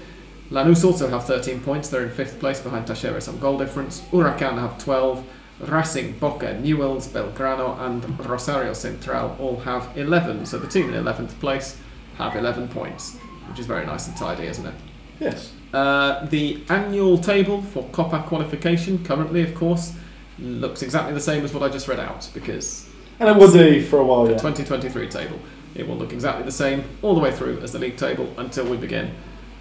Lanús 0.51 0.85
also 0.85 1.09
have 1.09 1.25
13 1.25 1.61
points. 1.61 1.89
They're 1.89 2.03
in 2.03 2.11
fifth 2.11 2.41
place 2.41 2.61
behind 2.61 2.87
Talleres 2.87 3.29
on 3.29 3.39
goal 3.39 3.59
difference. 3.59 4.01
Huracan 4.11 4.59
have 4.59 4.79
12. 4.79 5.25
Racing, 5.61 6.19
Boca, 6.19 6.55
Newells, 6.55 7.09
Belgrano, 7.09 7.79
and 7.81 8.27
Rosario 8.27 8.73
Central 8.73 9.37
all 9.39 9.61
have 9.61 9.97
11. 9.97 10.47
So 10.47 10.59
the 10.59 10.67
team 10.67 10.93
in 10.93 11.05
11th 11.05 11.39
place 11.39 11.79
have 12.17 12.35
11 12.35 12.69
points, 12.69 13.17
which 13.49 13.59
is 13.59 13.67
very 13.67 13.85
nice 13.85 14.09
and 14.09 14.17
tidy, 14.17 14.47
isn't 14.47 14.67
it? 14.67 14.75
Yes. 15.21 15.53
Uh, 15.73 16.27
the 16.27 16.63
annual 16.69 17.17
table 17.17 17.63
for 17.63 17.89
Copa 17.91 18.25
qualification 18.27 19.05
currently, 19.05 19.43
of 19.43 19.55
course, 19.55 19.95
looks 20.39 20.83
exactly 20.83 21.15
the 21.15 21.21
same 21.21 21.45
as 21.45 21.53
what 21.55 21.63
I 21.63 21.69
just 21.69 21.87
read 21.87 22.01
out 22.01 22.29
because 22.35 22.89
And 23.19 23.29
it 23.29 23.37
will 23.37 23.53
do 23.53 23.83
for 23.83 23.99
a 23.99 24.05
while, 24.05 24.25
the 24.25 24.33
yeah. 24.33 24.39
2023 24.39 25.09
table. 25.09 25.39
It 25.75 25.87
will 25.87 25.97
look 25.97 26.13
exactly 26.13 26.45
the 26.45 26.53
same 26.53 26.85
all 27.03 27.15
the 27.15 27.21
way 27.21 27.31
through 27.31 27.61
as 27.61 27.73
the 27.73 27.79
league 27.79 27.97
table 27.97 28.33
until 28.37 28.69
we 28.69 28.77
begin 28.77 29.15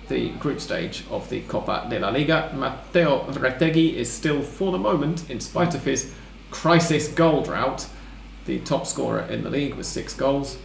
the 0.07 0.29
group 0.31 0.59
stage 0.59 1.03
of 1.11 1.29
the 1.29 1.41
Copa 1.41 1.85
de 1.89 1.99
la 1.99 2.09
Liga. 2.09 2.51
Matteo 2.55 3.25
Retegui 3.31 3.93
is 3.93 4.11
still, 4.11 4.41
for 4.41 4.71
the 4.71 4.79
moment, 4.79 5.29
in 5.29 5.39
spite 5.39 5.75
of 5.75 5.83
his 5.85 6.11
crisis 6.49 7.07
goal 7.07 7.43
drought, 7.43 7.87
the 8.45 8.59
top 8.61 8.87
scorer 8.87 9.21
in 9.21 9.43
the 9.43 9.49
league 9.51 9.75
with 9.75 9.85
six 9.85 10.15
goals, 10.15 10.57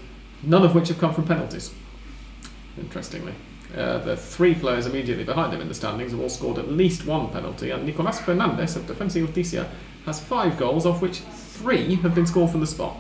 none 0.43 0.65
of 0.65 0.75
which 0.75 0.89
have 0.89 0.99
come 0.99 1.13
from 1.13 1.27
penalties. 1.27 1.75
Interestingly. 2.79 3.35
Uh, 3.77 3.99
the 3.99 4.17
three 4.17 4.55
players 4.55 4.87
immediately 4.87 5.25
behind 5.25 5.53
him 5.53 5.61
in 5.61 5.69
the 5.69 5.75
standings 5.75 6.13
have 6.13 6.21
all 6.21 6.29
scored 6.29 6.59
at 6.59 6.71
least 6.71 7.07
one 7.07 7.29
penalty, 7.31 7.71
and 7.71 7.85
Nicolas 7.85 8.21
Fernandez 8.21 8.77
of 8.77 8.87
Defensa 8.87 9.25
Justicia 9.27 9.69
has 10.07 10.21
five 10.21 10.57
goals, 10.57 10.87
of 10.87 11.03
which 11.03 11.19
three 11.21 11.97
have 11.97 12.15
been 12.15 12.27
scored 12.27 12.51
from 12.51 12.61
the 12.61 12.67
spot, 12.67 12.97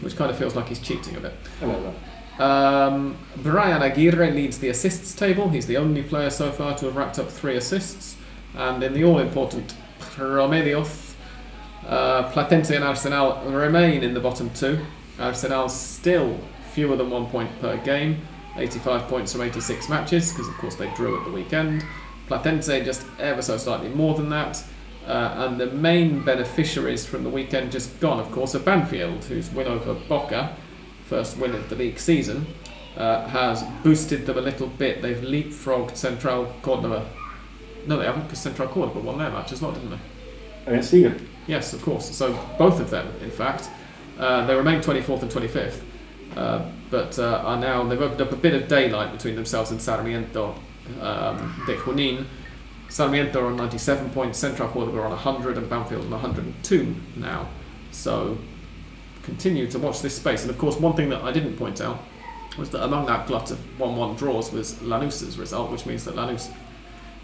which 0.00 0.16
kind 0.16 0.30
of 0.30 0.38
feels 0.38 0.54
like 0.54 0.68
he's 0.68 0.80
cheating 0.80 1.16
a 1.16 1.20
bit. 1.20 1.34
I 1.60 1.66
like 1.66 1.82
that. 1.82 1.94
Um, 2.38 3.16
Brian 3.38 3.82
Aguirre 3.82 4.30
leads 4.30 4.58
the 4.58 4.68
assists 4.68 5.14
table. 5.14 5.48
He's 5.48 5.66
the 5.66 5.78
only 5.78 6.02
player 6.02 6.30
so 6.30 6.52
far 6.52 6.76
to 6.78 6.86
have 6.86 6.96
racked 6.96 7.18
up 7.18 7.30
three 7.30 7.56
assists. 7.56 8.16
And 8.54 8.82
in 8.82 8.92
the 8.92 9.04
all 9.04 9.18
important 9.18 9.74
Promedios, 10.00 11.14
uh, 11.86 12.30
Platense 12.30 12.70
and 12.74 12.84
Arsenal 12.84 13.42
remain 13.50 14.02
in 14.02 14.14
the 14.14 14.20
bottom 14.20 14.50
two. 14.50 14.80
Arsenal 15.18 15.68
still 15.68 16.38
fewer 16.72 16.96
than 16.96 17.10
one 17.10 17.26
point 17.26 17.58
per 17.60 17.78
game, 17.78 18.20
85 18.58 19.08
points 19.08 19.32
from 19.32 19.42
86 19.42 19.88
matches, 19.88 20.32
because 20.32 20.48
of 20.48 20.54
course 20.54 20.74
they 20.76 20.92
drew 20.94 21.18
at 21.18 21.24
the 21.24 21.32
weekend. 21.32 21.84
Platense 22.28 22.84
just 22.84 23.06
ever 23.18 23.42
so 23.42 23.56
slightly 23.56 23.88
more 23.88 24.14
than 24.14 24.28
that. 24.30 24.62
Uh, 25.06 25.46
and 25.46 25.60
the 25.60 25.66
main 25.66 26.24
beneficiaries 26.24 27.06
from 27.06 27.22
the 27.22 27.30
weekend 27.30 27.70
just 27.70 28.00
gone, 28.00 28.18
of 28.18 28.30
course, 28.32 28.54
are 28.54 28.60
Banfield, 28.60 29.24
whose 29.24 29.50
win 29.50 29.68
over 29.68 29.94
Boca 29.94 30.56
first 31.06 31.38
win 31.38 31.54
of 31.54 31.68
the 31.68 31.76
league 31.76 31.98
season, 31.98 32.46
uh, 32.96 33.26
has 33.28 33.62
boosted 33.82 34.26
them 34.26 34.38
a 34.38 34.40
little 34.40 34.66
bit. 34.66 35.02
They've 35.02 35.16
leapfrogged 35.16 35.96
Central 35.96 36.52
Cordoba. 36.62 37.08
No, 37.86 37.98
they 37.98 38.06
haven't, 38.06 38.24
because 38.24 38.40
Central 38.40 38.68
Cordoba 38.68 39.00
won 39.00 39.18
their 39.18 39.30
match 39.30 39.52
as 39.52 39.62
well, 39.62 39.72
didn't 39.72 39.90
they? 39.90 39.98
Against 40.66 40.92
Egan. 40.92 41.28
Yes, 41.46 41.72
of 41.72 41.82
course. 41.82 42.10
So 42.10 42.32
both 42.58 42.80
of 42.80 42.90
them, 42.90 43.12
in 43.22 43.30
fact, 43.30 43.70
uh, 44.18 44.46
they 44.46 44.56
remain 44.56 44.80
24th 44.80 45.22
and 45.22 45.30
25th. 45.30 45.80
Uh, 46.36 46.70
but 46.90 47.18
uh, 47.18 47.42
are 47.44 47.58
now 47.58 47.82
they've 47.84 48.00
opened 48.00 48.20
up 48.20 48.32
a 48.32 48.36
bit 48.36 48.54
of 48.54 48.68
daylight 48.68 49.12
between 49.12 49.34
themselves 49.34 49.70
and 49.70 49.80
Sarmiento 49.80 50.54
um, 51.00 51.62
de 51.66 51.76
Junin. 51.76 52.26
Sarmiento 52.88 53.40
are 53.40 53.46
on 53.46 53.56
97 53.56 54.10
points, 54.10 54.38
Central 54.38 54.68
Córdoba 54.68 54.98
are 54.98 55.04
on 55.06 55.10
100, 55.10 55.58
and 55.58 55.68
Banfield 55.68 56.04
on 56.04 56.10
102 56.10 56.94
now. 57.16 57.48
So 57.90 58.38
continue 59.22 59.66
to 59.68 59.78
watch 59.78 60.02
this 60.02 60.14
space. 60.16 60.42
And 60.42 60.50
of 60.50 60.58
course, 60.58 60.76
one 60.76 60.94
thing 60.94 61.08
that 61.08 61.22
I 61.22 61.32
didn't 61.32 61.56
point 61.56 61.80
out 61.80 61.98
was 62.56 62.70
that 62.70 62.84
among 62.84 63.06
that 63.06 63.26
glut 63.26 63.50
of 63.50 63.58
1-1 63.78 64.16
draws 64.16 64.52
was 64.52 64.74
Lanús's 64.74 65.38
result, 65.38 65.70
which 65.70 65.84
means 65.84 66.04
that 66.04 66.14
Lanús 66.14 66.52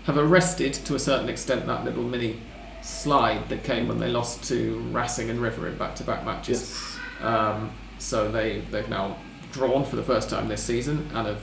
have 0.04 0.18
arrested 0.18 0.74
to 0.74 0.94
a 0.94 0.98
certain 0.98 1.28
extent 1.28 1.66
that 1.66 1.84
little 1.84 2.02
mini 2.02 2.40
slide 2.82 3.48
that 3.48 3.62
came 3.62 3.86
when 3.86 3.98
they 3.98 4.08
lost 4.08 4.42
to 4.44 4.80
Racing 4.90 5.30
and 5.30 5.40
River 5.40 5.68
in 5.68 5.76
back-to-back 5.76 6.24
matches. 6.24 6.60
Yes. 6.60 7.24
Um, 7.24 7.70
so 8.02 8.30
they 8.30 8.60
they've 8.70 8.88
now 8.88 9.16
drawn 9.52 9.84
for 9.84 9.96
the 9.96 10.02
first 10.02 10.30
time 10.30 10.48
this 10.48 10.62
season 10.62 11.08
and 11.14 11.26
have 11.26 11.42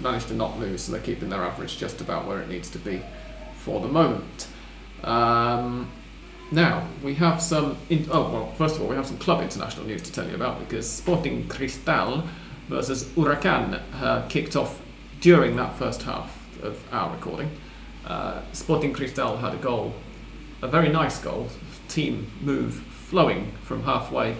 managed 0.00 0.28
to 0.28 0.34
not 0.34 0.58
lose. 0.58 0.82
So 0.82 0.92
they're 0.92 1.00
keeping 1.00 1.30
their 1.30 1.42
average 1.42 1.78
just 1.78 2.00
about 2.00 2.26
where 2.26 2.40
it 2.40 2.48
needs 2.48 2.68
to 2.70 2.78
be 2.78 3.02
for 3.56 3.80
the 3.80 3.88
moment. 3.88 4.48
Um, 5.02 5.90
now 6.50 6.86
we 7.02 7.14
have 7.14 7.40
some. 7.40 7.76
In, 7.88 8.06
oh 8.10 8.30
well, 8.30 8.52
first 8.52 8.76
of 8.76 8.82
all, 8.82 8.88
we 8.88 8.96
have 8.96 9.06
some 9.06 9.18
club 9.18 9.42
international 9.42 9.86
news 9.86 10.02
to 10.02 10.12
tell 10.12 10.28
you 10.28 10.34
about 10.34 10.60
because 10.60 10.88
Sporting 10.88 11.48
Cristal 11.48 12.24
versus 12.68 13.04
Huracan 13.14 13.80
uh, 14.00 14.26
kicked 14.28 14.56
off 14.56 14.80
during 15.20 15.56
that 15.56 15.74
first 15.76 16.02
half 16.02 16.62
of 16.62 16.82
our 16.92 17.12
recording. 17.14 17.50
Uh, 18.06 18.42
Sporting 18.52 18.92
Cristal 18.92 19.38
had 19.38 19.54
a 19.54 19.58
goal, 19.58 19.94
a 20.60 20.68
very 20.68 20.90
nice 20.90 21.18
goal, 21.18 21.48
team 21.88 22.30
move 22.40 22.74
flowing 22.74 23.52
from 23.62 23.84
halfway 23.84 24.36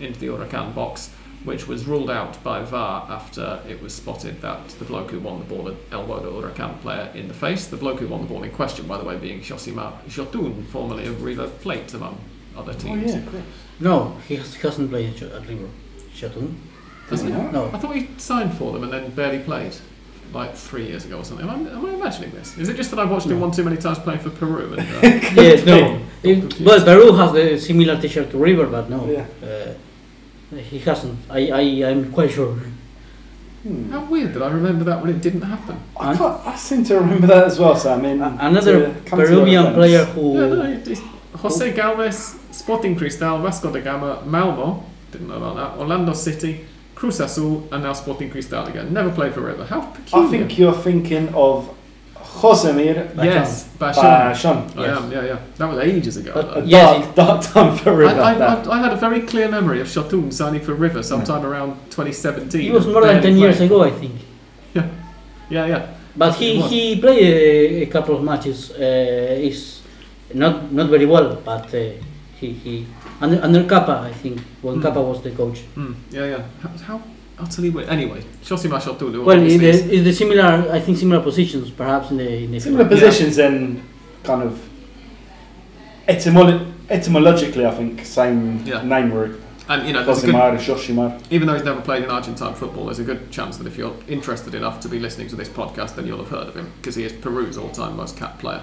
into 0.00 0.18
the 0.20 0.26
Huracan 0.28 0.74
box, 0.74 1.10
which 1.44 1.68
was 1.68 1.86
ruled 1.86 2.10
out 2.10 2.42
by 2.42 2.62
VAR 2.62 3.06
after 3.10 3.60
it 3.68 3.80
was 3.82 3.94
spotted 3.94 4.40
that 4.40 4.68
the 4.70 4.84
bloke 4.84 5.10
who 5.10 5.20
won 5.20 5.38
the 5.38 5.44
ball 5.44 5.66
had 5.66 5.76
elbowed 5.92 6.24
a 6.24 6.30
Huracan 6.30 6.80
player 6.80 7.10
in 7.14 7.28
the 7.28 7.34
face. 7.34 7.66
The 7.66 7.76
bloke 7.76 8.00
who 8.00 8.08
won 8.08 8.22
the 8.22 8.26
ball 8.26 8.42
in 8.42 8.50
question, 8.50 8.86
by 8.86 8.98
the 8.98 9.04
way, 9.04 9.16
being 9.16 9.40
Yoshimar 9.40 10.02
Yotún, 10.08 10.66
formerly 10.66 11.06
of 11.06 11.22
River 11.22 11.48
Plate, 11.48 11.92
among 11.94 12.18
other 12.56 12.74
teams. 12.74 13.12
Oh 13.12 13.16
yeah. 13.32 13.42
No, 13.80 14.16
he, 14.26 14.36
has, 14.36 14.54
he 14.54 14.62
hasn't 14.62 14.90
played 14.90 15.14
at 15.22 15.30
at 15.30 15.46
River. 15.48 15.68
Yotún? 16.14 16.54
Doesn't 17.08 17.28
he? 17.28 17.32
Yeah. 17.32 17.50
No. 17.52 17.70
I 17.72 17.78
thought 17.78 17.94
he 17.94 18.08
signed 18.18 18.54
for 18.58 18.72
them 18.72 18.82
and 18.82 18.92
then 18.92 19.10
barely 19.12 19.38
played, 19.38 19.74
like 20.34 20.54
three 20.54 20.86
years 20.88 21.04
ago 21.06 21.18
or 21.18 21.24
something. 21.24 21.48
Am 21.48 21.66
I, 21.66 21.70
am 21.70 21.86
I 21.86 21.94
imagining 21.94 22.32
this? 22.32 22.58
Is 22.58 22.68
it 22.68 22.76
just 22.76 22.90
that 22.90 22.98
I've 22.98 23.10
watched 23.10 23.26
him 23.28 23.40
one 23.40 23.52
too 23.52 23.62
many 23.64 23.76
times 23.76 23.98
playing 24.00 24.20
for 24.20 24.30
Peru? 24.30 24.74
And, 24.74 24.80
uh, 24.80 25.00
Yeah, 25.40 25.64
no. 25.64 26.00
It, 26.22 26.40
confused. 26.40 26.64
well, 26.66 26.84
Peru 26.84 27.12
has 27.12 27.34
a 27.36 27.58
similar 27.60 27.98
T-shirt 28.00 28.30
to 28.32 28.38
River, 28.38 28.66
but 28.66 28.90
no. 28.90 29.06
Yeah. 29.08 29.26
Uh, 29.42 29.74
he 30.56 30.78
hasn't. 30.80 31.18
I, 31.30 31.50
I, 31.50 31.60
I'm 31.90 32.12
quite 32.12 32.30
sure. 32.30 32.56
Hmm. 33.64 33.90
how 33.90 34.04
weird 34.04 34.34
that 34.34 34.42
I 34.42 34.50
remember 34.50 34.84
that 34.84 35.02
when 35.02 35.10
it 35.10 35.20
didn't 35.20 35.42
happen. 35.42 35.80
I, 35.98 36.16
can't, 36.16 36.46
I 36.46 36.54
seem 36.56 36.84
to 36.84 36.94
remember 37.00 37.26
that 37.26 37.44
as 37.44 37.58
well, 37.58 37.74
so 37.74 37.92
I 37.92 38.00
mean, 38.00 38.22
Another 38.22 38.94
to 38.94 39.00
come 39.00 39.18
to 39.18 39.24
your 39.24 39.34
Peruvian 39.34 39.74
player 39.74 40.04
who. 40.04 40.34
Yeah, 40.34 40.46
no, 40.46 40.62
it- 40.62 40.86
it's 40.88 41.00
Jose 41.34 41.72
Galvez, 41.72 42.36
Sporting 42.52 42.96
Cristal, 42.96 43.38
Vasco 43.38 43.72
da 43.72 43.80
Gama, 43.80 44.22
Malmo, 44.24 44.84
didn't 45.12 45.28
know 45.28 45.36
about 45.36 45.56
that, 45.56 45.78
Orlando 45.80 46.12
City, 46.12 46.64
Cruz 46.94 47.20
Azul, 47.20 47.68
and 47.72 47.82
now 47.82 47.92
Sporting 47.92 48.30
Cristal 48.30 48.64
again. 48.66 48.92
Never 48.92 49.10
played 49.10 49.34
for 49.34 49.40
River. 49.42 49.64
How 49.64 49.80
peculiar. 49.80 50.26
I 50.26 50.30
think 50.30 50.58
you're 50.58 50.72
thinking 50.72 51.28
of 51.34 51.74
Josemir 52.40 52.96
Yes, 53.16 53.68
Basham. 53.78 54.02
Basham. 54.02 54.76
I 54.76 54.80
Yes. 54.86 54.98
am, 54.98 55.12
yeah, 55.12 55.24
yeah. 55.30 55.38
That 55.58 55.68
was 55.70 55.78
ages 55.78 56.16
ago. 56.16 56.32
But- 56.34 56.54
though. 56.54 56.60
A 56.60 56.64
Yes, 56.64 57.14
dark, 57.14 57.14
dark 57.16 57.40
time 57.52 57.76
for 57.76 57.90
I, 57.90 57.96
River. 57.96 58.20
I, 58.20 58.34
that. 58.34 58.66
I, 58.66 58.70
I 58.72 58.78
had 58.84 58.92
a 58.92 58.96
very 58.96 59.20
clear 59.22 59.48
memory 59.48 59.80
of 59.80 59.86
Yotún 59.88 60.32
signing 60.32 60.60
for 60.60 60.74
River 60.74 61.02
sometime 61.02 61.44
around 61.44 61.72
2017. 61.90 62.60
It 62.60 62.72
was 62.72 62.86
more 62.86 63.02
than 63.02 63.20
Barely 63.20 63.30
10 63.30 63.36
years 63.38 63.60
ago, 63.60 63.82
I 63.82 63.90
think. 63.90 64.16
Yeah, 64.74 64.86
yeah. 65.50 65.66
Yeah. 65.66 65.86
But 66.16 66.34
he, 66.34 66.60
he 66.62 67.00
played 67.00 67.22
a, 67.22 67.82
a 67.82 67.86
couple 67.86 68.16
of 68.16 68.22
matches. 68.24 68.70
Uh, 68.72 69.48
is 69.48 69.80
not 70.34 70.72
not 70.72 70.88
very 70.90 71.06
well, 71.06 71.36
but 71.44 71.72
uh, 71.74 71.78
he, 72.40 72.52
he 72.52 72.86
under, 73.20 73.40
under 73.42 73.64
Cappa, 73.64 74.02
I 74.10 74.12
think, 74.12 74.40
when 74.62 74.74
Hmm. 74.76 74.82
Cappa 74.82 75.00
was 75.00 75.22
the 75.22 75.30
coach. 75.30 75.60
Mm, 75.76 75.94
yeah, 76.10 76.26
yeah. 76.26 76.42
How, 76.62 76.70
how 76.86 77.00
utterly 77.40 77.70
weird. 77.70 77.88
Anyway, 77.88 78.22
Yoshimar 78.44 78.80
Yotún. 78.80 79.12
who 79.12 79.22
Well, 79.22 79.36
it, 79.38 79.42
obviously 79.42 79.68
is- 79.68 79.86
it's 79.86 80.04
the 80.04 80.12
similar, 80.12 80.70
I 80.72 80.80
think, 80.80 80.98
similar 80.98 81.22
positions, 81.22 81.70
perhaps 81.70 82.10
in 82.10 82.16
the 82.18 82.44
in 82.44 82.50
the 82.52 82.60
Similar 82.60 82.84
Yeah. 82.84 82.88
positions 82.88 83.38
and 83.38 83.82
kind 84.24 84.42
of 84.42 84.60
etymolo- 86.08 86.72
etymologically, 86.90 87.66
I 87.66 87.70
think, 87.72 88.04
same 88.04 88.62
Yeah. 88.64 88.82
name 88.82 89.12
root. 89.12 89.40
and 89.70 89.86
you 89.86 89.92
know, 89.92 90.02
there's 90.02 90.24
a 90.24 90.26
good, 90.26 90.34
even 91.30 91.46
though 91.46 91.52
he's 91.52 91.62
never 91.62 91.82
played 91.82 92.02
in 92.02 92.08
Argentine 92.10 92.54
football, 92.54 92.86
there's 92.86 93.00
a 93.00 93.04
good 93.04 93.30
chance 93.30 93.58
that 93.58 93.66
if 93.66 93.76
you're 93.76 93.92
interested 94.08 94.54
enough 94.54 94.80
to 94.80 94.88
be 94.88 94.98
listening 94.98 95.28
to 95.28 95.36
this 95.36 95.50
podcast, 95.50 95.94
then 95.94 96.06
you'll 96.06 96.16
have 96.24 96.30
heard 96.30 96.48
of 96.48 96.56
him 96.56 96.70
because 96.80 96.94
he 96.94 97.04
is 97.04 97.12
Peru's 97.12 97.58
all-time 97.58 97.94
most 97.94 98.16
capped 98.16 98.38
player, 98.38 98.62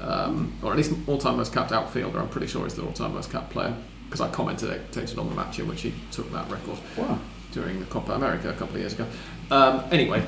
um, 0.00 0.54
or 0.62 0.70
at 0.70 0.78
least 0.78 0.92
all-time 1.06 1.36
most 1.36 1.52
capped 1.52 1.72
outfielder. 1.72 2.18
I'm 2.18 2.28
pretty 2.28 2.46
sure 2.46 2.64
he's 2.64 2.72
the 2.74 2.80
all-time 2.82 3.12
most 3.12 3.30
capped 3.30 3.50
player 3.50 3.74
because 4.06 4.22
I 4.22 4.28
commented 4.30 4.70
it, 4.70 4.96
on 5.18 5.28
the 5.28 5.34
match 5.34 5.58
in 5.58 5.68
which 5.68 5.82
he 5.82 5.92
took 6.10 6.32
that 6.32 6.50
record 6.50 6.78
Wow. 6.96 7.18
During 7.54 7.80
the 7.80 7.86
Copa 7.86 8.12
America 8.12 8.50
a 8.50 8.52
couple 8.52 8.74
of 8.74 8.80
years 8.80 8.92
ago. 8.92 9.06
Um, 9.50 9.84
anyway, 9.90 10.22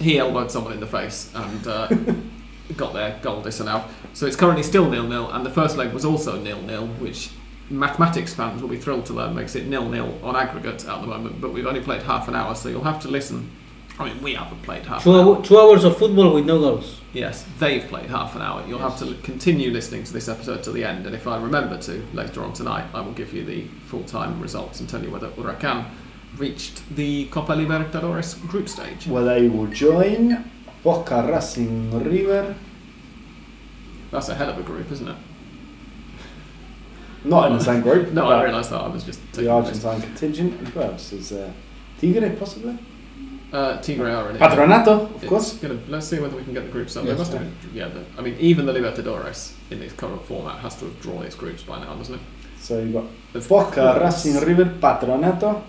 he 0.00 0.18
elbowed 0.18 0.50
someone 0.50 0.72
in 0.72 0.80
the 0.80 0.86
face 0.86 1.30
and 1.34 1.66
uh, 1.66 1.88
got 2.76 2.94
their 2.94 3.18
goal 3.22 3.42
disallowed. 3.42 3.84
So 4.14 4.26
it's 4.26 4.36
currently 4.36 4.62
still 4.62 4.88
nil-nil, 4.90 5.30
and 5.30 5.44
the 5.44 5.50
first 5.50 5.76
leg 5.76 5.92
was 5.92 6.04
also 6.04 6.40
nil-nil, 6.40 6.86
which 6.98 7.30
mathematics 7.70 8.34
fans 8.34 8.60
will 8.60 8.68
be 8.68 8.78
thrilled 8.78 9.06
to 9.06 9.12
learn 9.12 9.34
makes 9.34 9.54
it 9.54 9.66
nil-nil 9.66 10.18
on 10.22 10.36
aggregate 10.36 10.86
at 10.86 11.00
the 11.00 11.06
moment. 11.06 11.40
But 11.40 11.52
we've 11.52 11.66
only 11.66 11.80
played 11.80 12.02
half 12.02 12.28
an 12.28 12.34
hour, 12.34 12.54
so 12.54 12.68
you'll 12.68 12.84
have 12.84 13.00
to 13.02 13.08
listen. 13.08 13.50
I 13.98 14.06
mean, 14.06 14.22
we 14.22 14.34
haven't 14.34 14.62
played 14.62 14.86
half. 14.86 15.04
Two, 15.04 15.14
an 15.14 15.20
hour. 15.20 15.44
two 15.44 15.58
hours 15.58 15.84
of 15.84 15.98
football 15.98 16.34
with 16.34 16.46
no 16.46 16.58
goals. 16.58 17.00
Yes, 17.12 17.44
they've 17.58 17.86
played 17.86 18.08
half 18.08 18.34
an 18.34 18.40
hour. 18.40 18.64
You'll 18.66 18.78
have 18.78 18.98
to 19.00 19.14
continue 19.22 19.70
listening 19.70 20.04
to 20.04 20.12
this 20.12 20.28
episode 20.28 20.62
to 20.64 20.72
the 20.72 20.82
end, 20.82 21.06
and 21.06 21.14
if 21.14 21.26
I 21.26 21.40
remember 21.40 21.76
to 21.78 22.04
later 22.14 22.42
on 22.42 22.54
tonight, 22.54 22.86
I 22.94 23.02
will 23.02 23.12
give 23.12 23.34
you 23.34 23.44
the 23.44 23.64
full-time 23.86 24.40
results 24.40 24.80
and 24.80 24.88
tell 24.88 25.02
you 25.02 25.10
whether 25.10 25.28
Huracan 25.28 25.86
reached 26.38 26.94
the 26.96 27.26
Copa 27.26 27.52
Libertadores 27.54 28.40
group 28.48 28.68
stage. 28.68 29.06
Where 29.06 29.24
they 29.24 29.48
will 29.48 29.66
join 29.66 30.50
Boca 30.82 31.28
Racing 31.30 31.90
River. 32.02 32.54
That's 34.10 34.28
a 34.28 34.34
hell 34.34 34.50
of 34.50 34.58
a 34.58 34.62
group, 34.62 34.90
isn't 34.92 35.08
it? 35.08 35.16
Not 37.24 37.50
in 37.52 37.58
the 37.58 37.64
same 37.64 37.82
group. 37.82 38.12
No, 38.12 38.28
I 38.28 38.42
realised 38.44 38.70
that. 38.70 38.80
I 38.80 38.88
was 38.88 39.04
just 39.04 39.20
The 39.32 39.42
taking 39.42 39.62
the 39.62 39.70
piss. 39.70 39.84
Argentine 39.84 40.02
contingent. 40.02 40.58
And 40.58 40.68
who 40.68 40.80
else 40.80 41.12
is 41.12 41.32
uh, 41.32 41.52
Tigre, 42.00 42.30
possibly? 42.38 42.78
Uh, 43.52 43.80
Tigre 43.80 44.10
are 44.10 44.30
in 44.30 44.36
it. 44.36 44.40
Patronato, 44.40 45.04
of 45.14 45.22
It's 45.22 45.28
course. 45.28 45.52
Gonna, 45.58 45.78
let's 45.88 46.08
see 46.08 46.18
whether 46.18 46.36
we 46.36 46.42
can 46.42 46.52
get 46.54 46.64
the 46.64 46.70
groups 46.70 46.96
up. 46.96 47.04
Yes, 47.04 47.18
must 47.18 47.32
have 47.32 47.42
been, 47.42 47.54
yeah. 47.74 47.88
The, 47.88 48.04
I 48.18 48.22
mean, 48.22 48.36
even 48.40 48.66
the 48.66 48.72
Libertadores 48.72 49.52
in 49.70 49.78
this 49.78 49.92
current 49.92 50.22
format 50.24 50.58
has 50.60 50.74
to 50.80 50.86
have 50.86 51.00
drawn 51.00 51.22
its 51.24 51.34
groups 51.36 51.62
by 51.62 51.78
now, 51.78 51.94
doesn't 51.94 52.14
it? 52.16 52.20
So 52.58 52.80
you've 52.80 52.92
got 52.94 53.48
Boca 53.48 54.00
Racing 54.02 54.36
River, 54.40 54.64
Patronato. 54.80 55.62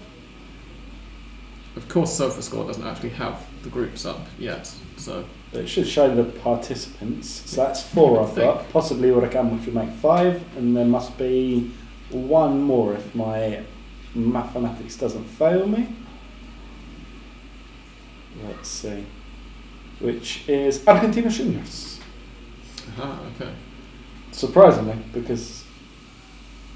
Of 1.75 1.89
course, 1.89 2.19
SofaScore 2.19 2.67
doesn't 2.67 2.85
actually 2.85 3.09
have 3.09 3.45
the 3.63 3.69
groups 3.69 4.05
up 4.05 4.27
yet, 4.37 4.71
so 4.97 5.25
It 5.53 5.67
should 5.67 5.87
show 5.87 6.13
the 6.13 6.23
participants. 6.23 7.27
So 7.49 7.63
that's 7.65 7.81
four 7.81 8.21
I've 8.23 8.35
got. 8.35 8.69
Possibly 8.71 9.09
Huracan, 9.09 9.51
which 9.57 9.65
would 9.65 9.75
make 9.75 9.89
five. 9.91 10.43
And 10.57 10.75
there 10.77 10.85
must 10.85 11.17
be 11.17 11.71
one 12.11 12.61
more 12.61 12.93
if 12.93 13.15
my 13.15 13.61
mathematics 14.13 14.95
doesn't 14.97 15.23
fail 15.25 15.67
me. 15.67 15.87
Let's 18.45 18.69
see. 18.69 19.05
Which 19.99 20.47
is 20.47 20.79
Argentinos 20.79 21.37
Juniors. 21.37 21.99
ah, 22.99 23.19
okay. 23.35 23.51
Surprisingly, 24.31 24.97
because 25.13 25.63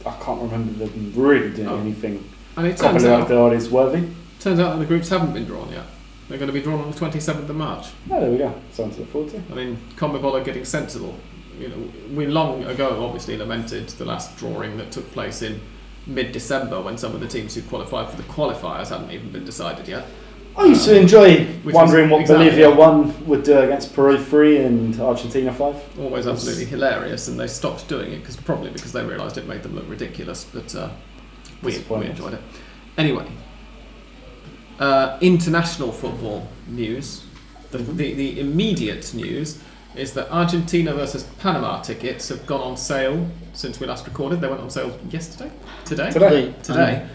I 0.05 0.11
can't 0.23 0.41
remember 0.41 0.85
them 0.85 1.11
really 1.15 1.51
doing 1.51 1.67
Oh. 1.67 1.79
anything 1.79 2.23
And 2.55 2.67
it 2.67 2.77
turns 2.77 3.03
out, 3.05 3.27
Libertadores 3.27 3.69
worthy. 3.69 4.07
Turns 4.47 4.59
out 4.61 4.73
that 4.73 4.79
the 4.79 4.85
groups 4.85 5.09
haven't 5.09 5.33
been 5.33 5.45
drawn 5.45 5.69
yet. 5.69 5.83
They're 6.29 6.37
going 6.37 6.47
to 6.47 6.53
be 6.53 6.61
drawn 6.61 6.79
on 6.79 6.91
the 6.91 6.97
27th 6.97 7.49
of 7.49 7.55
March. 7.55 7.87
Oh, 8.09 8.21
there 8.21 8.31
we 8.31 8.37
go. 8.37 8.53
Something 8.71 8.95
to 8.95 9.01
look 9.01 9.09
forward 9.09 9.31
to. 9.31 9.43
I 9.51 9.55
mean, 9.55 9.77
are 10.01 10.43
getting 10.43 10.63
sensible. 10.63 11.15
You 11.59 11.69
know, 11.69 11.91
we 12.13 12.27
long 12.27 12.63
ago 12.63 13.03
obviously 13.03 13.35
lamented 13.37 13.89
the 13.89 14.05
last 14.05 14.37
drawing 14.37 14.77
that 14.77 14.91
took 14.91 15.11
place 15.11 15.41
in 15.41 15.59
mid-December 16.05 16.81
when 16.81 16.97
some 16.97 17.13
of 17.13 17.19
the 17.19 17.27
teams 17.27 17.55
who 17.55 17.61
qualified 17.63 18.09
for 18.09 18.15
the 18.15 18.23
qualifiers 18.23 18.89
hadn't 18.89 19.11
even 19.11 19.31
been 19.31 19.43
decided 19.43 19.87
yet. 19.87 20.05
I 20.55 20.65
used 20.65 20.85
to 20.85 20.97
enjoy 20.97 21.45
Which 21.45 21.75
wondering 21.75 22.09
what 22.09 22.21
exactly 22.21 22.45
Bolivia 22.45 22.69
it. 22.71 22.75
1 22.77 23.27
would 23.27 23.43
do 23.43 23.59
against 23.59 23.93
Peru 23.93 24.17
3 24.17 24.57
and 24.59 24.99
Argentina 25.01 25.53
5. 25.53 25.99
Always 25.99 26.25
absolutely 26.25 26.65
hilarious, 26.65 27.27
and 27.27 27.39
they 27.39 27.47
stopped 27.47 27.87
doing 27.87 28.13
it 28.13 28.19
because 28.19 28.37
probably 28.37 28.71
because 28.71 28.93
they 28.93 29.03
realised 29.03 29.37
it 29.37 29.47
made 29.47 29.61
them 29.63 29.75
look 29.75 29.87
ridiculous. 29.87 30.45
But 30.45 30.73
uh, 30.73 30.89
we, 31.61 31.77
we 31.89 32.05
enjoyed 32.05 32.33
it. 32.33 32.41
Anyway, 32.97 33.27
uh, 34.79 35.17
international 35.21 35.91
football 35.91 36.47
news. 36.67 37.23
The, 37.71 37.79
the, 37.79 38.13
the 38.13 38.39
immediate 38.39 39.13
news 39.13 39.61
is 39.95 40.13
that 40.13 40.29
Argentina 40.31 40.93
versus 40.93 41.23
Panama 41.39 41.81
tickets 41.81 42.29
have 42.29 42.45
gone 42.45 42.61
on 42.61 42.77
sale 42.77 43.27
since 43.53 43.79
we 43.79 43.87
last 43.87 44.05
recorded. 44.05 44.39
They 44.41 44.47
went 44.47 44.61
on 44.61 44.69
sale 44.69 44.97
yesterday, 45.09 45.51
today, 45.85 46.11
Today. 46.11 46.53
today. 46.63 47.07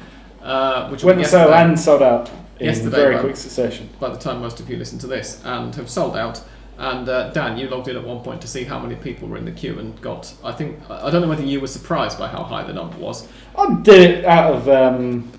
uh, 0.43 0.89
which 0.91 1.05
Went 1.05 1.19
on 1.21 1.25
sale 1.25 1.55
and 1.55 1.79
sold 1.79 2.03
out 2.03 2.29
in 2.59 2.67
Yesterday, 2.67 2.91
very 2.97 3.19
quick 3.19 3.37
succession. 3.37 3.89
by 4.01 4.09
the 4.11 4.19
time 4.19 4.41
most 4.41 4.61
of 4.61 4.69
you 4.69 4.77
listen 4.77 4.99
to 4.99 5.07
this, 5.07 5.41
and 5.45 5.75
have 5.75 5.89
sold 5.89 6.17
out. 6.17 6.43
And 6.79 7.09
uh, 7.09 7.31
Dan, 7.31 7.59
you 7.59 7.69
logged 7.69 7.89
in 7.89 7.97
at 7.97 8.05
one 8.05 8.21
point 8.25 8.41
to 8.43 8.49
see 8.49 8.65
how 8.65 8.79
many 8.79 8.97
people 8.97 9.29
were 9.29 9.37
in 9.37 9.45
the 9.45 9.53
queue 9.53 9.79
and 9.79 10.01
got. 10.01 10.35
I 10.43 10.53
think 10.53 10.79
I 10.91 11.07
I 11.07 11.11
don't 11.11 11.23
know 11.23 11.29
whether 11.29 11.45
you 11.45 11.61
were 11.61 11.67
surprised 11.69 12.19
by 12.19 12.29
how 12.29 12.43
high 12.43 12.65
the 12.65 12.73
number 12.73 12.97
was. 12.99 13.29
I 13.57 13.75
did 13.83 14.11
it 14.11 14.25
out 14.25 14.53
of 14.55 14.69
um, 14.69 15.31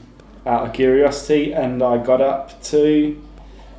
out 0.45 0.67
of 0.67 0.73
curiosity, 0.73 1.53
and 1.53 1.81
I 1.81 1.97
got 2.03 2.21
up 2.21 2.61
to 2.63 3.21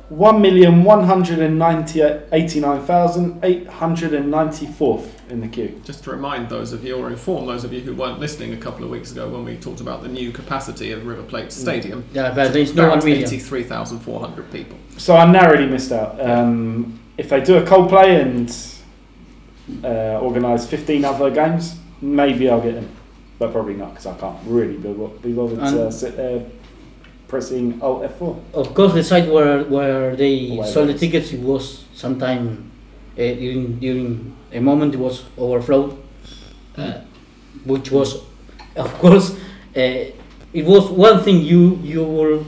one 0.09 0.39
million 0.41 0.83
one 0.83 1.03
hundred 1.05 1.39
and 1.39 1.57
ninety 1.57 2.01
eighty 2.01 2.59
nine 2.59 2.83
thousand 2.85 3.43
eight 3.43 3.67
hundred 3.67 4.13
and 4.13 4.29
ninety 4.29 4.67
fourth 4.67 5.11
in 5.31 5.41
the 5.41 5.47
queue. 5.47 5.81
Just 5.83 6.03
to 6.03 6.11
remind 6.11 6.49
those 6.49 6.73
of 6.73 6.83
you, 6.83 6.95
or 6.95 7.09
inform 7.09 7.47
those 7.47 7.63
of 7.63 7.73
you 7.73 7.81
who 7.81 7.95
weren't 7.95 8.19
listening 8.19 8.53
a 8.53 8.57
couple 8.57 8.83
of 8.83 8.91
weeks 8.91 9.11
ago 9.11 9.27
when 9.29 9.43
we 9.43 9.57
talked 9.57 9.81
about 9.81 10.03
the 10.03 10.07
new 10.07 10.31
capacity 10.31 10.91
of 10.91 11.05
River 11.07 11.23
Plate 11.23 11.51
Stadium. 11.51 12.05
Yeah, 12.13 12.33
but 12.35 12.53
there 12.53 12.61
is 12.61 12.75
no 12.75 12.83
one 12.89 12.99
About 12.99 13.05
million. 13.05 13.27
83,400 13.27 14.51
people. 14.51 14.77
So 14.97 15.15
I 15.15 15.29
narrowly 15.31 15.65
missed 15.65 15.91
out. 15.91 16.19
Um, 16.21 16.99
if 17.17 17.29
they 17.29 17.41
do 17.41 17.57
a 17.57 17.63
Coldplay 17.63 18.21
and 18.21 19.83
uh, 19.83 20.19
organise 20.19 20.67
fifteen 20.67 21.03
other 21.03 21.31
games, 21.31 21.77
maybe 22.01 22.47
I'll 22.49 22.61
get 22.61 22.75
in, 22.75 22.89
but 23.39 23.51
probably 23.51 23.73
not 23.75 23.91
because 23.91 24.05
I 24.07 24.17
can't 24.17 24.37
really 24.45 24.77
be, 24.77 24.93
bo- 24.93 25.07
be 25.21 25.33
bothered 25.33 25.59
to 25.59 25.91
sit 25.91 26.15
there 26.17 26.45
pressing 27.27 27.81
Alt 27.81 28.03
F4. 28.03 28.39
Of 28.53 28.73
course, 28.73 28.93
the 28.93 29.03
site 29.03 29.27
where 29.29 29.63
where 29.63 30.15
they 30.15 30.55
Where 30.57 30.67
sold 30.67 30.89
the 30.89 30.93
tickets, 30.97 31.33
it 31.33 31.39
was 31.41 31.85
sometime 31.93 32.71
uh, 33.13 33.17
during 33.17 33.79
during 33.79 34.35
a 34.51 34.59
moment 34.59 34.93
it 34.93 34.99
was 34.99 35.25
overflowed, 35.37 35.97
uh, 36.77 37.01
which 37.65 37.91
was, 37.91 38.21
of 38.75 38.93
course, 38.99 39.31
uh, 39.75 39.79
it 40.53 40.65
was 40.65 40.89
one 40.91 41.19
thing 41.23 41.41
you 41.41 41.79
you 41.83 42.03
will 42.03 42.45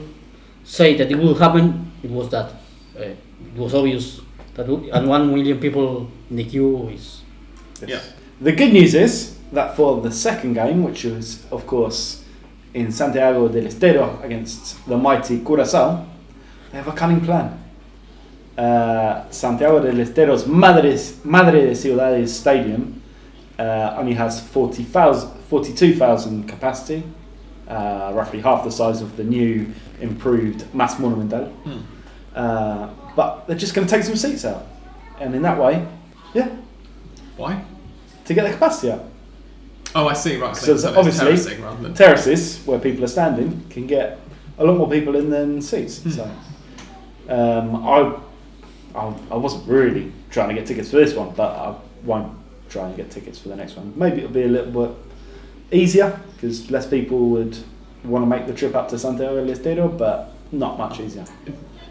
say 0.64 0.94
that 0.96 1.10
it 1.10 1.18
will 1.18 1.34
happen. 1.34 1.90
It 2.02 2.10
was 2.10 2.28
that 2.30 2.50
uh, 2.96 3.02
it 3.02 3.56
was 3.56 3.74
obvious 3.74 4.20
that 4.54 4.66
and 4.68 5.08
one 5.08 5.34
million 5.34 5.58
people 5.58 6.08
in 6.30 6.36
the 6.36 6.44
queue 6.44 6.88
is 6.88 7.22
Yeah. 7.86 8.00
The 8.40 8.52
good 8.52 8.72
news 8.72 8.94
is 8.94 9.37
that 9.52 9.76
for 9.76 10.00
the 10.00 10.10
second 10.10 10.54
game, 10.54 10.82
which 10.82 11.04
was 11.04 11.44
of 11.50 11.66
course 11.66 12.24
in 12.74 12.92
Santiago 12.92 13.48
del 13.48 13.66
Estero 13.66 14.18
against 14.22 14.86
the 14.86 14.96
mighty 14.96 15.38
Curaçao, 15.40 16.04
they 16.70 16.78
have 16.78 16.88
a 16.88 16.92
cunning 16.92 17.20
plan. 17.20 17.58
Uh, 18.56 19.28
Santiago 19.30 19.80
del 19.80 20.00
Estero's 20.00 20.46
Madres, 20.46 21.24
Madre 21.24 21.66
de 21.66 21.74
Ciudades 21.74 22.36
Stadium 22.38 23.00
uh, 23.58 23.94
only 23.98 24.14
has 24.14 24.40
40,000 24.40 25.38
42,000 25.48 26.46
capacity, 26.46 27.02
uh, 27.68 28.12
roughly 28.14 28.40
half 28.40 28.64
the 28.64 28.70
size 28.70 29.00
of 29.00 29.16
the 29.16 29.24
new 29.24 29.66
improved 30.00 30.66
Mas 30.74 30.98
Monumental. 30.98 31.50
Uh, 32.34 32.90
but 33.16 33.46
they're 33.46 33.56
just 33.56 33.74
going 33.74 33.86
to 33.86 33.90
take 33.92 34.04
some 34.04 34.14
seats 34.14 34.44
out. 34.44 34.66
And 35.18 35.34
in 35.34 35.42
that 35.42 35.58
way, 35.58 35.86
yeah, 36.34 36.50
Why? 37.36 37.64
to 38.26 38.34
get 38.34 38.44
the 38.44 38.52
capacity 38.52 38.92
up. 38.92 39.08
Oh, 39.94 40.06
I 40.08 40.12
see. 40.12 40.36
Right. 40.36 40.56
So 40.56 40.76
So, 40.76 40.94
obviously- 40.96 41.54
than. 41.56 41.94
Terraces, 41.94 42.60
where 42.66 42.78
people 42.78 43.04
are 43.04 43.08
standing, 43.08 43.64
can 43.70 43.86
get 43.86 44.18
a 44.58 44.64
lot 44.64 44.76
more 44.76 44.88
people 44.88 45.16
in 45.16 45.30
than 45.30 45.62
seats. 45.62 46.02
Hmm. 46.02 46.10
So 46.10 46.30
um, 47.28 47.86
I, 47.86 48.14
I, 48.94 49.14
I 49.30 49.36
wasn't 49.36 49.66
really 49.68 50.12
trying 50.30 50.48
to 50.48 50.54
get 50.54 50.66
tickets 50.66 50.90
for 50.90 50.96
this 50.96 51.14
one, 51.14 51.30
but 51.34 51.50
I 51.50 51.74
won't 52.04 52.32
try 52.68 52.86
and 52.86 52.96
get 52.96 53.10
tickets 53.10 53.38
for 53.38 53.48
the 53.48 53.56
next 53.56 53.76
one. 53.76 53.92
Maybe 53.96 54.18
it'll 54.18 54.30
be 54.30 54.42
a 54.42 54.48
little 54.48 54.86
bit 54.86 54.96
easier 55.70 56.18
because 56.34 56.70
less 56.70 56.86
people 56.86 57.30
would 57.30 57.56
want 58.04 58.22
to 58.22 58.26
make 58.26 58.46
the 58.46 58.54
trip 58.54 58.74
up 58.74 58.88
to 58.90 58.98
Santiago 58.98 59.36
del 59.36 59.50
Estero, 59.50 59.88
but 59.88 60.32
not 60.52 60.78
much 60.78 61.00
easier. 61.00 61.24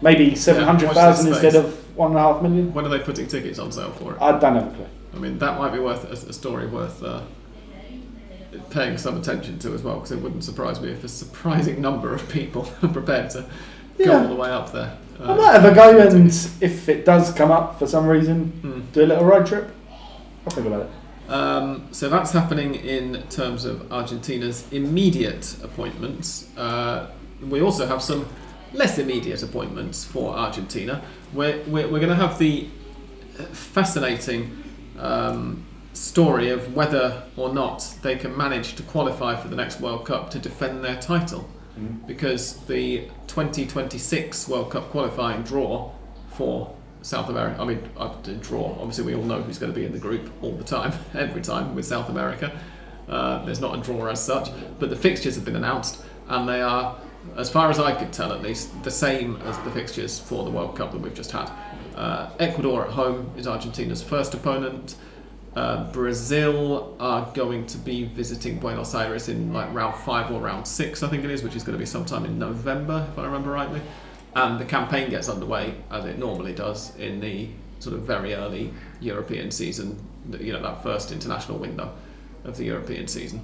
Maybe 0.00 0.34
700,000 0.34 1.26
space. 1.26 1.42
instead 1.44 1.64
of 1.64 1.96
one 1.96 2.10
and 2.12 2.18
a 2.18 2.22
half 2.22 2.42
million. 2.42 2.72
When 2.72 2.84
are 2.84 2.88
they 2.88 3.00
putting 3.00 3.26
tickets 3.26 3.58
on 3.58 3.72
sale 3.72 3.90
for 3.92 4.14
it? 4.14 4.22
I 4.22 4.38
don't 4.38 4.54
have 4.54 4.72
a 4.72 4.76
clue. 4.76 4.86
I 5.14 5.18
mean, 5.18 5.38
that 5.38 5.58
might 5.58 5.72
be 5.72 5.80
worth 5.80 6.04
a, 6.04 6.28
a 6.28 6.32
story 6.32 6.66
worth 6.66 7.02
uh, 7.02 7.22
paying 8.70 8.98
some 8.98 9.16
attention 9.18 9.58
to 9.60 9.74
as 9.74 9.82
well, 9.82 9.94
because 9.96 10.12
it 10.12 10.20
wouldn't 10.20 10.44
surprise 10.44 10.80
me 10.80 10.90
if 10.90 11.04
a 11.04 11.08
surprising 11.08 11.80
number 11.80 12.14
of 12.14 12.28
people 12.28 12.70
are 12.82 12.88
prepared 12.88 13.30
to 13.30 13.44
go 14.04 14.20
all 14.22 14.28
the 14.28 14.34
way 14.34 14.50
up 14.50 14.72
there. 14.72 14.96
I 15.20 15.34
might 15.34 15.52
have 15.52 15.64
a 15.64 15.74
go, 15.74 15.98
and 15.98 16.28
if 16.60 16.88
it 16.88 17.04
does 17.04 17.32
come 17.32 17.50
up 17.50 17.78
for 17.78 17.86
some 17.86 18.06
reason, 18.06 18.52
Hmm. 18.62 18.80
do 18.92 19.04
a 19.04 19.06
little 19.06 19.24
road 19.24 19.46
trip. 19.46 19.70
I'll 20.46 20.52
think 20.54 20.66
about 20.66 20.82
it. 20.82 21.30
Um, 21.30 21.88
so 21.90 22.08
that's 22.08 22.30
happening 22.32 22.74
in 22.76 23.22
terms 23.28 23.64
of 23.64 23.92
Argentina's 23.92 24.64
immediate 24.72 25.56
appointments. 25.62 26.48
Uh, 26.56 27.08
we 27.46 27.60
also 27.60 27.86
have 27.86 28.00
some 28.02 28.26
less 28.72 28.98
immediate 28.98 29.42
appointments 29.42 30.04
for 30.04 30.34
Argentina. 30.34 31.02
We're, 31.34 31.62
we're, 31.64 31.88
we're 31.88 31.98
going 32.00 32.08
to 32.08 32.14
have 32.14 32.38
the 32.38 32.68
fascinating 33.52 34.62
um, 34.98 35.64
story 35.98 36.50
of 36.50 36.74
whether 36.76 37.24
or 37.36 37.52
not 37.52 37.94
they 38.02 38.16
can 38.16 38.36
manage 38.36 38.76
to 38.76 38.82
qualify 38.84 39.34
for 39.34 39.48
the 39.48 39.56
next 39.56 39.80
World 39.80 40.06
Cup 40.06 40.30
to 40.30 40.38
defend 40.38 40.84
their 40.84 40.96
title. 41.00 41.48
Because 42.06 42.56
the 42.66 43.08
2026 43.28 44.48
World 44.48 44.70
Cup 44.72 44.90
qualifying 44.90 45.42
draw 45.42 45.92
for 46.30 46.74
South 47.02 47.28
America, 47.28 47.60
I 47.60 47.64
mean, 47.64 47.88
I 47.98 48.12
did 48.22 48.40
draw. 48.40 48.76
Obviously, 48.80 49.04
we 49.04 49.14
all 49.14 49.22
know 49.22 49.40
who's 49.42 49.58
going 49.58 49.72
to 49.72 49.78
be 49.78 49.86
in 49.86 49.92
the 49.92 49.98
group 49.98 50.28
all 50.42 50.52
the 50.52 50.64
time, 50.64 50.92
every 51.14 51.42
time 51.42 51.74
with 51.74 51.84
South 51.84 52.08
America. 52.08 52.58
Uh, 53.08 53.44
there's 53.44 53.60
not 53.60 53.78
a 53.78 53.80
draw 53.80 54.06
as 54.06 54.20
such, 54.20 54.50
but 54.78 54.90
the 54.90 54.96
fixtures 54.96 55.34
have 55.36 55.44
been 55.44 55.56
announced, 55.56 56.02
and 56.28 56.48
they 56.48 56.60
are, 56.60 56.96
as 57.36 57.48
far 57.48 57.70
as 57.70 57.78
I 57.78 57.94
could 57.94 58.12
tell 58.12 58.32
at 58.32 58.42
least, 58.42 58.82
the 58.82 58.90
same 58.90 59.36
as 59.42 59.56
the 59.60 59.70
fixtures 59.70 60.18
for 60.18 60.44
the 60.44 60.50
World 60.50 60.76
Cup 60.76 60.92
that 60.92 60.98
we've 60.98 61.14
just 61.14 61.30
had. 61.30 61.50
Uh, 61.94 62.30
Ecuador 62.38 62.86
at 62.86 62.90
home 62.90 63.32
is 63.36 63.46
Argentina's 63.46 64.02
first 64.02 64.34
opponent. 64.34 64.96
Uh, 65.58 65.90
Brazil 65.90 66.96
are 67.00 67.28
going 67.34 67.66
to 67.66 67.78
be 67.78 68.04
visiting 68.04 68.60
Buenos 68.60 68.94
Aires 68.94 69.28
in 69.28 69.52
like 69.52 69.74
round 69.74 69.96
five 70.04 70.30
or 70.30 70.40
round 70.40 70.64
six, 70.68 71.02
I 71.02 71.08
think 71.08 71.24
it 71.24 71.32
is, 71.32 71.42
which 71.42 71.56
is 71.56 71.64
going 71.64 71.72
to 71.72 71.80
be 71.80 71.84
sometime 71.84 72.24
in 72.24 72.38
November, 72.38 73.08
if 73.10 73.18
I 73.18 73.24
remember 73.24 73.50
rightly. 73.50 73.80
And 74.36 74.60
the 74.60 74.64
campaign 74.64 75.10
gets 75.10 75.28
underway 75.28 75.74
as 75.90 76.04
it 76.04 76.16
normally 76.16 76.52
does 76.52 76.94
in 76.94 77.18
the 77.18 77.48
sort 77.80 77.96
of 77.96 78.02
very 78.02 78.34
early 78.34 78.72
European 79.00 79.50
season, 79.50 79.98
you 80.38 80.52
know, 80.52 80.62
that 80.62 80.80
first 80.84 81.10
international 81.10 81.58
window 81.58 81.92
of 82.44 82.56
the 82.56 82.64
European 82.64 83.08
season. 83.08 83.40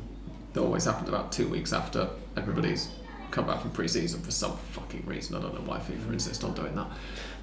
That 0.53 0.61
always 0.61 0.85
happens 0.85 1.09
about 1.09 1.33
two 1.33 1.49
weeks 1.49 1.73
after 1.73 2.09
everybody's 2.37 2.91
come 3.33 3.49
back 3.49 3.61
from 3.61 3.73
pre 3.73 3.89
season 3.89 4.23
for 4.23 4.31
some 4.31 4.57
fucking 4.71 5.05
reason. 5.05 5.35
I 5.35 5.41
don't 5.41 5.53
know 5.53 5.69
why 5.69 5.79
FIFA 5.79 6.13
insist 6.13 6.45
on 6.45 6.55
doing 6.55 6.77
that. 6.77 6.87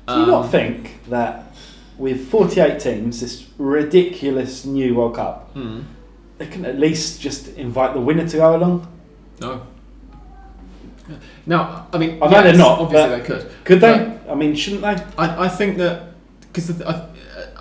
Do 0.08 0.14
you 0.22 0.26
not 0.28 0.46
Um, 0.46 0.50
think 0.50 1.04
that 1.10 1.54
with 2.02 2.30
48 2.30 2.80
teams, 2.80 3.22
this 3.22 3.48
ridiculous 3.60 4.66
new 4.66 4.96
World 4.96 5.16
Cup, 5.16 5.52
hmm, 5.54 5.82
they 6.40 6.48
can 6.48 6.66
at 6.66 6.80
least 6.80 7.22
just 7.22 7.50
invite 7.56 7.94
the 7.94 8.02
winner 8.02 8.28
to 8.28 8.38
go 8.38 8.56
along? 8.56 8.88
No. 9.40 9.68
Now, 11.46 11.88
I 11.94 11.98
mean, 11.98 12.22
I 12.22 12.30
know 12.30 12.44
they're 12.44 12.58
not, 12.58 12.80
Obviously, 12.80 13.20
they 13.20 13.26
could. 13.26 13.52
Could 13.66 13.82
they? 13.82 14.20
I 14.30 14.36
mean, 14.36 14.56
shouldn't 14.56 14.82
they? 14.82 15.04
I, 15.18 15.46
I 15.46 15.48
think 15.48 15.78
that 15.78 16.14
because 16.42 16.82
I, 16.82 17.08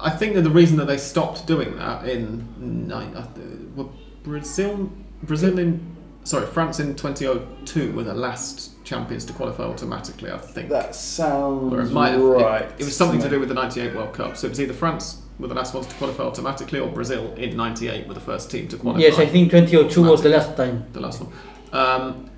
I 0.00 0.10
think 0.10 0.34
that 0.34 0.42
the 0.42 0.50
reason 0.50 0.76
that 0.78 0.86
they 0.86 0.96
stopped 0.96 1.46
doing 1.46 1.76
that 1.76 2.08
in 2.08 2.86
nine, 2.88 3.14
uh, 3.14 3.26
well, 3.74 3.92
Brazil, 4.22 4.90
Brazil 5.22 5.58
in 5.58 5.96
sorry, 6.30 6.46
France 6.46 6.78
in 6.78 6.94
2002 6.94 7.92
were 7.92 8.04
the 8.04 8.14
last 8.14 8.82
champions 8.84 9.24
to 9.24 9.32
qualify 9.32 9.64
automatically. 9.64 10.30
I 10.30 10.38
think. 10.38 10.68
That 10.68 10.94
sounds 10.94 11.74
Or 11.74 11.80
it 11.80 11.90
might 11.90 12.10
have, 12.10 12.22
right. 12.22 12.62
it, 12.62 12.74
it 12.78 12.84
was 12.84 12.96
something 12.96 13.18
to 13.18 13.24
me. 13.26 13.30
do 13.32 13.40
with 13.40 13.48
the 13.48 13.54
98 13.54 13.94
World 13.96 14.14
Cup. 14.14 14.36
So 14.36 14.46
it 14.46 14.50
was 14.50 14.60
either 14.60 14.72
France 14.72 15.22
were 15.40 15.48
the 15.48 15.54
last 15.54 15.74
ones 15.74 15.86
to 15.88 15.94
qualify 15.96 16.22
automatically 16.22 16.78
or 16.78 16.88
Brazil 16.88 17.32
in 17.34 17.56
98 17.56 18.06
were 18.06 18.14
the 18.14 18.20
first 18.20 18.50
team 18.50 18.68
to 18.68 18.76
qualify. 18.76 19.00
yes, 19.00 19.18
I 19.18 19.26
think 19.26 19.50
2002 19.50 20.02
was 20.02 20.22
the 20.22 20.28
last 20.28 20.56
time. 20.56 20.86
the 20.92 21.00
last 21.00 21.20
one. 21.20 21.32
Um, 21.72 22.30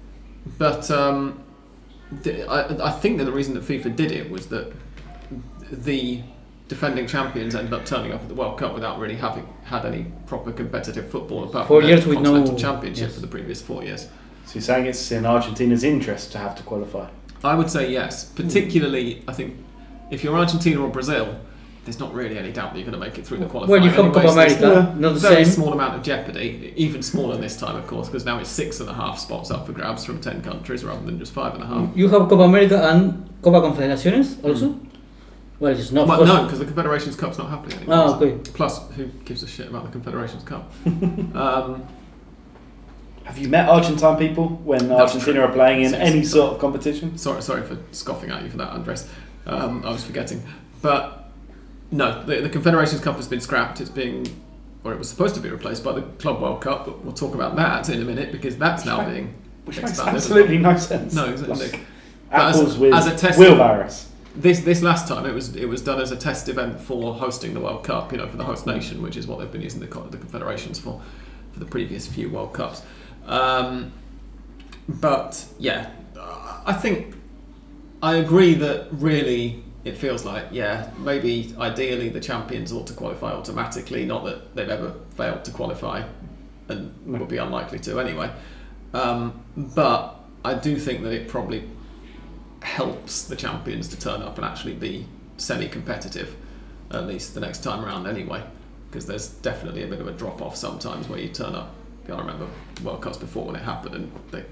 but 0.59 0.91
um, 0.91 1.43
the, 2.23 2.49
I, 2.49 2.89
I 2.89 2.91
think 2.93 3.19
that 3.19 3.25
the 3.25 3.33
reason 3.33 3.53
that 3.55 3.65
FIFA 3.65 3.95
did 3.95 4.11
it 4.11 4.31
was 4.31 4.47
that 4.49 4.73
the 5.71 6.23
defending 6.73 7.07
champions 7.07 7.55
ended 7.55 7.75
up 7.75 7.85
turning 7.85 8.13
up 8.13 8.23
at 8.23 8.29
the 8.29 8.35
World 8.35 8.59
Cup 8.59 8.73
without 8.73 8.99
really 8.99 9.17
having 9.17 9.47
had 9.65 9.85
any 9.85 10.07
proper 10.27 10.51
competitive 10.53 11.11
football 11.11 11.45
apart 11.45 11.69
Four 11.69 11.81
from 11.83 11.91
years 11.91 12.05
the 12.05 12.11
with 12.11 12.21
no- 12.21 12.57
championship 12.57 13.09
yes. 13.09 13.15
for 13.15 13.21
the 13.21 13.27
previous 13.27 13.61
four 13.61 13.85
years. 13.85 14.09
So 14.47 14.55
you're 14.55 14.63
saying 14.63 14.87
it's 14.87 15.13
in 15.13 15.27
Argentina's 15.27 15.85
interest 15.85 16.33
to 16.33 16.39
have 16.39 16.57
to 16.57 16.63
qualify? 16.63 17.09
I 17.45 17.55
would 17.55 17.71
say 17.71 17.93
yes, 17.93 18.25
particularly 18.25 19.23
I 19.29 19.33
think 19.35 19.57
if 20.11 20.25
you're 20.25 20.35
Argentina 20.37 20.81
or 20.81 20.89
Brazil, 20.89 21.39
there's 21.85 21.99
not 21.99 22.15
really 22.15 22.39
any 22.39 22.53
doubt 22.53 22.73
that 22.73 22.79
you're 22.79 22.89
going 22.91 23.01
to 23.01 23.07
make 23.07 23.19
it 23.19 23.27
through 23.27 23.39
the 23.39 23.47
qualifying. 23.47 23.71
Well, 23.71 23.83
you 23.85 23.91
have 23.91 23.99
anyway, 24.07 24.15
Copa 24.15 24.29
so 24.29 24.35
there's 24.35 24.63
America, 24.63 24.95
not 24.99 25.15
the 25.15 25.21
very 25.21 25.45
same. 25.45 25.55
small 25.55 25.73
amount 25.73 25.97
of 25.97 26.03
jeopardy, 26.03 26.73
even 26.77 27.03
smaller 27.03 27.37
this 27.37 27.57
time, 27.57 27.77
of 27.77 27.87
course, 27.87 28.09
because 28.09 28.25
now 28.25 28.39
it's 28.39 28.49
six 28.49 28.81
and 28.81 28.89
a 28.89 28.95
half 28.95 29.19
spots 29.19 29.51
up 29.51 29.67
for 29.67 29.73
grabs 29.73 30.05
from 30.05 30.21
ten 30.21 30.43
countries 30.43 30.85
rather 30.85 31.05
than 31.05 31.19
just 31.19 31.33
five 31.33 31.55
and 31.55 31.63
a 31.65 31.67
half. 31.67 31.91
You 31.97 32.09
have 32.09 32.29
Copa 32.29 32.45
America 32.45 32.81
and 32.91 33.29
Copa 33.43 33.61
Confederaciones 33.61 34.43
also. 34.45 34.69
Mm. 34.71 34.87
Well, 35.63 35.71
it's 35.79 35.93
not. 35.93 36.09
Well, 36.09 36.27
no, 36.27 36.43
because 36.43 36.59
the 36.59 36.65
Confederations 36.65 37.15
Cup's 37.15 37.39
not 37.39 37.49
happening 37.49 37.77
anymore. 37.77 37.95
Ah, 37.97 38.17
okay. 38.17 38.37
Plus, 38.53 38.91
who 38.97 39.07
gives 39.25 39.45
a 39.45 39.47
shit 39.47 39.69
about 39.69 39.85
the 39.85 39.93
Confederations 39.93 40.43
Cup? 40.43 40.73
um, 41.37 41.87
Have 43.23 43.39
you 43.39 43.47
met 43.47 43.69
Argentine 43.69 44.19
people 44.19 44.49
when 44.49 44.89
That's 44.89 45.13
Argentina 45.15 45.35
true. 45.35 45.43
are 45.45 45.53
playing 45.53 45.83
in 45.85 45.91
Seriously, 45.91 46.17
any 46.19 46.25
sort 46.27 46.55
of 46.55 46.59
competition? 46.59 47.17
Sorry, 47.17 47.41
sorry 47.43 47.63
for 47.63 47.79
scoffing 47.93 48.31
at 48.31 48.43
you 48.43 48.51
for 48.51 48.57
that, 48.57 48.71
Andres. 48.71 49.09
Um, 49.47 49.85
I 49.87 49.91
was 49.93 50.03
forgetting, 50.03 50.43
but 50.83 51.31
no, 51.93 52.25
the, 52.25 52.41
the 52.41 52.49
Confederations 52.49 53.01
Cup 53.01 53.15
has 53.15 53.29
been 53.29 53.41
scrapped. 53.41 53.81
It's 53.81 53.89
being, 53.89 54.27
or 54.83 54.93
it 54.93 54.99
was 54.99 55.09
supposed 55.09 55.37
to 55.37 55.41
be 55.41 55.49
replaced 55.49 55.85
by 55.85 55.93
the 55.93 56.03
Club 56.03 56.43
World 56.43 56.61
Cup. 56.61 56.87
But 56.87 57.05
we'll 57.05 57.15
talk 57.15 57.37
about 57.37 57.55
that 57.55 57.89
in 57.89 58.03
a 58.03 58.05
minute 58.05 58.33
because 58.33 58.57
that's 58.57 58.85
now 58.85 58.99
Right. 58.99 59.13
being 59.13 59.35
Which 59.67 59.81
makes 59.81 60.01
absolutely 60.01 60.59
no 60.59 60.77
sense. 60.77 61.15
No, 61.15 61.27
exactly. 61.27 61.69
Like, 61.69 61.81
But 62.33 62.41
as- 62.41 62.57
apples 62.57 62.79
with 62.79 62.95
as 62.95 63.07
a 63.07 63.17
test- 63.17 63.39
wheelbarrows. 63.39 64.09
This 64.35 64.61
this 64.61 64.83
last 64.83 65.09
time 65.09 65.27
it 65.27 65.35
was 65.35 65.55
it 65.57 65.67
was 65.67 65.83
done 65.83 66.01
as 66.01 66.11
a 66.11 66.17
test 66.17 66.49
event 66.49 66.81
for 66.81 67.15
hosting 67.15 67.55
the 67.55 67.61
World 67.61 67.85
Cup, 67.85 68.13
you 68.13 68.19
know, 68.19 68.27
for 68.27 68.37
the 68.37 68.45
host 68.45 68.67
nation, 68.67 69.03
which 69.03 69.17
is 69.17 69.27
what 69.27 69.39
they've 69.39 69.53
been 69.53 69.63
using 69.63 69.81
the, 69.81 69.87
the 69.87 70.17
confederations 70.17 70.79
for 70.79 71.03
for 71.53 71.59
the 71.59 71.67
previous 71.67 72.07
few 72.07 72.31
World 72.31 72.55
Cups. 72.55 72.83
Um, 73.27 73.93
but 74.89 75.45
yeah, 75.59 75.91
I 76.65 76.73
think 76.73 77.15
I 78.03 78.17
agree 78.17 78.55
that 78.55 78.89
really 78.93 79.63
it 79.85 79.97
feels 79.99 80.25
like 80.25 80.47
yeah 80.51 80.91
maybe 80.99 81.55
ideally 81.59 82.09
the 82.09 82.21
champions 82.21 82.73
ought 82.73 82.87
to 82.87 82.95
qualify 82.95 83.33
automatically, 83.33 84.07
not 84.07 84.25
that 84.25 84.55
they've 84.55 84.69
ever 84.69 84.95
failed 85.17 85.45
to 85.45 85.51
qualify 85.51 86.03
and 86.69 86.95
would 87.07 87.29
be 87.29 87.37
unlikely 87.37 87.79
to 87.81 88.01
anyway. 88.01 88.31
Um, 88.95 89.43
but 89.57 90.17
I 90.45 90.55
do 90.55 90.79
think 90.79 91.03
that 91.03 91.13
it 91.13 91.29
probably 91.29 91.69
helps 92.63 93.25
the 93.25 93.37
champions 93.37 93.89
to 93.89 93.99
turn 93.99 94.23
up 94.23 94.37
and 94.37 94.45
actually 94.45 94.75
be 94.75 95.07
semi-competitive, 95.37 96.35
at 96.91 97.07
least 97.07 97.35
the 97.35 97.41
next 97.41 97.63
time 97.63 97.85
around 97.85 98.07
anyway. 98.07 98.43
Because 98.91 99.07
there's 99.07 99.29
definitely 99.29 99.83
a 99.83 99.87
bit 99.87 100.01
of 100.01 100.07
a 100.07 100.13
drop 100.13 100.43
off 100.43 100.57
sometimes 100.57 101.09
where 101.09 101.19
you 101.19 101.29
turn 101.29 101.55
up. 101.55 101.75
I 102.09 102.19
remember 102.19 102.47
World 102.83 103.01
Cups 103.01 103.17
before 103.17 103.47
when 103.47 103.57
it 103.57 103.63
happened, 103.63 103.95
and 103.95 104.13
they 104.31 104.45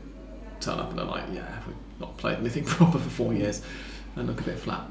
turn 0.61 0.79
up 0.79 0.91
and 0.91 0.99
they're 0.99 1.05
like, 1.05 1.25
"Yeah, 1.33 1.47
we've 1.67 1.77
not 1.99 2.17
played 2.17 2.39
anything 2.39 2.65
proper 2.67 2.99
for 2.99 3.11
four 3.11 3.35
years," 3.35 3.61
and 4.17 4.27
look 4.29 4.41
a 4.41 4.45
bit 4.45 4.59
flat. 4.59 4.87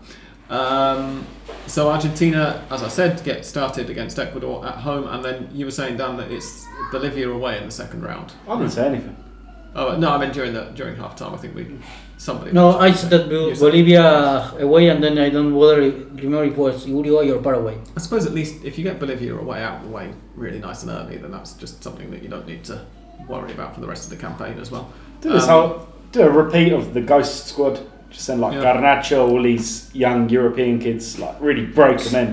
Um, 0.49 1.25
so 1.67 1.89
Argentina, 1.89 2.65
as 2.71 2.81
I 2.83 2.87
said, 2.87 3.23
get 3.23 3.45
started 3.45 3.89
against 3.89 4.17
Ecuador 4.17 4.65
at 4.65 4.75
home, 4.75 5.07
and 5.07 5.23
then 5.23 5.49
you 5.53 5.65
were 5.65 5.71
saying 5.71 5.97
Dan 5.97 6.17
that 6.17 6.31
it's 6.31 6.67
Bolivia 6.91 7.29
away 7.29 7.57
in 7.57 7.65
the 7.65 7.71
second 7.71 8.03
round. 8.03 8.33
I 8.47 8.57
didn't 8.57 8.71
say 8.71 8.85
anything. 8.85 9.15
Oh 9.75 9.95
no, 9.97 10.11
I 10.11 10.17
meant 10.17 10.33
during 10.33 10.53
the 10.53 10.65
during 10.75 10.95
half 10.95 11.15
time. 11.15 11.33
I 11.33 11.37
think 11.37 11.55
we 11.55 11.77
somebody. 12.19 12.51
No, 12.51 12.77
I 12.77 12.91
said 12.91 13.09
that 13.11 13.31
You 13.31 13.55
said- 13.55 13.65
Bolivia 13.65 14.51
away, 14.59 14.89
and 14.89 15.03
then 15.03 15.17
I 15.17 15.29
don't 15.29 15.53
bother 15.53 15.81
remember 15.81 16.43
if 16.43 16.51
it 16.53 16.57
was 16.57 16.85
Uruguay 16.87 17.31
or 17.31 17.41
Paraguay. 17.41 17.77
I 17.97 17.99
suppose 17.99 18.25
at 18.25 18.33
least 18.33 18.63
if 18.63 18.77
you 18.77 18.83
get 18.83 18.99
Bolivia 18.99 19.35
away 19.35 19.63
out 19.63 19.77
of 19.77 19.83
the 19.89 19.95
way 19.97 20.11
really 20.35 20.59
nice 20.59 20.83
and 20.83 20.91
early, 20.91 21.17
then 21.17 21.31
that's 21.31 21.53
just 21.53 21.83
something 21.83 22.11
that 22.11 22.21
you 22.21 22.29
don't 22.29 22.45
need 22.47 22.63
to 22.65 22.81
worry 23.27 23.51
about 23.51 23.73
for 23.73 23.81
the 23.81 23.87
rest 23.87 24.03
of 24.03 24.09
the 24.11 24.17
campaign 24.27 24.59
as 24.59 24.69
well. 24.69 24.89
Do 25.21 25.29
this 25.33 25.43
Um, 25.43 25.49
whole 25.49 25.87
do 26.11 26.21
a 26.23 26.29
repeat 26.29 26.73
of 26.73 26.93
the 26.93 27.01
Ghost 27.01 27.47
Squad. 27.47 27.79
Just 28.11 28.25
send 28.25 28.41
like 28.41 28.53
Yeah. 28.55 28.63
Garnacho, 28.63 29.29
all 29.29 29.43
these 29.43 29.89
young 29.93 30.27
European 30.29 30.79
kids, 30.79 31.19
like 31.19 31.35
really 31.39 31.65
break 31.65 31.99
them 31.99 32.15
in. 32.27 32.29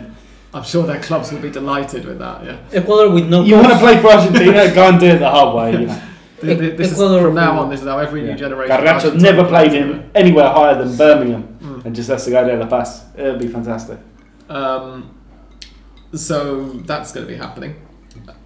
I'm 0.54 0.62
sure 0.64 0.84
their 0.86 1.00
clubs 1.00 1.30
will 1.32 1.40
be 1.40 1.50
delighted 1.50 2.06
with 2.06 2.18
that. 2.18 2.44
Yeah, 2.44 2.56
Ecuador 2.72 3.10
with 3.10 3.28
no. 3.28 3.42
You 3.44 3.56
want 3.56 3.68
to 3.68 3.78
play 3.78 4.00
for 4.00 4.08
Argentina? 4.08 4.72
go 4.74 4.88
and 4.88 4.98
do 4.98 5.06
it 5.06 5.18
the 5.18 5.28
hard 5.28 5.54
way. 5.54 5.80
You 5.80 5.86
know. 5.88 6.00
Th- 6.40 6.58
th- 6.58 6.76
this 6.76 6.92
is, 6.92 6.98
from 6.98 7.34
now 7.34 7.58
on, 7.60 7.70
this 7.70 7.80
is 7.80 7.86
how 7.86 7.98
every 7.98 8.22
Yeah. 8.22 8.32
new 8.32 8.36
generation. 8.38 8.72
of 8.76 8.80
Garnacho 8.84 9.20
never 9.20 9.44
played 9.44 9.72
him 9.72 10.10
anywhere 10.14 10.48
higher 10.50 10.74
than 10.82 10.96
Birmingham, 10.96 11.58
Mm. 11.62 11.84
and 11.86 11.96
just 11.96 12.08
has 12.10 12.24
to 12.26 12.30
go 12.30 12.46
to 12.46 12.56
La 12.56 12.66
Paz. 12.66 13.04
It'll 13.16 13.38
be 13.38 13.48
fantastic. 13.48 13.98
Um, 14.48 15.10
so 16.14 16.64
that's 16.84 17.12
going 17.12 17.26
to 17.26 17.32
be 17.32 17.38
happening, 17.38 17.74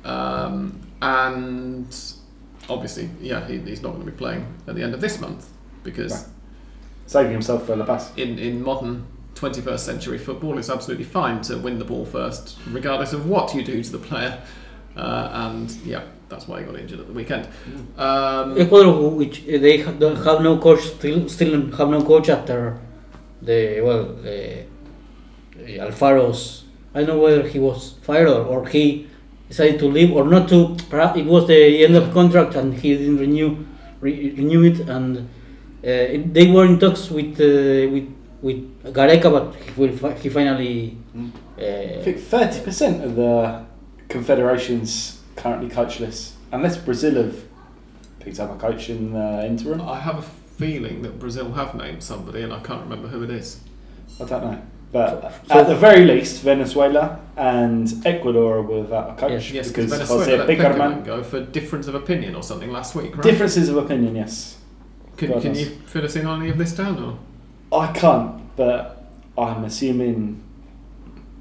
um, 0.04 0.80
and 1.02 1.86
obviously, 2.68 3.10
yeah, 3.20 3.46
he, 3.46 3.58
he's 3.58 3.82
not 3.82 3.90
going 3.92 4.04
to 4.04 4.10
be 4.10 4.16
playing 4.16 4.46
at 4.66 4.74
the 4.74 4.82
end 4.82 4.94
of 4.94 5.00
this 5.00 5.20
month 5.20 5.46
because 5.82 6.12
Right. 6.12 6.24
Saving 7.06 7.32
himself 7.32 7.66
for 7.66 7.74
La 7.74 7.84
Paz. 7.84 8.12
in, 8.16 8.38
in 8.38 8.62
modern 8.62 9.04
21st 9.34 9.80
century 9.80 10.16
football, 10.18 10.58
it's 10.58 10.70
absolutely 10.70 11.04
fine 11.04 11.40
to 11.42 11.56
win 11.58 11.78
the 11.80 11.84
ball 11.84 12.04
first, 12.04 12.56
regardless 12.70 13.12
of 13.12 13.26
what 13.28 13.52
you 13.54 13.64
do 13.64 13.82
to 13.82 13.90
the 13.92 13.98
player. 13.98 14.38
Uh, 14.96 15.28
and 15.32 15.70
yeah, 15.84 16.02
that's 16.30 16.46
why 16.48 16.60
he 16.60 16.64
got 16.64 16.78
injured 16.78 17.00
at 17.00 17.06
the 17.08 17.12
weekend. 17.12 17.48
Um, 17.98 18.58
Ecuador, 18.58 19.10
which 19.10 19.42
uh, 19.42 19.58
they 19.58 19.82
don't 19.82 20.16
have 20.24 20.40
no 20.40 20.58
coach, 20.58 20.82
still 20.82 21.28
still 21.28 21.70
have 21.72 21.90
no 21.90 22.02
coach 22.02 22.28
after 22.28 22.78
the 23.42 23.80
well, 23.82 24.04
the, 24.04 24.64
the 25.56 25.78
Alfaro's. 25.78 26.64
I 26.94 27.00
don't 27.00 27.08
know 27.08 27.18
whether 27.18 27.46
he 27.46 27.58
was 27.58 27.94
fired 28.02 28.28
or, 28.28 28.44
or 28.44 28.66
he 28.66 29.08
decided 29.48 29.78
to 29.80 29.86
leave 29.86 30.12
or 30.12 30.24
not 30.24 30.48
to. 30.48 30.76
Perhaps 30.88 31.18
it 31.18 31.26
was 31.26 31.46
the 31.48 31.84
end 31.84 31.96
of 31.96 32.12
contract 32.14 32.54
and 32.54 32.74
he 32.74 32.96
didn't 32.96 33.18
renew 33.18 33.66
re- 34.00 34.30
renew 34.30 34.62
it, 34.64 34.80
and 34.88 35.18
uh, 35.18 35.90
it, 36.14 36.32
they 36.32 36.50
were 36.50 36.64
in 36.64 36.78
talks 36.78 37.10
with 37.10 37.40
uh, 37.40 37.90
with 37.92 38.08
with 38.40 38.94
Gareca, 38.94 39.30
but 39.30 39.54
he, 39.56 39.80
will 39.80 39.96
fi- 39.96 40.14
he 40.14 40.28
finally. 40.28 40.96
Mm. 41.14 41.32
Uh, 41.58 42.00
I 42.00 42.02
think 42.02 42.18
thirty 42.18 42.60
percent 42.60 43.04
of 43.04 43.16
the 43.16 43.64
confederations 44.08 45.19
currently 45.36 45.68
coachless, 45.68 46.32
unless 46.52 46.76
Brazil 46.76 47.22
have 47.22 47.44
picked 48.20 48.38
up 48.40 48.50
a 48.50 48.58
coach 48.58 48.88
in 48.90 49.12
the 49.12 49.46
interim. 49.46 49.80
I 49.80 49.98
have 50.00 50.18
a 50.18 50.22
feeling 50.22 51.02
that 51.02 51.18
Brazil 51.18 51.52
have 51.52 51.74
named 51.74 52.02
somebody, 52.02 52.42
and 52.42 52.52
I 52.52 52.60
can't 52.60 52.82
remember 52.82 53.08
who 53.08 53.22
it 53.22 53.30
is. 53.30 53.60
I 54.20 54.24
don't 54.24 54.44
know. 54.44 54.62
But 54.92 55.32
So- 55.48 55.54
at 55.60 55.68
the 55.68 55.76
very 55.76 56.04
least, 56.04 56.42
Venezuela 56.42 57.20
and 57.36 57.92
Ecuador 58.04 58.56
are 58.58 58.62
without 58.62 59.10
a 59.10 59.14
coach 59.14 59.30
Yes. 59.30 59.52
Yes, 59.52 59.68
because 59.68 59.84
because 59.90 60.08
Jose 60.08 60.36
Venezuela 60.36 60.44
let 60.46 60.58
Pékerman 60.76 61.02
Pékerman. 61.02 61.04
go 61.04 61.22
for 61.22 61.40
difference 61.40 61.86
of 61.86 61.94
opinion 61.94 62.34
or 62.34 62.42
something 62.42 62.72
last 62.72 62.94
week, 62.96 63.14
right? 63.16 63.22
Differences 63.22 63.68
of 63.68 63.76
opinion, 63.76 64.16
yes. 64.16 64.56
Can, 65.16 65.30
God 65.30 65.42
can 65.42 65.52
knows. 65.52 65.60
you 65.60 65.66
fill 65.86 66.04
us 66.04 66.16
in 66.16 66.26
on 66.26 66.40
any 66.40 66.50
of 66.50 66.58
this 66.58 66.72
down? 66.72 67.18
Or? 67.72 67.80
I 67.80 67.92
can't, 67.92 68.42
but 68.56 69.06
I'm 69.38 69.62
assuming 69.64 70.42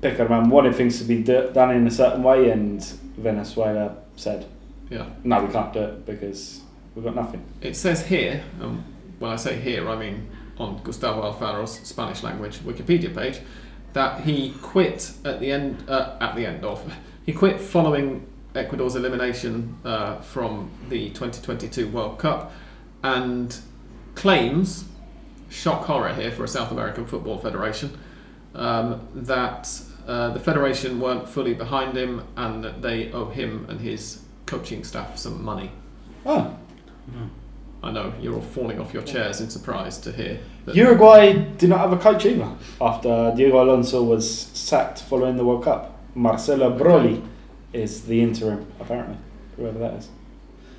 Pékerman 0.01 0.49
wanted 0.49 0.75
things 0.75 0.99
to 0.99 1.03
be 1.03 1.21
do- 1.23 1.49
done 1.53 1.71
in 1.71 1.87
a 1.87 1.91
certain 1.91 2.21
way, 2.23 2.51
and 2.51 2.85
Venezuela 3.19 3.95
said, 4.15 4.45
Yeah. 4.89 5.05
"No, 5.23 5.43
we 5.43 5.51
can't 5.51 5.71
do 5.73 5.81
it 5.81 6.05
because 6.05 6.61
we've 6.95 7.05
got 7.05 7.15
nothing." 7.15 7.41
It 7.61 7.75
says 7.75 8.07
here, 8.07 8.43
um, 8.61 8.83
when 9.19 9.31
I 9.31 9.35
say 9.35 9.59
here, 9.59 9.87
I 9.89 9.95
mean 9.95 10.27
on 10.57 10.81
Gustavo 10.83 11.21
Alfaro's 11.21 11.79
Spanish 11.87 12.21
language 12.23 12.59
Wikipedia 12.59 13.15
page, 13.15 13.39
that 13.93 14.21
he 14.21 14.53
quit 14.61 15.11
at 15.23 15.39
the 15.39 15.51
end 15.51 15.83
uh, 15.87 16.15
at 16.19 16.35
the 16.35 16.45
end 16.45 16.65
of 16.65 16.91
he 17.25 17.33
quit 17.33 17.59
following 17.59 18.25
Ecuador's 18.55 18.95
elimination 18.95 19.77
uh, 19.85 20.19
from 20.21 20.71
the 20.89 21.09
2022 21.09 21.87
World 21.89 22.17
Cup, 22.17 22.51
and 23.03 23.57
claims 24.15 24.85
shock 25.49 25.85
horror 25.85 26.13
here 26.13 26.31
for 26.31 26.43
a 26.43 26.47
South 26.47 26.71
American 26.71 27.05
Football 27.05 27.37
Federation 27.37 27.97
um, 28.55 29.07
that 29.13 29.67
uh, 30.09 30.31
the 30.31 30.39
federation 30.39 30.99
weren't 30.99 31.29
fully 31.29 31.53
behind 31.53 31.95
him 31.95 32.23
and 32.35 32.63
that 32.63 32.81
they 32.81 33.11
owe 33.11 33.29
him 33.29 33.67
and 33.69 33.79
his 33.79 34.23
coaching 34.47 34.83
staff 34.83 35.17
some 35.19 35.43
money. 35.43 35.71
Oh, 36.25 36.57
I 37.83 37.91
know 37.91 38.11
you're 38.19 38.33
all 38.33 38.41
falling 38.41 38.79
off 38.79 38.91
your 38.91 39.03
chairs 39.03 39.39
in 39.39 39.51
surprise 39.51 39.99
to 39.99 40.11
hear 40.11 40.39
that. 40.65 40.75
Uruguay 40.75 41.33
did 41.57 41.69
not 41.69 41.79
have 41.79 41.93
a 41.93 41.97
coach 41.97 42.25
either 42.25 42.49
after 42.81 43.33
Diego 43.35 43.63
Alonso 43.63 44.01
was 44.01 44.27
sacked 44.29 44.99
following 44.99 45.37
the 45.37 45.45
World 45.45 45.63
Cup. 45.63 45.95
Marcelo 46.15 46.75
Broli 46.75 47.23
is 47.71 48.05
the 48.05 48.19
interim, 48.21 48.65
apparently, 48.79 49.17
whoever 49.57 49.77
that 49.77 49.93
is. 49.93 50.09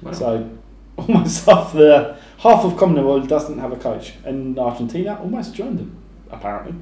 Well, 0.03 0.13
So 0.13 0.59
almost 0.97 1.47
half 1.47 1.73
the 1.73 2.17
half 2.39 2.65
of 2.65 2.73
Conmebol 2.73 3.29
doesn't 3.29 3.59
have 3.59 3.71
a 3.73 3.77
coach, 3.77 4.15
and 4.25 4.59
Argentina 4.59 5.19
almost 5.23 5.55
joined 5.55 5.79
them, 5.79 5.97
apparently. 6.31 6.75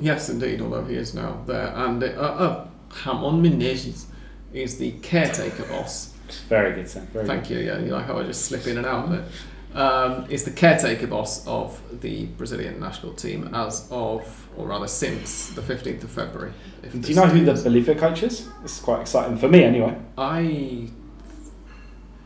Yes, 0.00 0.28
indeed. 0.28 0.60
Although 0.60 0.84
he 0.84 0.96
is 0.96 1.14
now 1.14 1.42
there, 1.46 1.72
and 1.76 2.02
uh, 2.02 2.06
uh, 2.06 2.68
Ramon 3.06 3.42
Menezes 3.42 4.06
is 4.52 4.78
the 4.78 4.92
caretaker 5.02 5.64
boss. 5.64 6.14
Very 6.48 6.74
good, 6.74 6.88
Sam. 6.88 7.06
Very 7.08 7.26
Thank 7.26 7.50
you. 7.50 7.58
Yeah, 7.58 7.78
you 7.78 7.92
like 7.92 8.06
how 8.06 8.18
I 8.18 8.22
just 8.24 8.44
slip 8.44 8.66
in 8.66 8.78
and 8.78 8.86
out 8.86 9.06
of 9.06 9.12
it. 9.12 9.24
Um, 9.72 10.26
is 10.28 10.44
the 10.44 10.50
caretaker 10.50 11.06
boss 11.06 11.46
of 11.46 11.80
the 12.00 12.26
Brazilian 12.26 12.80
national 12.80 13.12
team 13.12 13.54
as 13.54 13.86
of, 13.92 14.48
or 14.56 14.66
rather 14.66 14.88
since 14.88 15.50
the 15.50 15.62
15th 15.62 16.02
of 16.02 16.10
February. 16.10 16.52
Do 16.82 17.08
you 17.08 17.14
know 17.14 17.26
who 17.26 17.44
the 17.44 17.54
Bolivia 17.54 17.94
coach 17.94 18.24
is? 18.24 18.48
It's 18.64 18.80
quite 18.80 19.02
exciting 19.02 19.36
for 19.36 19.48
me, 19.48 19.62
anyway. 19.62 19.96
I 20.18 20.88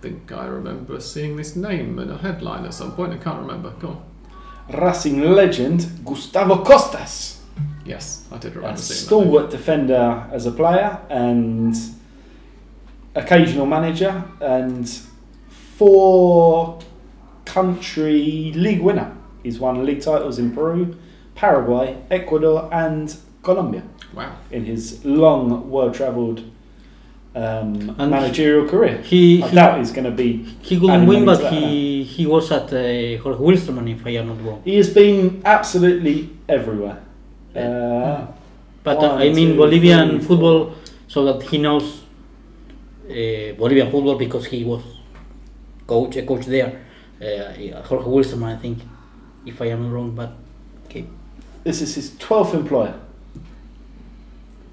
think 0.00 0.32
I 0.32 0.46
remember 0.46 1.00
seeing 1.00 1.36
this 1.36 1.54
name 1.54 1.98
in 1.98 2.10
a 2.10 2.16
headline 2.16 2.64
at 2.64 2.72
some 2.72 2.92
point. 2.92 3.12
I 3.12 3.18
can't 3.18 3.40
remember. 3.40 3.70
Go 3.72 3.88
on. 3.88 4.80
Racing 4.80 5.20
legend 5.20 5.86
Gustavo 6.04 6.64
Costas. 6.64 7.33
Yes, 7.84 8.26
I 8.32 8.38
did 8.38 8.52
A 8.52 8.56
remember 8.56 8.78
seeing 8.80 8.98
that. 8.98 9.04
stalwart 9.06 9.50
defender 9.50 10.26
as 10.32 10.46
a 10.46 10.52
player 10.52 10.98
and 11.10 11.74
occasional 13.14 13.66
manager 13.66 14.24
and 14.40 14.88
four 15.48 16.78
country 17.44 18.52
league 18.54 18.80
winner. 18.80 19.14
He's 19.42 19.58
won 19.58 19.84
league 19.84 20.00
titles 20.00 20.38
in 20.38 20.52
Peru, 20.54 20.96
Paraguay, 21.34 21.96
Ecuador, 22.10 22.68
and 22.72 23.14
Colombia 23.42 23.82
Wow. 24.14 24.32
in 24.50 24.64
his 24.64 25.04
long, 25.04 25.70
well 25.70 25.90
travelled 25.92 26.40
um, 27.36 27.94
And 27.98 28.10
managerial 28.10 28.66
career. 28.68 28.98
He 29.02 29.42
I 29.42 29.48
he, 29.48 29.54
doubt 29.56 29.78
he's 29.80 29.90
going 29.90 30.04
to 30.04 30.10
be. 30.12 30.44
he 30.62 30.78
couldn't 30.78 31.06
win, 31.06 31.24
but 31.24 31.36
to 31.38 31.42
that, 31.42 31.52
he 31.52 32.04
he 32.04 32.26
was 32.26 32.50
at 32.52 32.72
uh, 32.72 33.20
Jorge 33.22 33.40
Wilstermann, 33.44 33.90
if 33.92 34.06
I 34.06 34.10
am 34.10 34.28
not 34.28 34.42
wrong. 34.44 34.62
He 34.64 34.76
has 34.76 34.88
been 34.88 35.42
absolutely 35.44 36.30
everywhere. 36.48 37.02
Uh, 37.56 38.26
But 38.82 38.98
uh, 39.02 39.14
I 39.14 39.30
mean 39.32 39.56
Bolivian 39.56 40.20
football, 40.20 40.74
so 41.08 41.24
that 41.24 41.42
he 41.50 41.56
knows 41.58 42.02
uh, 43.08 43.54
Bolivian 43.56 43.90
football 43.90 44.16
because 44.16 44.44
he 44.46 44.64
was 44.64 44.82
coach 45.86 46.16
a 46.16 46.22
coach 46.22 46.46
there. 46.46 46.70
Uh, 47.20 47.80
Jorge 47.88 48.04
Wilstermann, 48.10 48.54
I 48.56 48.58
think, 48.60 48.78
if 49.46 49.60
I 49.62 49.66
am 49.66 49.90
wrong. 49.92 50.10
But 50.14 50.30
okay, 50.86 51.04
This 51.64 51.80
is 51.80 51.94
his 51.94 52.10
12th 52.18 52.54
employer 52.54 52.94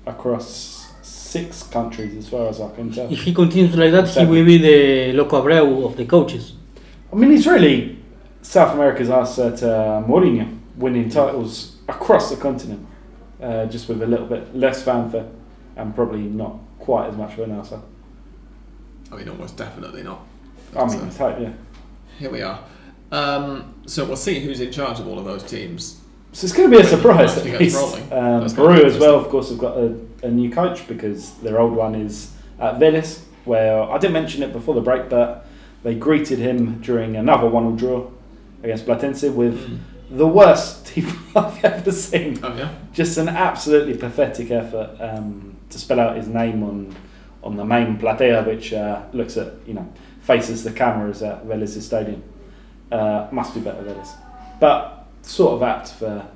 across 0.06 0.92
six 1.02 1.64
countries, 1.64 2.16
as 2.18 2.28
far 2.30 2.48
as 2.50 2.60
I 2.60 2.70
can 2.76 2.92
tell. 2.92 3.12
if 3.12 3.22
he 3.24 3.34
continues 3.34 3.76
like 3.78 3.92
that, 3.92 4.08
he 4.10 4.26
will 4.26 4.46
be 4.46 4.58
the 4.58 5.14
Loco 5.14 5.42
Abreu 5.42 5.86
of 5.86 5.96
the 5.96 6.06
coaches. 6.06 6.54
I 7.12 7.16
mean, 7.16 7.32
he's 7.32 7.48
really 7.48 7.98
South 8.42 8.74
America's 8.76 9.10
answer 9.10 9.56
to 9.56 9.76
uh, 9.76 10.04
Mourinho, 10.08 10.48
winning 10.76 11.10
titles 11.10 11.78
across 11.88 12.30
the 12.30 12.38
continent, 12.38 12.86
uh, 13.42 13.66
just 13.66 13.88
with 13.90 14.02
a 14.02 14.08
little 14.08 14.26
bit 14.26 14.56
less 14.56 14.84
fanfare 14.84 15.28
and 15.76 15.96
probably 15.96 16.22
not 16.22 16.58
quite 16.80 17.10
as 17.10 17.16
much 17.16 17.34
of 17.34 17.40
an 17.40 17.52
answer. 17.52 17.82
I 19.12 19.16
mean, 19.16 19.30
almost 19.30 19.58
definitely 19.58 20.04
not. 20.04 20.26
I 20.76 20.86
mean, 20.86 21.08
it's 21.08 21.20
like, 21.20 21.40
yeah. 21.40 21.54
Here 22.18 22.30
we 22.30 22.42
are. 22.42 22.64
Um, 23.12 23.76
so 23.86 24.06
we'll 24.06 24.16
see 24.16 24.40
who's 24.40 24.62
in 24.62 24.72
charge 24.72 25.00
of 25.00 25.08
all 25.08 25.20
of 25.20 25.26
those 25.26 25.44
teams. 25.44 26.00
So 26.32 26.46
it's 26.46 26.54
going 26.56 26.72
to 26.72 26.78
be 26.78 26.82
a 26.82 26.88
surprise 26.88 27.38
at 27.38 27.46
least. 27.60 27.78
Um, 28.12 28.40
That's 28.42 28.54
gonna 28.54 28.74
be 28.76 28.80
Peru 28.80 28.86
as 28.90 28.98
well, 28.98 29.16
of 29.20 29.28
course, 29.28 29.50
have 29.50 29.58
got 29.58 29.76
a, 29.78 30.00
a 30.24 30.30
new 30.32 30.50
coach 30.50 30.88
because 30.88 31.34
their 31.40 31.60
old 31.60 31.74
one 31.74 31.94
is 31.94 32.32
at 32.60 32.76
Vélez, 32.76 33.20
where 33.44 33.82
I 33.84 33.98
didn't 33.98 34.14
mention 34.14 34.44
it 34.44 34.54
before 34.54 34.76
the 34.76 34.82
break, 34.82 35.10
but 35.10 35.46
they 35.84 35.94
greeted 35.96 36.40
him 36.40 36.80
during 36.82 37.18
another 37.18 37.48
one-all 37.50 37.76
draw 37.76 38.10
against 38.64 38.86
Platense 38.86 39.34
with 39.34 39.68
Mm. 39.70 39.80
The 40.12 40.28
worst 40.28 40.86
team 40.88 41.07
I've 41.36 41.64
ever 41.64 41.91
seen. 41.91 42.39
Oh 42.43 42.55
yeah. 42.55 42.74
Just 42.93 43.18
an 43.18 43.30
absolutely 43.30 43.97
pathetic 43.97 44.51
effort 44.51 44.97
um, 44.99 45.57
to 45.70 45.80
spell 45.80 45.99
out 45.99 46.18
his 46.18 46.28
name 46.28 46.64
on 46.64 46.95
on 47.43 47.55
the 47.55 47.66
main 47.66 47.97
platea, 47.97 48.45
which 48.45 48.74
uh, 48.74 49.03
looks 49.14 49.38
at 49.38 49.53
you 49.66 49.74
know 49.74 49.91
faces 50.22 50.64
the 50.64 50.72
cameras 50.72 51.24
at 51.24 51.45
Vélez 51.45 51.82
Stadium. 51.82 52.24
Uh, 52.91 53.28
must 53.32 53.53
be 53.53 53.62
better 53.62 53.82
Vélez, 53.82 54.09
but 54.59 55.07
sort 55.22 55.53
of 55.53 55.64
apt 55.64 55.89
for 55.93 56.28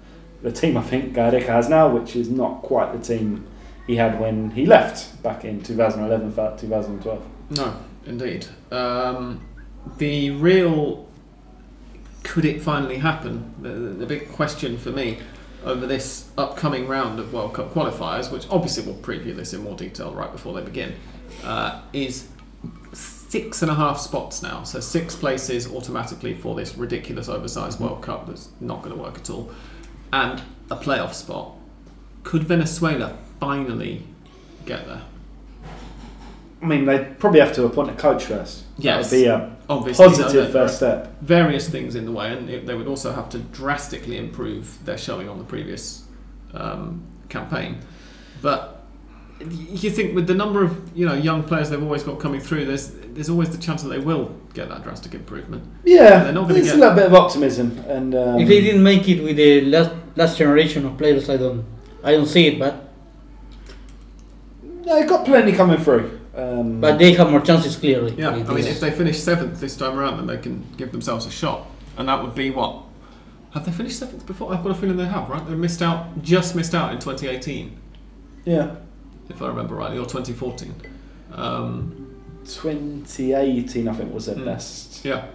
the 0.42 0.52
team 0.52 0.78
I 0.78 0.82
think 0.82 1.14
Gareca 1.14 1.48
has 1.48 1.70
now, 1.70 1.90
which 1.90 2.16
is 2.16 2.30
not 2.30 2.62
quite 2.62 2.94
the 2.94 3.00
team 3.00 3.48
he 3.88 3.96
had 3.96 4.20
when 4.20 4.52
he 4.52 4.66
left 4.66 5.22
back 5.22 5.44
in 5.46 5.62
2011, 5.62 6.32
for 6.32 6.56
2012. 6.58 7.26
No, 7.52 7.76
indeed. 8.06 8.48
Um, 8.72 9.46
the 9.98 10.32
real 10.32 11.08
could 12.26 12.44
it 12.44 12.62
finally 12.62 12.98
happen? 12.98 13.54
The, 13.62 13.70
the, 13.70 13.90
the 13.90 14.06
big 14.06 14.32
question 14.34 14.78
for 14.78 14.90
me 14.90 15.20
over 15.64 15.86
this 15.88 16.30
upcoming 16.38 16.88
round 16.88 17.20
of 17.20 17.32
World 17.32 17.54
Cup 17.54 17.74
qualifiers, 17.74 18.32
which 18.32 18.48
obviously 18.50 18.84
we'll 18.84 19.02
preview 19.02 19.36
this 19.36 19.54
in 19.54 19.64
more 19.64 19.76
detail 19.76 20.14
right 20.14 20.32
before 20.32 20.54
they 20.54 20.62
begin, 20.62 20.96
uh, 21.44 21.82
is 21.94 22.28
six 22.94 23.62
and 23.62 23.72
a 23.72 23.76
half 23.76 24.00
spots 24.00 24.42
now. 24.42 24.64
So 24.64 24.80
six 24.80 25.16
places 25.16 25.68
automatically 25.68 26.34
for 26.34 26.56
this 26.56 26.76
ridiculous 26.76 27.30
oversized 27.30 27.80
World 27.80 28.02
Cup 28.02 28.28
that's 28.28 28.50
not 28.60 28.82
going 28.82 28.96
to 28.96 29.02
work 29.02 29.20
at 29.20 29.30
all, 29.30 29.52
and 30.12 30.42
a 30.72 30.76
playoff 30.76 31.14
spot. 31.14 31.54
Could 32.24 32.44
Venezuela 32.44 33.16
finally 33.40 34.04
get 34.66 34.88
there? 34.88 35.04
I 36.62 36.66
mean, 36.66 36.86
they 36.86 36.98
would 36.98 37.20
probably 37.20 37.40
have 37.40 37.54
to 37.54 37.66
appoint 37.66 37.92
a 37.92 37.94
coach 37.94 38.26
first. 38.26 38.64
Yes. 38.80 39.12
that 39.12 39.16
would 39.16 39.22
be 39.22 39.28
a 39.28 39.55
Obviously, 39.68 40.06
positive 40.06 40.34
no, 40.34 40.44
no, 40.48 40.52
first 40.52 40.78
step. 40.78 41.20
various 41.22 41.68
things 41.68 41.96
in 41.96 42.06
the 42.06 42.12
way, 42.12 42.32
and 42.32 42.50
it, 42.50 42.66
they 42.66 42.76
would 42.76 42.88
also 42.88 43.12
have 43.12 43.30
to 43.30 43.40
drastically 43.40 44.18
improve 44.18 44.84
their 44.86 44.98
showing 44.98 45.28
on 45.28 45.38
the 45.40 45.44
previous 45.44 46.04
um, 46.54 47.04
campaign. 47.30 47.80
But 48.42 48.84
you 49.40 49.90
think 49.90 50.16
with 50.16 50.28
the 50.28 50.34
number 50.34 50.64
of 50.64 50.96
you 50.96 51.06
know 51.06 51.14
young 51.14 51.44
players 51.44 51.70
they've 51.70 51.82
always 51.82 52.04
got 52.04 52.20
coming 52.20 52.40
through, 52.40 52.66
there's 52.66 52.92
there's 53.14 53.30
always 53.30 53.50
the 53.50 53.58
chance 53.58 53.82
that 53.84 53.90
they 53.90 54.00
will 54.00 54.36
get 54.54 54.70
that 54.70 54.84
drastic 54.84 55.14
improvement. 55.14 55.64
Yeah, 55.84 56.24
They're 56.24 56.34
not 56.34 56.48
gonna 56.48 56.62
get- 56.62 56.76
a 56.76 56.78
little 56.78 56.96
bit 56.96 57.06
of 57.08 57.14
optimism, 57.14 57.80
and 57.88 58.14
um, 58.16 58.40
if 58.40 58.48
they 58.48 58.62
didn't 58.62 58.84
make 58.84 59.08
it 59.10 59.24
with 59.24 59.38
the 59.38 59.62
last 59.62 59.92
last 60.16 60.38
generation 60.38 60.86
of 60.86 60.98
players, 60.98 61.30
I 61.30 61.38
don't 61.38 61.66
I 62.04 62.12
don't 62.12 62.28
see 62.28 62.48
it. 62.48 62.60
But 62.60 62.88
they've 64.64 65.08
got 65.08 65.26
plenty 65.26 65.52
coming 65.52 65.78
through. 65.80 66.20
Um, 66.36 66.82
but 66.82 66.98
they 67.00 67.14
have 67.14 67.30
more 67.32 67.40
chances 67.42 67.76
clearly. 67.78 68.14
Yeah, 68.18 68.30
I 68.32 68.36
mean 68.54 68.66
if 68.66 68.80
they 68.82 68.92
finish 68.92 69.20
seventh 69.20 69.60
this 69.62 69.78
time 69.78 69.98
around, 69.98 70.18
then 70.18 70.28
they 70.28 70.38
can 70.38 70.66
give 70.78 70.92
themselves 70.92 71.26
a 71.26 71.32
shot, 71.32 71.66
and 71.98 72.10
that 72.10 72.22
would 72.22 72.36
be 72.36 72.50
what. 72.50 72.82
Have 73.52 73.66
they 73.66 73.72
finished 73.72 73.98
seventh 74.00 74.26
before? 74.26 74.54
I've 74.54 74.62
got 74.62 74.72
a 74.72 74.76
feeling 74.76 74.98
they 74.98 75.06
have, 75.06 75.30
right? 75.30 75.48
They 75.48 75.56
missed 75.56 75.82
out, 75.82 76.22
just 76.22 76.54
missed 76.56 76.76
out 76.76 76.92
in 76.92 77.00
2018, 77.00 77.78
yeah, 78.44 78.76
if 79.30 79.42
I 79.42 79.48
remember 79.48 79.76
rightly, 79.76 79.98
or 79.98 80.06
2014. 80.06 80.74
Um, 81.32 82.02
2018 82.46 83.88
I 83.88 83.94
think 83.94 84.14
was 84.14 84.26
their 84.26 84.36
Mm. 84.36 84.46
best. 84.46 85.06
Yeah, 85.06 85.26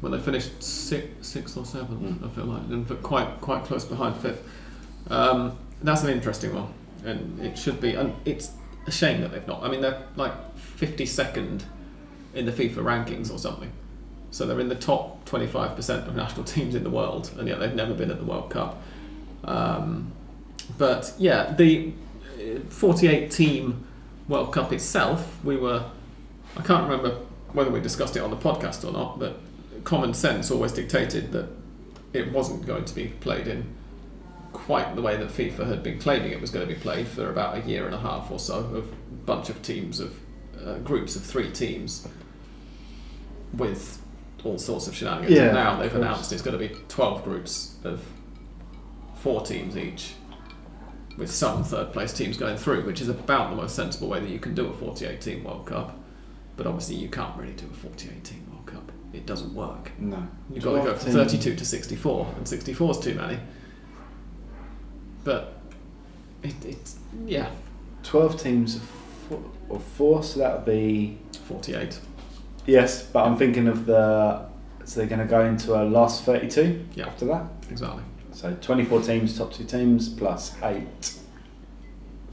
when 0.00 0.12
they 0.12 0.18
finished 0.18 0.62
sixth, 0.62 1.08
sixth 1.22 1.56
or 1.56 1.64
seventh, 1.64 2.20
Mm. 2.20 2.26
I 2.26 2.28
feel 2.34 2.44
like, 2.44 2.62
and 2.68 2.86
but 2.86 3.02
quite 3.02 3.40
quite 3.40 3.64
close 3.64 3.84
behind 3.86 4.16
fifth. 4.16 4.42
Um, 5.08 5.52
that's 5.82 6.02
an 6.02 6.10
interesting 6.10 6.54
one, 6.54 6.68
and 7.04 7.40
it 7.40 7.56
should 7.56 7.80
be. 7.80 7.94
And 7.94 8.12
it's 8.24 8.50
a 8.86 8.92
shame 8.92 9.20
that 9.20 9.32
they've 9.32 9.46
not. 9.46 9.62
I 9.62 9.68
mean, 9.68 9.80
they're 9.80 10.02
like 10.16 10.56
fifty 10.56 11.06
second 11.06 11.64
in 12.34 12.46
the 12.46 12.52
FIFA 12.52 12.76
rankings 12.76 13.32
or 13.32 13.38
something, 13.38 13.72
so 14.30 14.46
they're 14.46 14.60
in 14.60 14.68
the 14.68 14.74
top 14.74 15.24
twenty 15.24 15.46
five 15.46 15.74
percent 15.76 16.06
of 16.06 16.14
national 16.14 16.44
teams 16.54 16.74
in 16.74 16.84
the 16.84 16.90
world, 16.90 17.30
and 17.38 17.48
yet 17.48 17.58
they've 17.58 17.74
never 17.74 17.94
been 17.94 18.10
at 18.10 18.18
the 18.18 18.24
World 18.24 18.50
Cup. 18.50 18.82
Um, 19.44 20.12
but 20.78 21.12
yeah, 21.18 21.52
the 21.52 21.92
forty 22.68 23.08
eight 23.08 23.30
team 23.30 23.86
World 24.28 24.52
Cup 24.52 24.72
itself, 24.72 25.42
we 25.44 25.56
were. 25.56 25.84
I 26.56 26.62
can't 26.62 26.88
remember 26.88 27.18
whether 27.52 27.70
we 27.70 27.80
discussed 27.80 28.16
it 28.16 28.20
on 28.20 28.30
the 28.30 28.36
podcast 28.36 28.86
or 28.86 28.92
not, 28.92 29.18
but 29.18 29.40
common 29.84 30.14
sense 30.14 30.50
always 30.50 30.72
dictated 30.72 31.32
that 31.32 31.48
it 32.12 32.32
wasn't 32.32 32.66
going 32.66 32.84
to 32.84 32.94
be 32.94 33.08
played 33.20 33.46
in 33.46 33.64
quite 34.56 34.94
the 34.96 35.02
way 35.02 35.16
that 35.16 35.28
FIFA 35.28 35.66
had 35.66 35.82
been 35.82 35.98
claiming 35.98 36.32
it 36.32 36.40
was 36.40 36.50
going 36.50 36.66
to 36.66 36.74
be 36.74 36.80
played 36.80 37.06
for 37.06 37.28
about 37.30 37.58
a 37.58 37.60
year 37.60 37.84
and 37.84 37.94
a 37.94 37.98
half 37.98 38.30
or 38.30 38.38
so 38.38 38.58
of 38.58 38.74
a 38.74 38.80
bunch 39.26 39.50
of 39.50 39.60
teams 39.62 40.00
of 40.00 40.18
uh, 40.64 40.78
groups 40.78 41.14
of 41.14 41.22
three 41.22 41.50
teams 41.52 42.08
with 43.52 44.00
all 44.44 44.58
sorts 44.58 44.86
of 44.86 44.94
shenanigans. 44.94 45.36
Yeah, 45.36 45.44
and 45.44 45.54
now 45.54 45.76
they've 45.76 45.94
announced 45.94 46.32
it's 46.32 46.42
going 46.42 46.58
to 46.58 46.68
be 46.68 46.74
12 46.88 47.22
groups 47.24 47.76
of 47.84 48.02
four 49.14 49.42
teams 49.42 49.76
each 49.76 50.14
with 51.16 51.30
some 51.30 51.64
third 51.64 51.92
place 51.92 52.12
teams 52.12 52.36
going 52.36 52.56
through, 52.56 52.84
which 52.84 53.00
is 53.00 53.08
about 53.08 53.50
the 53.50 53.56
most 53.56 53.74
sensible 53.74 54.08
way 54.08 54.20
that 54.20 54.28
you 54.28 54.38
can 54.38 54.54
do 54.54 54.66
a 54.66 54.72
48 54.72 55.20
team 55.20 55.44
World 55.44 55.66
Cup. 55.66 55.98
But 56.56 56.66
obviously, 56.66 56.96
you 56.96 57.08
can't 57.08 57.36
really 57.36 57.52
do 57.52 57.66
a 57.70 57.74
48 57.74 58.24
team 58.24 58.46
World 58.50 58.66
Cup. 58.66 58.92
It 59.12 59.26
doesn't 59.26 59.54
work. 59.54 59.92
No, 59.98 60.26
You've 60.50 60.64
got 60.64 60.78
to 60.78 60.90
go 60.90 60.94
from 60.94 61.12
32 61.12 61.56
to 61.56 61.64
64, 61.64 62.34
and 62.36 62.48
64 62.48 62.90
is 62.90 62.98
too 62.98 63.14
many. 63.14 63.38
But 65.26 65.52
it, 66.42 66.54
it's, 66.64 66.96
yeah, 67.26 67.50
12 68.04 68.40
teams 68.40 68.76
of 68.76 68.82
four, 69.28 69.42
of 69.70 69.82
four, 69.82 70.22
so 70.22 70.38
that 70.38 70.54
would 70.56 70.64
be 70.64 71.18
48. 71.46 71.98
yes. 72.66 73.02
But 73.02 73.26
I'm 73.26 73.36
thinking 73.36 73.66
of 73.68 73.84
the 73.86 74.46
so 74.84 75.00
they're 75.00 75.08
going 75.08 75.20
to 75.20 75.26
go 75.26 75.44
into 75.44 75.74
a 75.74 75.82
last 75.82 76.22
32 76.22 76.86
Yeah. 76.94 77.06
after 77.08 77.24
that. 77.26 77.44
Exactly. 77.70 78.04
So 78.30 78.56
24 78.60 79.00
teams, 79.02 79.36
top 79.36 79.52
two 79.52 79.64
teams, 79.64 80.08
plus 80.08 80.54
eight 80.62 80.86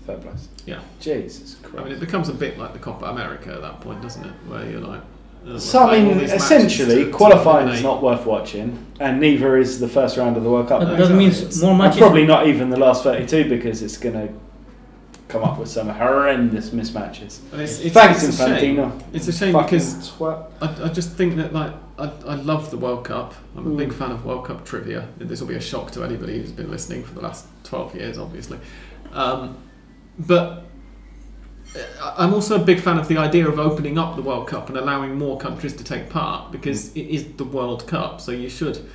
third 0.06 0.22
place. 0.22 0.50
Yeah. 0.66 0.82
Jesus 1.00 1.56
I 1.78 1.82
mean, 1.84 1.94
it 1.94 2.00
becomes 2.00 2.30
a 2.30 2.34
bit 2.34 2.60
like 2.60 2.74
the 2.74 2.80
Copa 2.80 3.06
America 3.06 3.54
at 3.54 3.62
that 3.62 3.82
point, 3.82 4.02
doesn't 4.04 4.24
it? 4.24 4.34
Where 4.48 4.70
you're 4.70 4.82
like. 4.82 5.02
We're 5.46 5.60
So 5.60 5.80
I 5.88 6.02
mean, 6.02 6.20
essentially, 6.20 6.96
to- 6.96 7.06
to 7.06 7.12
qualifying 7.12 7.68
is 7.70 7.84
not 7.84 8.02
worth 8.02 8.26
watching, 8.26 8.86
and 9.00 9.20
neither 9.20 9.58
is 9.58 9.80
the 9.80 9.88
first 9.88 10.18
round 10.18 10.38
of 10.38 10.44
the 10.44 10.50
World 10.50 10.68
Cup. 10.68 10.80
But 10.80 10.86
no, 10.86 10.92
that 10.92 11.00
exactly. 11.02 11.18
means 11.24 11.42
It's- 11.42 11.62
more 11.62 11.72
And 11.86 11.98
probably 11.98 12.26
not 12.26 12.48
even 12.48 12.70
the 12.70 12.80
last 12.80 13.04
32 13.04 13.50
because 13.50 13.82
it's 13.82 13.98
going 13.98 14.16
to 14.16 14.34
come 15.28 15.44
up 15.44 15.58
with 15.58 15.68
some 15.70 15.90
horrendous 15.90 16.70
mismatches. 16.70 17.40
It's, 17.54 17.80
it's, 17.80 17.94
Thanks, 17.94 18.24
it's 18.24 18.40
a 18.40 18.60
shame. 18.60 18.78
Infantino. 18.78 19.02
It's 19.14 19.28
a 19.28 19.32
shame 19.34 19.54
Fucking 19.54 19.80
because 19.80 20.12
twat. 20.12 20.46
I, 20.62 20.86
I 20.86 20.90
just 20.90 21.12
think 21.14 21.36
that 21.38 21.54
like 21.54 21.74
I, 21.98 22.06
I 22.28 22.36
love 22.36 22.70
the 22.72 22.78
World 22.78 23.06
Cup. 23.06 23.34
I'm 23.58 23.66
a 23.66 23.70
Mm. 23.70 23.78
big 23.78 23.94
fan 23.94 24.12
of 24.12 24.26
World 24.26 24.46
Cup 24.46 24.64
trivia. 24.66 25.08
This 25.18 25.42
will 25.42 25.48
be 25.48 25.56
a 25.56 25.62
shock 25.62 25.92
to 25.92 26.04
anybody 26.04 26.40
who's 26.40 26.52
been 26.52 26.70
listening 26.72 27.04
for 27.04 27.14
the 27.16 27.22
last 27.22 27.46
12 27.64 27.96
years, 27.96 28.18
obviously. 28.18 28.60
Um, 29.12 29.58
but 30.20 30.44
I- 30.52 30.62
Uh, 31.76 32.14
I'm 32.18 32.34
also 32.34 32.62
a 32.62 32.64
big 32.64 32.80
fan 32.80 32.98
of 32.98 33.08
the 33.08 33.18
idea 33.18 33.48
of 33.48 33.60
opening 33.60 33.98
up 33.98 34.16
the 34.16 34.22
World 34.22 34.48
Cup 34.48 34.70
and 34.70 34.78
allowing 34.78 35.18
more 35.18 35.38
countries 35.38 35.74
to 35.74 35.84
take 35.84 36.10
part 36.10 36.52
because 36.52 36.90
mm. 36.90 36.98
it 36.98 37.14
is 37.14 37.34
the 37.34 37.46
World 37.46 37.88
Cup, 37.88 38.22
so 38.22 38.32
you 38.32 38.50
should 38.50 38.88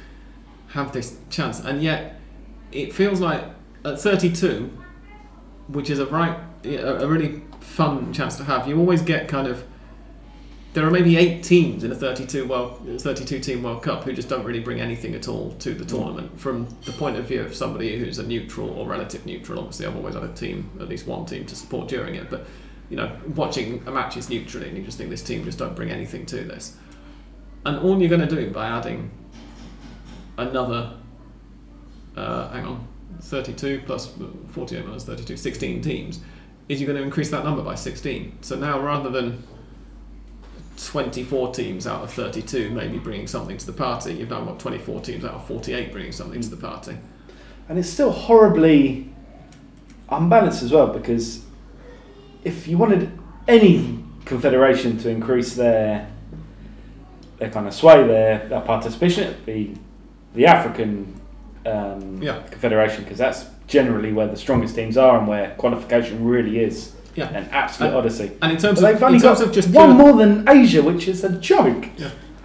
have 0.68 0.92
this 0.92 1.16
chance. 1.30 1.60
And 1.60 1.82
yet, 1.82 2.20
it 2.72 2.92
feels 2.92 3.20
like 3.20 3.44
at 3.84 4.00
32, 4.00 4.70
which 5.68 5.90
is 5.90 5.98
a 5.98 6.06
right 6.06 6.38
a, 6.64 7.04
a 7.04 7.06
really 7.06 7.42
fun 7.60 8.12
chance 8.12 8.36
to 8.36 8.44
have. 8.44 8.68
You 8.68 8.78
always 8.78 9.02
get 9.02 9.28
kind 9.28 9.46
of 9.46 9.64
there 10.74 10.86
are 10.86 10.90
maybe 10.90 11.16
eight 11.16 11.42
teams 11.42 11.82
in 11.82 11.90
a 11.90 11.94
32 11.94 12.46
world 12.46 13.00
32 13.00 13.40
team 13.40 13.62
World 13.62 13.82
Cup 13.82 14.04
who 14.04 14.12
just 14.12 14.28
don't 14.28 14.44
really 14.44 14.60
bring 14.60 14.80
anything 14.80 15.14
at 15.14 15.26
all 15.26 15.52
to 15.52 15.74
the 15.74 15.84
mm. 15.84 15.88
tournament 15.88 16.38
from 16.38 16.68
the 16.84 16.92
point 16.92 17.16
of 17.16 17.24
view 17.24 17.40
of 17.40 17.54
somebody 17.54 17.98
who's 17.98 18.18
a 18.18 18.22
neutral 18.22 18.70
or 18.70 18.86
relative 18.86 19.24
neutral. 19.26 19.58
Obviously, 19.60 19.86
I've 19.86 19.96
always 19.96 20.14
had 20.14 20.24
a 20.24 20.32
team, 20.34 20.70
at 20.80 20.88
least 20.88 21.06
one 21.06 21.26
team, 21.26 21.46
to 21.46 21.56
support 21.56 21.88
during 21.88 22.14
it, 22.14 22.30
but 22.30 22.46
you 22.90 22.96
know, 22.96 23.14
watching 23.34 23.82
a 23.86 23.90
match 23.90 24.16
is 24.16 24.30
neutrally, 24.30 24.68
and 24.68 24.76
you 24.76 24.82
just 24.82 24.98
think 24.98 25.10
this 25.10 25.22
team 25.22 25.44
just 25.44 25.58
don't 25.58 25.76
bring 25.76 25.90
anything 25.90 26.24
to 26.26 26.36
this. 26.36 26.76
And 27.66 27.78
all 27.80 27.98
you're 28.00 28.08
going 28.08 28.26
to 28.26 28.34
do 28.34 28.50
by 28.50 28.66
adding 28.66 29.10
another, 30.38 30.94
uh, 32.16 32.48
hang 32.50 32.64
on, 32.64 32.88
32 33.20 33.82
plus 33.84 34.12
48 34.50 34.86
minus 34.86 35.04
32, 35.04 35.36
16 35.36 35.82
teams, 35.82 36.20
is 36.68 36.80
you're 36.80 36.86
going 36.86 36.98
to 36.98 37.04
increase 37.04 37.30
that 37.30 37.44
number 37.44 37.62
by 37.62 37.74
16. 37.74 38.38
So 38.42 38.56
now 38.56 38.80
rather 38.80 39.10
than 39.10 39.42
24 40.76 41.52
teams 41.54 41.86
out 41.86 42.04
of 42.04 42.12
32 42.12 42.70
maybe 42.70 42.98
bringing 42.98 43.26
something 43.26 43.56
to 43.56 43.66
the 43.66 43.72
party, 43.72 44.14
you've 44.14 44.30
now 44.30 44.44
got 44.44 44.60
24 44.60 45.00
teams 45.00 45.24
out 45.24 45.34
of 45.34 45.46
48 45.46 45.92
bringing 45.92 46.12
something 46.12 46.40
to 46.40 46.48
the 46.48 46.56
party. 46.56 46.96
And 47.68 47.78
it's 47.78 47.88
still 47.88 48.12
horribly 48.12 49.12
unbalanced 50.10 50.62
as 50.62 50.72
well 50.72 50.86
because 50.86 51.44
if 52.44 52.66
you 52.68 52.78
wanted 52.78 53.10
any 53.46 54.04
confederation 54.24 54.98
to 54.98 55.08
increase 55.10 55.54
their 55.54 56.08
their 57.38 57.50
kind 57.50 57.68
of 57.68 57.72
sway, 57.74 58.04
their, 58.06 58.48
their 58.48 58.60
participation, 58.62 59.24
it'd 59.24 59.46
be 59.46 59.76
the 60.34 60.44
African 60.46 61.20
um, 61.64 62.20
Yeah. 62.20 62.42
confederation 62.50 63.04
because 63.04 63.18
that's 63.18 63.44
generally 63.68 64.12
where 64.12 64.26
the 64.26 64.36
strongest 64.36 64.74
teams 64.74 64.96
are 64.96 65.18
and 65.18 65.28
where 65.28 65.54
qualification 65.56 66.24
really 66.24 66.58
is 66.58 66.94
Yeah. 67.14 67.28
an 67.28 67.48
absolute 67.52 67.90
And- 67.90 67.96
odyssey. 67.96 68.32
And 68.42 68.50
in 68.52 68.58
terms 68.58 68.80
But 68.80 68.94
of, 69.00 69.14
in 69.14 69.20
terms 69.20 69.40
of 69.40 69.52
just 69.52 69.68
one 69.70 69.94
pure, 69.96 70.06
more 70.08 70.16
than 70.18 70.48
Asia, 70.48 70.82
which 70.82 71.06
is 71.06 71.22
a 71.22 71.28
joke. 71.38 71.86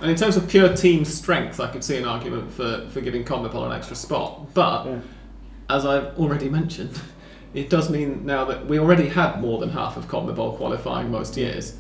and 0.02 0.12
in 0.12 0.16
terms 0.16 0.38
of 0.38 0.48
pure 0.48 0.70
team 0.70 1.06
strength, 1.06 1.60
I 1.60 1.68
could 1.72 1.84
see 1.84 1.98
an 1.98 2.06
argument 2.06 2.52
for, 2.52 2.86
for 2.92 3.02
giving 3.02 3.24
Conmebol 3.24 3.66
an 3.66 3.72
extra 3.72 3.96
spot. 3.96 4.54
But 4.54 4.86
Yeah. 4.86 4.96
as 5.72 5.88
I've 5.88 6.16
already 6.20 6.50
mentioned, 6.50 7.00
it 7.54 7.70
does 7.70 7.90
mean 7.90 8.26
now 8.26 8.46
that 8.46 8.66
we 8.68 8.80
already 8.80 9.08
had 9.10 9.40
more 9.42 9.60
than 9.60 9.70
half 9.70 9.98
of 9.98 10.08
Conmebol 10.08 10.58
qualifying 10.58 11.12
most 11.12 11.38
years. 11.38 11.76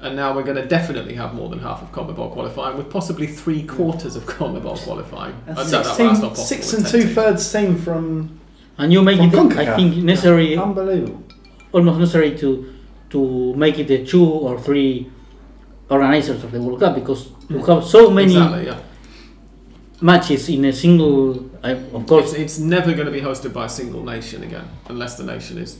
And 0.00 0.16
now 0.16 0.34
we're 0.34 0.42
going 0.42 0.56
to 0.56 0.66
definitely 0.66 1.14
have 1.14 1.32
more 1.34 1.48
than 1.48 1.60
half 1.60 1.80
of 1.80 1.90
Conmebol 1.92 2.32
qualifying, 2.32 2.76
with 2.76 2.90
possibly 2.90 3.26
three 3.26 3.62
quarters 3.62 4.16
of 4.16 4.24
Conmebol 4.26 4.76
qualifying. 4.84 5.34
And 5.46 5.56
Uh, 5.56 5.62
no, 5.62 5.68
six, 5.68 5.88
that- 5.88 5.96
team- 5.96 6.06
that's 6.08 6.20
not 6.20 6.36
six 6.36 6.72
and 6.74 6.86
two 6.86 7.02
thirds 7.14 7.50
team 7.50 7.76
from 7.76 8.38
And 8.76 8.92
you 8.92 9.00
make 9.02 9.18
From 9.32 9.52
it, 9.52 9.58
I 9.58 9.76
think, 9.76 9.96
necessary, 9.98 10.56
unbelievable. 10.58 11.22
almost 11.72 11.98
necessary 12.00 12.36
to 12.38 12.66
to 13.10 13.54
make 13.54 13.78
it 13.78 13.86
the 13.86 14.04
two 14.04 14.24
or 14.46 14.58
three 14.58 15.06
organizers 15.88 16.42
of 16.44 16.50
the 16.50 16.60
World 16.60 16.80
Cup 16.80 16.94
because 16.96 17.28
you 17.48 17.58
have 17.64 17.84
so 17.84 18.10
many 18.10 18.32
Exactly, 18.34 18.66
yeah. 18.66 18.78
Matches 20.04 20.48
in 20.50 20.64
a 20.66 20.72
single. 20.72 21.50
I, 21.62 21.70
of 21.70 22.06
course, 22.06 22.32
It's, 22.32 22.38
it's 22.38 22.58
never 22.58 22.92
going 22.92 23.06
to 23.06 23.12
be 23.12 23.22
hosted 23.22 23.54
by 23.54 23.64
a 23.64 23.68
single 23.68 24.04
nation 24.04 24.42
again, 24.42 24.68
unless 24.86 25.16
the 25.16 25.24
nation 25.24 25.56
is 25.56 25.78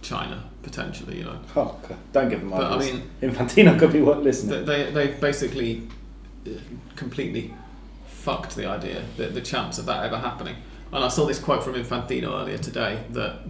China, 0.00 0.44
potentially, 0.62 1.18
you 1.18 1.24
know. 1.24 1.40
Oh, 1.56 1.76
God, 1.88 1.98
don't 2.12 2.28
give 2.28 2.40
them 2.40 2.50
But 2.50 2.72
I 2.72 2.78
mean, 2.78 3.10
Infantino 3.20 3.76
could 3.76 3.92
be 3.92 4.00
what 4.00 4.22
listening. 4.22 4.64
they, 4.64 4.84
they, 4.84 4.90
they've 4.92 5.20
basically 5.20 5.88
uh, 6.46 6.50
completely 6.94 7.52
fucked 8.06 8.54
the 8.54 8.66
idea 8.66 9.02
that 9.16 9.34
the 9.34 9.40
chance 9.40 9.78
of 9.78 9.86
that 9.86 10.04
ever 10.04 10.18
happening. 10.18 10.56
And 10.92 11.04
I 11.04 11.08
saw 11.08 11.26
this 11.26 11.40
quote 11.40 11.64
from 11.64 11.74
Infantino 11.74 12.40
earlier 12.40 12.58
today 12.58 13.02
that 13.10 13.40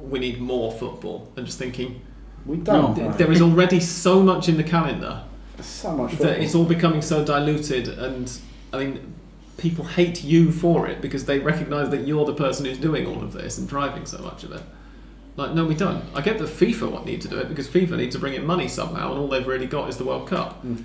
we 0.00 0.18
need 0.18 0.40
more 0.40 0.72
football. 0.72 1.30
And 1.36 1.44
just 1.44 1.58
thinking, 1.58 2.00
we 2.46 2.56
don't. 2.56 2.94
th- 2.94 3.06
right. 3.06 3.18
there 3.18 3.30
is 3.30 3.42
already 3.42 3.80
so 3.80 4.22
much 4.22 4.48
in 4.48 4.56
the 4.56 4.64
calendar 4.64 5.24
so 5.60 5.94
much. 5.94 6.16
that 6.18 6.40
it's 6.40 6.54
all 6.54 6.64
becoming 6.64 7.02
so 7.02 7.22
diluted. 7.22 7.88
And 7.88 8.32
I 8.72 8.78
mean, 8.78 9.14
people 9.56 9.84
hate 9.84 10.24
you 10.24 10.50
for 10.50 10.86
it 10.88 11.00
because 11.00 11.26
they 11.26 11.38
recognise 11.38 11.90
that 11.90 12.06
you're 12.06 12.24
the 12.24 12.34
person 12.34 12.66
who's 12.66 12.78
doing 12.78 13.06
all 13.06 13.22
of 13.22 13.32
this 13.32 13.58
and 13.58 13.68
driving 13.68 14.06
so 14.06 14.18
much 14.18 14.44
of 14.44 14.52
it. 14.52 14.62
Like, 15.36 15.52
no, 15.52 15.64
we 15.64 15.74
don't. 15.74 16.04
I 16.14 16.20
get 16.20 16.38
that 16.38 16.48
FIFA 16.48 16.92
want 16.92 17.06
need 17.06 17.20
to 17.22 17.28
do 17.28 17.38
it 17.38 17.48
because 17.48 17.66
FIFA 17.68 17.96
need 17.96 18.12
to 18.12 18.18
bring 18.18 18.34
in 18.34 18.46
money 18.46 18.68
somehow, 18.68 19.10
and 19.10 19.20
all 19.20 19.28
they've 19.28 19.46
really 19.46 19.66
got 19.66 19.88
is 19.88 19.96
the 19.96 20.04
World 20.04 20.28
Cup. 20.28 20.64
Mm. 20.64 20.82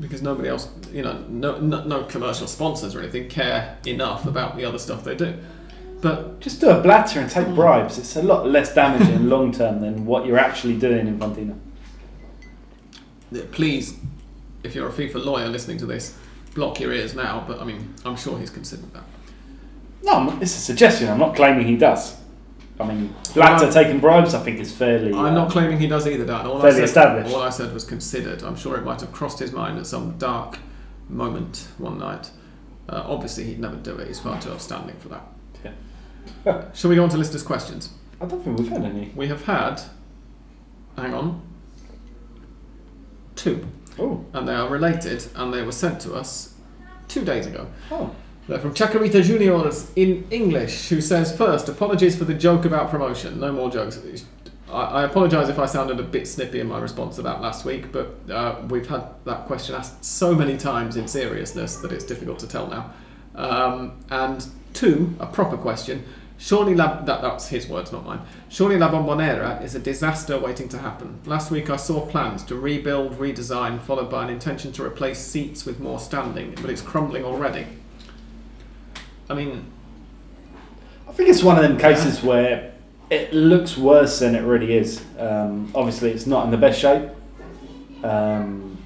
Because 0.00 0.22
nobody 0.22 0.48
else, 0.48 0.68
you 0.90 1.02
know, 1.02 1.22
no, 1.28 1.60
no, 1.60 1.84
no 1.84 2.02
commercial 2.04 2.46
sponsors 2.46 2.94
or 2.94 3.00
anything 3.00 3.28
care 3.28 3.76
enough 3.86 4.26
about 4.26 4.56
the 4.56 4.64
other 4.64 4.78
stuff 4.78 5.04
they 5.04 5.14
do. 5.14 5.36
But 6.00 6.40
Just 6.40 6.60
do 6.60 6.70
a 6.70 6.82
blatter 6.82 7.20
and 7.20 7.30
take 7.30 7.46
bribes. 7.48 7.96
It's 7.96 8.16
a 8.16 8.22
lot 8.22 8.48
less 8.48 8.74
damaging 8.74 9.28
long 9.28 9.52
term 9.52 9.80
than 9.80 10.04
what 10.04 10.26
you're 10.26 10.38
actually 10.38 10.76
doing 10.76 11.06
Infantino. 11.06 11.56
uh, 13.36 13.40
please, 13.52 13.98
if 14.64 14.74
you're 14.74 14.88
a 14.88 14.92
FIFA 14.92 15.24
lawyer 15.24 15.48
listening 15.48 15.78
to 15.78 15.86
this, 15.86 16.18
block 16.54 16.80
your 16.80 16.92
ears 16.92 17.14
now. 17.14 17.44
But 17.46 17.60
I 17.60 17.64
mean, 17.64 17.94
I'm 18.04 18.16
sure 18.16 18.38
he's 18.38 18.50
considered 18.50 18.92
that. 18.94 19.04
No, 20.02 20.36
it's 20.40 20.56
a 20.56 20.60
suggestion. 20.60 21.08
I'm 21.08 21.18
not 21.18 21.34
claiming 21.36 21.66
he 21.66 21.76
does. 21.76 22.16
I 22.80 22.86
mean, 22.86 23.14
I'm- 23.40 23.70
taking 23.72 24.00
bribes, 24.00 24.34
I 24.34 24.40
think, 24.40 24.58
is 24.58 24.72
fairly. 24.72 25.12
I'm 25.12 25.34
not 25.34 25.48
uh, 25.48 25.50
claiming 25.50 25.78
he 25.78 25.86
does 25.86 26.06
either, 26.08 26.24
Dan. 26.24 26.46
All 26.46 26.58
I 26.58 26.62
Fairly 26.62 26.76
said, 26.78 26.84
established. 26.84 27.34
All 27.34 27.42
I 27.42 27.50
said 27.50 27.72
was 27.72 27.84
considered. 27.84 28.42
I'm 28.42 28.56
sure 28.56 28.76
it 28.76 28.84
might 28.84 29.00
have 29.00 29.12
crossed 29.12 29.38
his 29.38 29.52
mind 29.52 29.78
at 29.78 29.86
some 29.86 30.18
dark 30.18 30.58
moment 31.08 31.68
one 31.78 31.98
night. 31.98 32.30
Uh, 32.88 33.04
obviously, 33.06 33.44
he'd 33.44 33.60
never 33.60 33.76
do 33.76 33.96
it. 33.98 34.08
He's 34.08 34.18
far 34.18 34.40
too 34.40 34.50
outstanding 34.50 34.96
for 34.96 35.08
that. 35.10 35.22
Yeah. 36.44 36.64
Shall 36.74 36.90
we 36.90 36.96
go 36.96 37.04
on 37.04 37.08
to 37.10 37.16
listeners' 37.16 37.42
questions? 37.44 37.90
I 38.20 38.26
don't 38.26 38.42
think 38.42 38.58
we've 38.58 38.68
had 38.68 38.82
any. 38.84 39.12
We 39.14 39.28
have 39.28 39.44
had, 39.44 39.80
hang 40.96 41.14
on, 41.14 41.42
two, 43.36 43.66
Oh, 43.98 44.24
and 44.32 44.48
they 44.48 44.54
are 44.54 44.68
related, 44.68 45.26
and 45.34 45.52
they 45.52 45.62
were 45.62 45.72
sent 45.72 46.00
to 46.02 46.14
us 46.14 46.54
two 47.08 47.24
days 47.24 47.46
ago. 47.46 47.66
oh. 47.90 48.14
They're 48.48 48.58
from 48.58 48.74
Chacarita 48.74 49.22
Juniors 49.22 49.92
in 49.94 50.26
English, 50.30 50.88
who 50.88 51.00
says, 51.00 51.36
First, 51.36 51.68
apologies 51.68 52.16
for 52.16 52.24
the 52.24 52.34
joke 52.34 52.64
about 52.64 52.90
promotion. 52.90 53.38
No 53.38 53.52
more 53.52 53.70
jokes. 53.70 54.00
I, 54.68 54.82
I 54.82 55.04
apologise 55.04 55.48
if 55.48 55.60
I 55.60 55.66
sounded 55.66 56.00
a 56.00 56.02
bit 56.02 56.26
snippy 56.26 56.58
in 56.58 56.66
my 56.66 56.80
response 56.80 57.16
to 57.16 57.22
that 57.22 57.40
last 57.40 57.64
week, 57.64 57.92
but 57.92 58.16
uh, 58.28 58.56
we've 58.68 58.88
had 58.88 59.04
that 59.26 59.46
question 59.46 59.76
asked 59.76 60.04
so 60.04 60.34
many 60.34 60.56
times 60.56 60.96
in 60.96 61.06
seriousness 61.06 61.76
that 61.76 61.92
it's 61.92 62.04
difficult 62.04 62.40
to 62.40 62.48
tell 62.48 62.66
now. 62.66 62.92
Um, 63.36 64.00
and 64.10 64.44
two, 64.74 65.14
a 65.20 65.26
proper 65.26 65.56
question. 65.56 66.04
Surely 66.42 66.74
La, 66.74 67.00
that, 67.02 67.22
that's 67.22 67.46
his 67.46 67.68
words, 67.68 67.92
not 67.92 68.04
mine. 68.04 68.20
Surely 68.48 68.76
La 68.76 68.90
Bombonera 68.90 69.62
is 69.62 69.76
a 69.76 69.78
disaster 69.78 70.36
waiting 70.36 70.68
to 70.70 70.78
happen. 70.78 71.20
Last 71.24 71.52
week 71.52 71.70
I 71.70 71.76
saw 71.76 72.04
plans 72.04 72.42
to 72.46 72.56
rebuild, 72.56 73.12
redesign, 73.12 73.80
followed 73.80 74.10
by 74.10 74.24
an 74.24 74.30
intention 74.30 74.72
to 74.72 74.82
replace 74.82 75.20
seats 75.20 75.64
with 75.64 75.78
more 75.78 76.00
standing, 76.00 76.56
but 76.60 76.68
it's 76.68 76.82
crumbling 76.82 77.24
already. 77.24 77.64
I 79.30 79.34
mean, 79.34 79.66
I 81.08 81.12
think 81.12 81.28
it's 81.28 81.44
one 81.44 81.58
of 81.58 81.62
them 81.62 81.78
cases 81.78 82.24
where 82.24 82.74
it 83.08 83.32
looks 83.32 83.78
worse 83.78 84.18
than 84.18 84.34
it 84.34 84.42
really 84.42 84.76
is. 84.76 85.00
Um, 85.20 85.70
obviously, 85.76 86.10
it's 86.10 86.26
not 86.26 86.44
in 86.46 86.50
the 86.50 86.56
best 86.56 86.80
shape. 86.80 87.08
Um, 88.02 88.82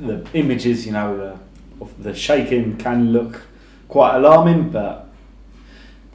the 0.00 0.26
images, 0.32 0.86
you 0.86 0.92
know, 0.92 1.38
of 1.82 2.02
the 2.02 2.14
shaking 2.14 2.78
can 2.78 3.12
look 3.12 3.42
quite 3.88 4.16
alarming, 4.16 4.70
but 4.70 5.01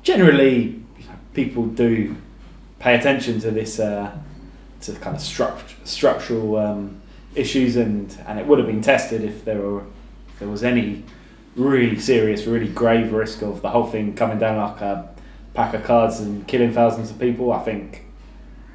generally, 0.08 0.82
people 1.34 1.66
do 1.66 2.16
pay 2.80 2.96
attention 2.96 3.42
to 3.42 3.52
this, 3.52 3.78
uh, 3.78 4.10
to 4.80 4.94
kind 4.94 5.18
of 5.18 5.22
struct- 5.22 5.86
structural 5.86 6.56
um, 6.56 7.02
issues, 7.36 7.76
and, 7.76 8.18
and 8.26 8.40
it 8.40 8.48
would 8.48 8.58
have 8.58 8.68
been 8.68 8.82
tested 8.82 9.22
if 9.24 9.44
there 9.44 9.60
were 9.60 9.84
if 10.30 10.40
there 10.40 10.48
was 10.48 10.64
any 10.64 11.04
really 11.56 12.00
serious, 12.00 12.46
really 12.46 12.70
grave 12.70 13.12
risk 13.12 13.42
of 13.42 13.62
the 13.62 13.70
whole 13.70 13.86
thing 13.86 14.16
coming 14.16 14.40
down 14.40 14.56
like 14.58 14.80
a 14.80 15.10
pack 15.54 15.74
of 15.74 15.84
cards 15.84 16.22
and 16.22 16.48
killing 16.48 16.72
thousands 16.72 17.10
of 17.12 17.20
people, 17.20 17.52
I 17.52 17.64
think 17.64 18.06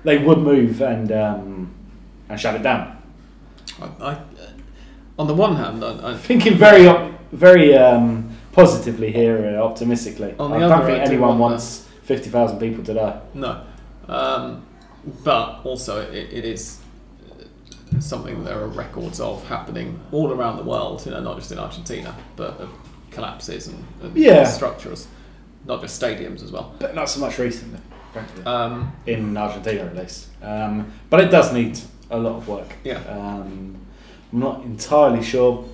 they 0.05 0.19
would 0.19 0.39
move 0.39 0.83
and 0.83 1.11
um, 1.13 1.75
and 2.29 2.39
shut 2.39 2.57
it 2.57 2.63
down. 2.63 3.03
I, 3.81 3.87
I, 4.11 4.19
on 5.19 5.29
the 5.29 5.35
one 5.35 5.57
hand, 5.57 5.83
I, 5.83 6.11
I, 6.11 6.15
Thinking 6.15 6.59
very 6.59 6.85
very 7.33 7.75
um, 7.75 8.32
positively 8.53 9.13
here, 9.13 9.37
and 9.45 9.57
optimistically. 9.57 10.35
On 10.39 10.51
the 10.51 10.57
I 10.57 10.61
don't 10.61 10.73
other, 10.73 10.87
think 10.87 11.07
anyone 11.07 11.39
want 11.39 11.53
wants 11.53 11.89
fifty 12.03 12.31
thousand 12.31 12.59
people 12.59 12.85
to 12.85 12.95
die. 12.95 13.21
no, 13.35 13.63
um, 14.09 14.67
but 15.25 15.61
also 15.65 16.01
it, 16.11 16.33
it 16.33 16.45
is 16.45 16.81
uh, 17.31 18.01
something 18.01 18.45
there 18.45 18.59
are 18.61 18.69
records 18.69 19.21
of 19.21 19.47
happening 19.49 19.99
all 20.13 20.33
around 20.33 20.57
the 20.59 20.65
world. 20.65 21.05
You 21.05 21.13
know, 21.13 21.21
not 21.21 21.37
just 21.39 21.51
in 21.53 21.59
Argentina, 21.59 22.15
but 22.37 22.59
of 22.61 22.71
collapses 23.11 23.67
and, 23.69 23.85
and 24.03 24.17
Yeah. 24.17 24.45
structures, 24.45 25.07
not 25.67 25.81
just 25.83 26.01
stadiums 26.01 26.43
as 26.43 26.51
well. 26.53 26.75
But 26.79 26.95
not 26.95 27.09
so 27.09 27.21
much 27.21 27.39
recently. 27.39 27.79
Um, 28.45 28.93
in 29.07 29.35
Argentina 29.39 29.85
at 29.87 29.97
least. 29.97 30.29
Um, 30.43 30.93
but 31.09 31.21
it 31.21 31.31
does 31.31 31.51
need 31.53 31.79
a 32.11 32.19
lot 32.19 32.37
of 32.37 32.47
work. 32.47 32.75
Yeah. 32.85 32.99
Um, 33.09 33.77
I'm 34.33 34.39
not 34.39 34.65
entirely 34.65 35.23
sure 35.23 35.65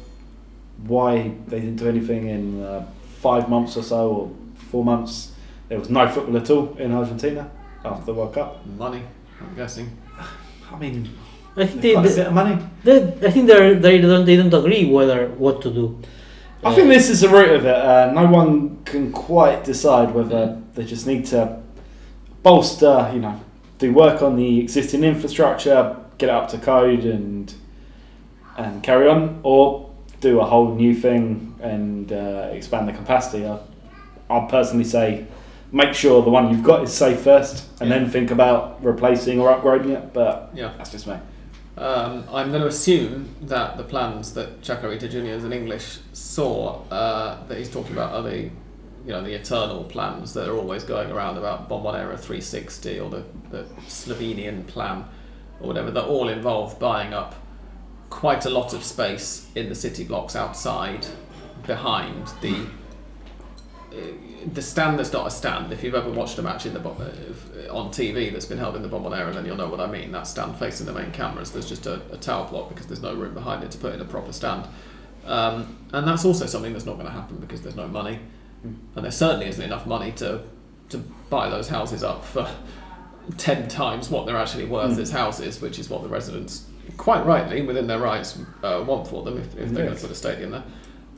why 0.87 1.33
they 1.49 1.61
didn't 1.61 1.76
do 1.76 1.89
anything 1.89 2.29
in 2.29 2.62
uh, 2.62 2.87
five 3.20 3.49
months 3.49 3.76
or 3.76 3.83
so, 3.83 4.11
or 4.11 4.31
four 4.70 4.85
months. 4.85 5.33
There 5.68 5.79
was 5.79 5.91
no 5.91 6.09
football 6.09 6.37
at 6.37 6.49
all 6.51 6.74
in 6.79 6.93
Argentina 6.93 7.51
after 7.85 8.07
the 8.07 8.14
World 8.14 8.35
Cup. 8.35 8.64
money. 8.66 9.03
I'm 9.41 9.55
guessing. 9.55 9.97
I 10.72 10.79
mean, 10.79 11.09
I 11.57 11.66
think 11.66 11.81
they've 11.81 11.83
they, 11.83 11.93
got 11.95 12.05
a 12.07 12.09
they, 12.09 12.16
bit 12.16 12.26
of 12.26 12.33
money. 12.35 12.59
they- 12.85 13.26
I 13.26 13.31
think 13.31 13.47
they 13.47 13.74
they 13.74 13.99
don't 13.99 14.24
they 14.24 14.37
don't 14.37 14.53
agree 14.55 14.91
whether 14.91 15.29
what 15.29 15.62
to 15.62 15.70
do. 15.70 15.99
I 16.64 16.74
think 16.74 16.89
this 16.89 17.09
is 17.09 17.20
the 17.20 17.29
root 17.29 17.51
of 17.55 17.64
it. 17.64 17.74
Uh, 17.74 18.11
no 18.12 18.26
one 18.26 18.83
can 18.85 19.12
quite 19.12 19.62
decide 19.62 20.12
whether 20.12 20.61
they 20.74 20.85
just 20.85 21.07
need 21.07 21.24
to 21.26 21.61
bolster, 22.43 23.11
you 23.14 23.20
know, 23.20 23.41
do 23.79 23.93
work 23.93 24.22
on 24.22 24.35
the 24.37 24.59
existing 24.61 25.05
infrastructure, 25.05 25.97
get 26.18 26.29
it 26.29 26.35
up 26.35 26.49
to 26.49 26.59
code, 26.59 27.05
and 27.05 27.55
and 28.57 28.83
carry 28.83 29.09
on, 29.09 29.39
or 29.45 29.88
do 30.21 30.41
a 30.41 30.45
whole 30.45 30.75
new 30.75 30.95
thing 30.95 31.55
and 31.61 32.12
uh, 32.12 32.49
expand 32.53 32.89
the 32.89 32.93
capacity. 32.93 33.47
I, 33.47 33.59
I'll 34.31 34.47
personally 34.47 34.85
say, 34.85 35.27
make 35.73 35.95
sure 35.95 36.23
the 36.23 36.31
one 36.31 36.51
you've 36.51 36.64
got 36.64 36.83
is 36.83 36.93
safe 36.93 37.21
first, 37.21 37.66
and 37.81 37.89
Yeah. 37.91 37.99
then 38.01 38.11
think 38.11 38.31
about 38.31 38.83
replacing 38.83 39.41
or 39.41 39.49
upgrading 39.55 39.91
it. 39.91 40.12
But 40.12 40.51
Yeah. 40.55 40.73
that's 40.77 40.91
just 40.91 41.07
me. 41.07 41.14
Um, 41.77 42.25
I'm 42.33 42.49
going 42.51 42.62
to 42.62 42.66
assume 42.66 43.29
that 43.43 43.77
the 43.77 43.85
plans 43.85 44.35
that 44.35 44.62
Chacarita 44.62 45.09
Juniors 45.09 45.45
in 45.45 45.53
English 45.53 45.99
saw 46.12 46.81
uh, 46.91 47.47
that 47.47 47.57
he's 47.57 47.71
talking 47.71 47.93
about 47.93 48.12
are 48.14 48.23
the, 48.23 48.37
you 49.07 49.12
know, 49.12 49.23
the 49.23 49.33
eternal 49.35 49.85
plans 49.85 50.35
that 50.35 50.49
are 50.49 50.57
always 50.57 50.83
going 50.83 51.12
around 51.12 51.37
about 51.37 51.69
Bombonera 51.69 52.19
360 52.19 52.99
or 52.99 53.11
the, 53.11 53.23
the 53.51 53.64
Slovenian 53.87 54.66
plan 54.66 55.05
or 55.61 55.69
whatever. 55.69 55.93
That 55.93 56.05
all 56.07 56.29
involve 56.29 56.81
buying 56.81 57.14
up 57.14 57.37
quite 58.11 58.45
a 58.47 58.51
lot 58.51 58.73
of 58.75 58.83
space 58.85 59.49
in 59.55 59.69
the 59.69 59.75
city 59.75 60.05
blocks 60.05 60.35
outside, 60.37 61.07
behind 61.67 62.29
the. 62.41 62.67
uh, 63.93 63.97
The 64.55 64.63
stand 64.63 64.99
that's 64.99 65.13
not 65.13 65.27
a 65.27 65.31
stand. 65.31 65.73
If 65.73 65.83
you've 65.83 65.95
ever 65.97 66.11
watched 66.11 66.39
a 66.39 66.43
match 66.43 66.65
in 66.65 66.73
the 66.73 66.81
uh, 66.81 67.75
on 67.77 67.91
TV 67.91 68.33
that's 68.33 68.47
been 68.47 68.59
held 68.59 68.77
in 68.77 68.83
the 68.83 68.89
Bombonera, 68.89 69.33
then 69.35 69.45
you'll 69.45 69.57
know 69.57 69.69
what 69.69 69.81
I 69.81 69.87
mean. 69.87 70.13
That 70.13 70.27
stand 70.27 70.57
facing 70.57 70.87
the 70.87 70.93
main 70.93 71.11
cameras. 71.11 71.51
There's 71.51 71.69
just 71.69 71.87
a, 71.87 72.01
a 72.13 72.17
tower 72.17 72.49
block 72.49 72.69
because 72.71 72.87
there's 72.87 73.03
no 73.03 73.15
room 73.15 73.35
behind 73.35 73.63
it 73.65 73.71
to 73.73 73.79
put 73.79 73.93
in 73.95 74.01
a 74.01 74.05
proper 74.05 74.33
stand, 74.33 74.67
um, 75.27 75.77
and 75.93 76.07
that's 76.07 76.25
also 76.25 76.47
something 76.47 76.73
that's 76.73 76.87
not 76.87 76.95
going 76.95 77.07
to 77.07 77.13
happen 77.13 77.37
because 77.39 77.61
there's 77.63 77.77
no 77.77 77.89
money, 77.89 78.21
and 78.63 79.05
there 79.05 79.11
certainly 79.11 79.47
isn't 79.49 79.63
enough 79.65 79.87
money 79.87 80.13
to 80.13 80.43
to 80.91 80.99
buy 81.29 81.51
those 81.51 81.69
houses 81.69 82.03
up 82.03 82.25
for 82.25 82.49
ten 83.37 83.69
times 83.69 84.09
what 84.09 84.25
they're 84.25 84.37
actually 84.39 84.65
worth 84.67 84.97
Mm. 84.97 85.01
as 85.03 85.11
houses, 85.11 85.61
which 85.61 85.79
is 85.79 85.91
what 85.91 86.03
the 86.03 86.09
residents, 86.09 86.65
quite 86.97 87.24
rightly, 87.26 87.62
within 87.62 87.86
their 87.86 87.99
rights, 87.99 88.39
uh, 88.62 88.84
want 88.86 89.07
for 89.07 89.22
them 89.22 89.39
if, 89.39 89.57
if 89.57 89.70
they're 89.70 89.84
going 89.84 89.97
to 89.97 90.01
put 90.01 90.11
a 90.11 90.14
stadium 90.14 90.51
there. 90.51 90.64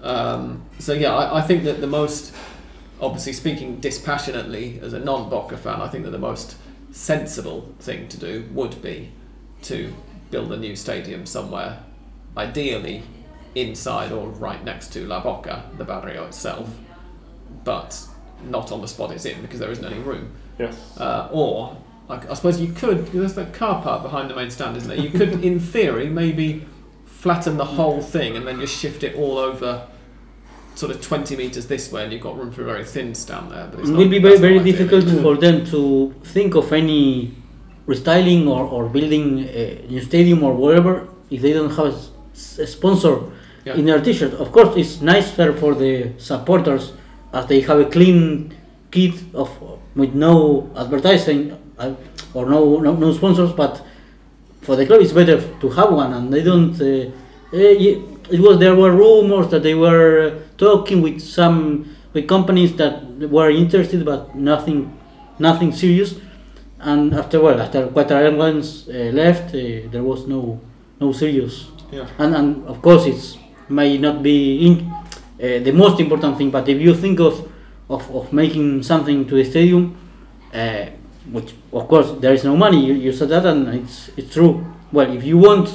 Um, 0.02 0.64
so 0.78 0.92
yeah, 0.92 1.14
I, 1.14 1.38
I 1.38 1.42
think 1.42 1.64
that 1.64 1.80
the 1.80 1.86
most, 1.86 2.34
obviously 3.00 3.32
speaking 3.32 3.80
dispassionately 3.80 4.80
as 4.82 4.92
a 4.92 4.98
non-Boca 4.98 5.56
fan, 5.56 5.80
I 5.80 5.88
think 5.88 6.04
that 6.04 6.10
the 6.10 6.18
most 6.18 6.56
sensible 6.90 7.74
thing 7.78 8.08
to 8.08 8.18
do 8.18 8.48
would 8.52 8.80
be 8.82 9.12
to 9.62 9.92
build 10.30 10.52
a 10.52 10.56
new 10.56 10.74
stadium 10.74 11.26
somewhere, 11.26 11.82
ideally 12.36 13.02
inside 13.54 14.12
or 14.12 14.28
right 14.28 14.64
next 14.64 14.92
to 14.92 15.06
La 15.06 15.22
Boca, 15.22 15.68
the 15.76 15.84
barrio 15.84 16.26
itself, 16.26 16.76
but 17.64 18.00
not 18.44 18.72
on 18.72 18.80
the 18.80 18.88
spot 18.88 19.10
it's 19.10 19.24
in 19.24 19.42
because 19.42 19.60
there 19.60 19.70
isn't 19.70 19.84
any 19.84 20.00
room. 20.00 20.32
Yes. 20.58 20.96
Uh, 20.98 21.28
or 21.32 21.76
like, 22.10 22.28
I 22.28 22.34
suppose 22.34 22.60
you 22.60 22.72
could. 22.72 23.06
There's 23.06 23.34
that 23.34 23.54
car 23.54 23.80
park 23.82 24.02
behind 24.02 24.28
the 24.28 24.34
main 24.34 24.50
stand, 24.50 24.76
isn't 24.76 24.88
there? 24.88 24.98
You 24.98 25.10
could, 25.10 25.44
in 25.44 25.60
theory, 25.60 26.08
maybe 26.08 26.66
flatten 27.06 27.56
the 27.56 27.64
whole 27.64 28.02
thing 28.02 28.36
and 28.36 28.44
then 28.46 28.58
just 28.60 28.76
shift 28.76 29.04
it 29.04 29.14
all 29.14 29.38
over, 29.38 29.86
sort 30.74 30.90
of 30.92 31.00
20 31.00 31.36
meters 31.36 31.66
this 31.68 31.92
way, 31.92 32.02
and 32.02 32.12
you've 32.12 32.22
got 32.22 32.36
room 32.36 32.50
for 32.50 32.62
a 32.62 32.64
very 32.64 32.84
thin 32.84 33.14
stand 33.14 33.52
there. 33.52 33.68
But 33.70 33.80
it's 33.80 33.90
It 33.90 33.94
will 33.94 34.08
be 34.08 34.18
very 34.18 34.38
very 34.38 34.58
difficult 34.70 35.04
for 35.24 35.36
them 35.36 35.64
to 35.66 36.12
think 36.24 36.56
of 36.56 36.72
any 36.72 37.34
restyling 37.86 38.48
or, 38.48 38.62
or 38.64 38.88
building 38.88 39.26
a 39.62 39.86
new 39.88 40.02
stadium 40.02 40.42
or 40.42 40.52
whatever 40.54 41.08
if 41.30 41.42
they 41.42 41.52
don't 41.52 41.74
have 41.80 41.94
a 42.58 42.66
sponsor 42.66 43.16
Yeah. 43.64 43.74
in 43.78 43.84
their 43.84 44.00
t-shirt. 44.00 44.32
Of 44.44 44.48
course, 44.56 44.70
it's 44.80 45.00
nicer 45.00 45.52
for 45.52 45.74
the 45.74 45.94
supporters 46.18 46.84
as 47.32 47.44
they 47.46 47.60
have 47.68 47.78
a 47.86 47.88
clean 47.96 48.54
kit 48.90 49.14
of 49.34 49.48
with 49.94 50.14
no 50.14 50.70
advertising 50.82 51.40
uh, 51.80 51.94
or 52.34 52.46
no, 52.48 52.78
no 52.80 52.94
no 52.94 53.12
sponsors, 53.12 53.52
but 53.52 53.82
for 54.62 54.76
the 54.76 54.86
club 54.86 55.00
it's 55.00 55.12
better 55.12 55.40
to 55.60 55.68
have 55.70 55.92
one 55.92 56.12
and 56.12 56.32
they 56.32 56.42
don't 56.42 56.78
uh, 56.80 57.10
eh, 57.52 57.96
it 58.30 58.40
was 58.40 58.58
there 58.58 58.74
were 58.76 58.92
rumors 58.92 59.48
that 59.48 59.62
they 59.62 59.74
were 59.74 60.38
talking 60.56 61.02
with 61.02 61.20
some 61.20 61.86
with 62.12 62.28
companies 62.28 62.76
that 62.76 63.02
were 63.30 63.50
interested 63.50 64.04
but 64.04 64.34
nothing 64.34 64.96
nothing 65.38 65.72
serious 65.72 66.14
and 66.80 67.14
after 67.14 67.40
well 67.40 67.60
after 67.60 67.86
Qatar 67.88 68.22
Airlines 68.22 68.88
uh, 68.88 69.10
left 69.12 69.54
uh, 69.54 69.88
there 69.90 70.02
was 70.04 70.26
no 70.26 70.60
no 71.00 71.12
serious 71.12 71.66
Yeah. 71.92 72.06
and, 72.18 72.34
and 72.36 72.48
of 72.68 72.80
course 72.82 73.06
it's 73.06 73.36
may 73.68 73.98
not 73.98 74.22
be 74.22 74.66
in, 74.66 74.74
uh, 75.42 75.58
the 75.64 75.72
most 75.72 75.98
important 76.00 76.38
thing 76.38 76.50
but 76.50 76.68
if 76.68 76.78
you 76.80 76.94
think 76.94 77.18
of 77.20 77.34
of, 77.88 78.02
of 78.14 78.32
making 78.32 78.82
something 78.84 79.26
to 79.26 79.34
the 79.34 79.44
stadium 79.44 79.96
uh, 80.54 80.86
which 81.32 81.54
of 81.72 81.86
course 81.88 82.12
there 82.20 82.32
is 82.32 82.44
no 82.44 82.56
money 82.56 82.84
you, 82.86 82.94
you 82.94 83.12
said 83.12 83.28
that 83.28 83.44
and 83.46 83.68
it's 83.68 84.10
it's 84.16 84.32
true 84.34 84.64
well 84.92 85.10
if 85.16 85.22
you 85.24 85.38
want 85.38 85.68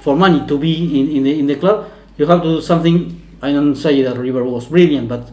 for 0.00 0.16
money 0.16 0.46
to 0.46 0.58
be 0.58 1.00
in, 1.00 1.16
in 1.16 1.22
the 1.24 1.38
in 1.40 1.46
the 1.46 1.56
club 1.56 1.88
you 2.18 2.26
have 2.26 2.42
to 2.42 2.56
do 2.56 2.60
something 2.60 3.20
I 3.42 3.52
don't 3.52 3.76
say 3.76 4.02
that 4.02 4.16
River 4.16 4.44
was 4.44 4.66
brilliant 4.66 5.08
but 5.08 5.30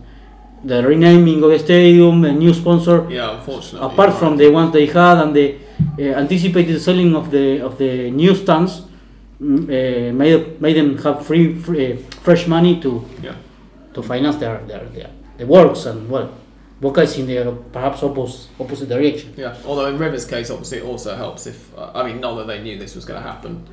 the 0.63 0.85
renaming 0.85 1.43
of 1.43 1.49
the 1.49 1.59
stadium 1.59 2.23
a 2.25 2.31
new 2.31 2.53
sponsor 2.53 3.07
Yeah, 3.09 3.37
unfortunately. 3.37 3.87
apart 3.89 4.13
from 4.13 4.37
the 4.37 4.49
ones 4.49 4.71
they 4.73 4.85
had 4.85 5.17
and 5.23 5.35
the 5.35 5.55
uh, 5.99 6.19
anticipated 6.19 6.79
selling 6.79 7.15
of 7.15 7.31
the 7.31 7.61
of 7.61 7.77
the 7.77 8.11
new 8.11 8.35
stands 8.35 8.81
mm, 9.41 9.63
uh, 9.63 10.13
made 10.13 10.61
made 10.61 10.75
them 10.77 10.97
have 10.99 11.25
free, 11.25 11.55
free 11.55 11.93
uh, 11.93 11.97
fresh 12.21 12.47
money 12.47 12.79
to 12.81 13.03
Yeah. 13.23 13.35
to 13.93 14.03
finance 14.03 14.37
their 14.37 14.61
their, 14.67 14.85
their 14.93 15.09
the 15.37 15.45
works 15.47 15.85
and 15.87 16.07
well 16.09 16.29
Boca 16.81 17.01
is 17.01 17.15
in 17.17 17.27
the 17.27 17.51
perhaps 17.71 18.01
opposite 18.01 18.49
opposite 18.59 18.89
direction. 18.89 19.33
Yeah, 19.37 19.55
although 19.65 19.85
in 19.85 19.99
River's 19.99 20.25
case, 20.25 20.49
obviously, 20.49 20.79
it 20.79 20.83
also 20.83 21.15
helps 21.15 21.45
if 21.45 21.77
uh, 21.77 21.91
I 21.93 22.03
mean, 22.03 22.19
not 22.19 22.35
that 22.35 22.47
they 22.47 22.61
knew 22.61 22.77
this 22.79 22.95
was 22.95 23.05
going 23.05 23.21
to 23.21 23.27
happen 23.27 23.67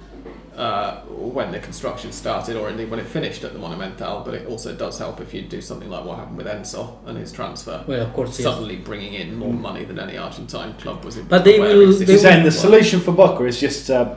uh, 0.54 1.00
when 1.06 1.50
the 1.50 1.58
construction 1.58 2.12
started, 2.12 2.56
or 2.56 2.68
indeed 2.68 2.90
when 2.90 3.00
it 3.00 3.06
finished 3.06 3.44
at 3.44 3.54
the 3.54 3.58
Monumental. 3.58 4.20
But 4.24 4.34
it 4.34 4.46
also 4.46 4.74
does 4.74 4.98
help 4.98 5.20
if 5.22 5.32
you 5.32 5.40
do 5.42 5.62
something 5.62 5.88
like 5.88 6.04
what 6.04 6.18
happened 6.18 6.36
with 6.36 6.46
Enzo 6.46 6.98
and 7.06 7.16
his 7.16 7.32
transfer, 7.32 7.82
Well, 7.86 8.02
of 8.02 8.12
course, 8.12 8.38
yes. 8.38 8.42
suddenly 8.42 8.76
bringing 8.76 9.14
in 9.14 9.36
more 9.36 9.54
money 9.54 9.84
than 9.84 9.98
any 9.98 10.18
Argentine 10.18 10.74
club 10.74 11.02
was. 11.04 11.16
But 11.16 11.44
they 11.44 11.56
aware 11.58 11.78
will- 11.78 11.92
they 11.92 12.04
You're 12.04 12.18
saying 12.18 12.44
the 12.44 12.50
solution 12.50 13.00
for 13.00 13.12
Boca 13.12 13.44
is 13.44 13.58
just 13.58 13.88
uh, 13.90 14.16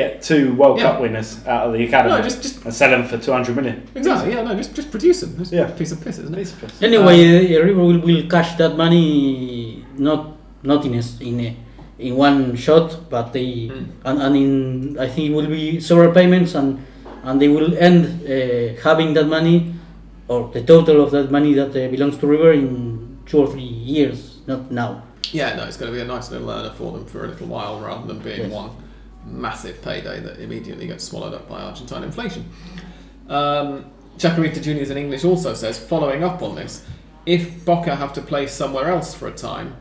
get 0.00 0.10
two 0.28 0.44
World 0.60 0.76
Yeah. 0.78 0.84
Cup 0.84 0.96
winners 1.02 1.30
out 1.52 1.62
of 1.66 1.70
the 1.74 1.82
academy 1.88 2.14
No, 2.16 2.22
just 2.28 2.40
just 2.46 2.56
and 2.64 2.72
sell 2.80 2.90
them 2.94 3.04
for 3.10 3.16
200 3.18 3.56
million. 3.58 3.76
exactly. 3.94 4.30
Yeah, 4.32 4.42
no, 4.46 4.54
just 4.62 4.72
just 4.78 4.90
produce 4.94 5.18
them. 5.22 5.32
It's 5.40 5.52
Yeah. 5.52 5.68
a 5.72 5.76
piece 5.80 5.92
of 5.94 5.98
piss, 6.04 6.18
isn't 6.18 6.36
it? 6.42 6.48
Anyway, 6.88 7.18
uh, 7.56 7.64
River 7.68 7.82
will, 7.88 8.00
will 8.08 8.24
cash 8.34 8.50
that 8.60 8.72
money 8.84 9.84
not 10.08 10.20
not 10.62 10.80
in 10.88 10.94
a, 10.94 10.98
s- 11.08 11.20
in 11.20 11.36
a, 11.48 11.50
in 12.06 12.12
one 12.26 12.38
shot, 12.66 12.88
but 13.14 13.26
they 13.36 13.48
Mm. 13.70 13.86
and, 14.08 14.16
and 14.24 14.34
in 14.42 14.52
I 15.06 15.08
think 15.12 15.24
it 15.30 15.34
will 15.36 15.50
be 15.60 15.80
several 15.80 16.12
payments 16.20 16.54
and 16.60 16.68
and 17.26 17.34
they 17.42 17.48
will 17.56 17.70
end 17.88 18.00
uh, 18.34 18.80
having 18.88 19.14
that 19.14 19.26
money 19.38 19.56
or 20.28 20.38
the 20.56 20.62
total 20.72 20.96
of 21.04 21.10
that 21.16 21.30
money 21.30 21.52
that 21.60 21.70
uh, 21.70 21.88
belongs 21.94 22.16
to 22.20 22.26
River 22.34 22.50
in 22.52 22.68
two 23.30 23.38
or 23.42 23.46
three 23.52 23.72
years, 23.94 24.18
not 24.46 24.60
now. 24.70 24.90
Yeah, 25.32 25.56
no, 25.56 25.62
it's 25.68 25.76
going 25.80 25.90
to 25.92 25.96
be 25.98 26.02
a 26.08 26.10
nice 26.16 26.30
little 26.32 26.50
earner 26.56 26.72
for 26.78 26.88
them 26.94 27.04
for 27.12 27.24
a 27.24 27.28
little 27.32 27.48
while 27.56 27.74
rather 27.88 28.06
than 28.10 28.18
being 28.28 28.42
Yes. 28.50 28.52
one 28.62 28.70
massive 29.26 29.82
payday 29.82 30.20
that 30.20 30.38
immediately 30.38 30.86
gets 30.86 31.04
swallowed 31.04 31.34
up 31.34 31.48
by 31.48 31.60
Argentine 31.60 32.04
inflation. 32.04 32.48
Um, 33.28 33.86
Chacarita 34.16 34.62
Juniors 34.62 34.90
in 34.90 34.96
English 34.96 35.24
also 35.24 35.52
says, 35.52 35.78
following 35.78 36.24
up 36.24 36.42
on 36.42 36.54
this, 36.54 36.86
if 37.26 37.64
Boca 37.64 37.96
have 37.96 38.12
to 38.14 38.22
play 38.22 38.46
somewhere 38.46 38.88
else 38.88 39.14
for 39.14 39.28
a 39.28 39.32
time, 39.32 39.76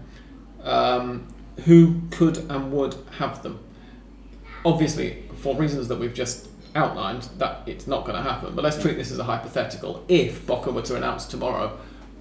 um, 0.64 1.28
who 1.66 2.02
could 2.10 2.38
and 2.50 2.72
would 2.72 2.96
have 3.20 3.44
them? 3.44 3.60
Obviously, 4.66 5.24
for 5.38 5.56
reasons 5.56 5.88
that 5.88 6.00
we've 6.00 6.14
just 6.14 6.50
outlined, 6.74 7.30
that 7.38 7.62
it's 7.68 7.88
not 7.88 8.04
going 8.04 8.18
to 8.18 8.30
happen. 8.30 8.56
But 8.56 8.64
let's 8.64 8.82
treat 8.82 8.98
this 8.98 9.12
as 9.12 9.20
a 9.20 9.24
hypothetical. 9.24 10.04
If 10.08 10.46
Boca 10.46 10.72
were 10.72 10.82
to 10.82 10.96
announce 10.96 11.26
tomorrow, 11.26 11.78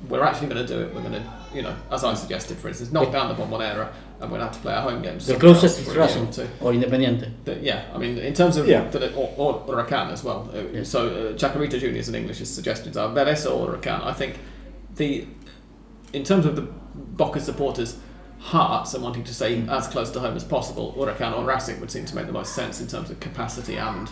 we're 0.08 0.22
actually 0.22 0.48
going 0.48 0.64
to 0.64 0.72
do 0.72 0.82
it. 0.82 0.94
We're 0.94 1.00
going 1.00 1.14
to, 1.14 1.24
you 1.54 1.62
know, 1.62 1.74
as 1.90 2.04
I 2.04 2.14
suggested, 2.14 2.58
for 2.58 2.68
instance, 2.68 2.92
knock 2.92 3.10
down 3.10 3.28
the 3.28 3.34
Bombonera, 3.34 3.92
and 4.20 4.30
we're 4.30 4.38
going 4.38 4.40
to 4.40 4.46
have 4.46 4.54
to 4.56 4.60
play 4.62 4.72
our 4.74 4.82
home 4.82 5.02
games. 5.02 5.26
The 5.26 5.36
closest 5.36 5.80
is 5.80 5.86
for 5.86 5.98
or 5.98 6.02
Racing 6.02 6.28
or 6.60 6.72
Independiente. 6.72 7.30
That- 7.44 7.62
yeah, 7.62 7.84
I 7.94 7.98
mean, 7.98 8.16
in 8.18 8.32
terms 8.34 8.56
of 8.56 8.66
Yeah. 8.66 8.88
the, 8.88 9.12
or, 9.14 9.32
or 9.36 9.60
Huracan 9.66 10.10
as 10.12 10.22
well. 10.24 10.48
Uh, 10.54 10.60
Yes. 10.72 10.88
So 10.88 11.06
uh, 11.08 11.32
Chacarita 11.36 11.78
Juniors 11.78 12.08
in 12.08 12.14
English 12.14 12.40
is 12.40 12.48
suggestions 12.52 12.96
are 12.96 13.08
Vélez 13.10 13.44
or 13.50 13.68
Huracan. 13.68 14.04
I 14.04 14.12
think 14.12 14.38
the 14.96 15.26
in 16.12 16.22
terms 16.24 16.46
of 16.46 16.54
the 16.56 16.62
Boca 16.94 17.40
supporters' 17.40 17.98
hearts 18.38 18.94
and 18.94 19.02
wanting 19.02 19.24
to 19.24 19.34
stay 19.34 19.64
as 19.68 19.88
close 19.88 20.10
to 20.12 20.20
home 20.20 20.36
as 20.36 20.44
possible, 20.44 20.94
Huracan 20.96 21.36
or 21.36 21.44
Racing 21.44 21.80
would 21.80 21.90
seem 21.90 22.04
to 22.06 22.14
make 22.14 22.26
the 22.26 22.32
most 22.32 22.54
sense 22.54 22.80
in 22.80 22.86
terms 22.86 23.10
of 23.10 23.18
capacity 23.20 23.76
and 23.76 24.10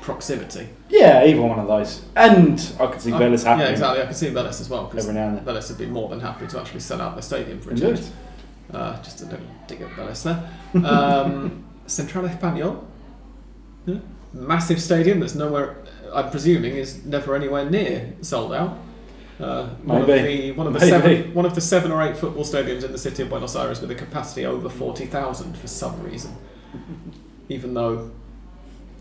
proximity. 0.00 0.68
Yeah, 0.88 1.24
either 1.24 1.40
one 1.40 1.58
of 1.58 1.66
those. 1.68 2.02
And 2.16 2.58
I 2.80 2.86
could 2.86 3.00
see 3.00 3.12
Uh, 3.12 3.18
Vélez 3.18 3.44
happening 3.44 3.66
Yeah, 3.66 3.72
exactly. 3.72 4.02
I 4.02 4.06
could 4.06 4.16
see 4.16 4.30
Vélez 4.30 4.60
as 4.60 4.68
well 4.68 4.84
because 4.84 5.08
every 5.08 5.20
now 5.20 5.28
and 5.28 5.38
then. 5.38 5.44
Vélez 5.54 5.68
would 5.68 5.78
be 5.78 5.86
more 5.86 6.08
than 6.08 6.20
happy 6.20 6.46
to 6.46 6.60
actually 6.60 6.80
sell 6.80 7.00
out 7.00 7.16
the 7.16 7.22
stadium 7.22 7.60
for 7.60 7.70
a 7.70 7.72
Indeed. 7.74 7.96
change. 7.96 8.06
Uh, 8.72 9.00
just 9.02 9.20
a 9.22 9.24
little 9.26 9.46
dig 9.66 9.80
at 9.80 9.90
Vélez 9.90 10.22
there. 10.24 10.84
Um, 10.84 11.64
Central 11.86 12.26
Español. 12.28 12.84
Yeah. 13.86 13.98
Massive 14.32 14.80
stadium 14.82 15.20
that's 15.20 15.34
nowhere, 15.36 15.76
I'm 16.12 16.30
presuming, 16.30 16.74
is 16.76 17.04
never 17.04 17.34
anywhere 17.36 17.68
near 17.70 18.12
sold 18.22 18.52
out. 18.52 18.76
Uh, 19.38 19.68
one 19.84 20.00
of 20.00 20.06
the 20.06 20.52
one 20.52 20.66
of 20.66 20.72
the 20.72 20.78
Maybe. 20.80 20.90
seven 20.90 21.34
one 21.34 21.44
of 21.44 21.54
the 21.54 21.60
seven 21.60 21.92
or 21.92 22.02
eight 22.02 22.16
football 22.16 22.42
stadiums 22.44 22.82
in 22.84 22.90
the 22.92 22.98
city 22.98 23.22
of 23.22 23.28
Buenos 23.28 23.54
Aires 23.54 23.80
with 23.82 23.90
a 23.90 23.94
capacity 23.94 24.46
over 24.46 24.68
forty 24.70 25.04
thousand 25.06 25.56
for 25.58 25.68
some 25.68 26.02
reason, 26.02 26.34
even 27.50 27.74
though 27.74 28.10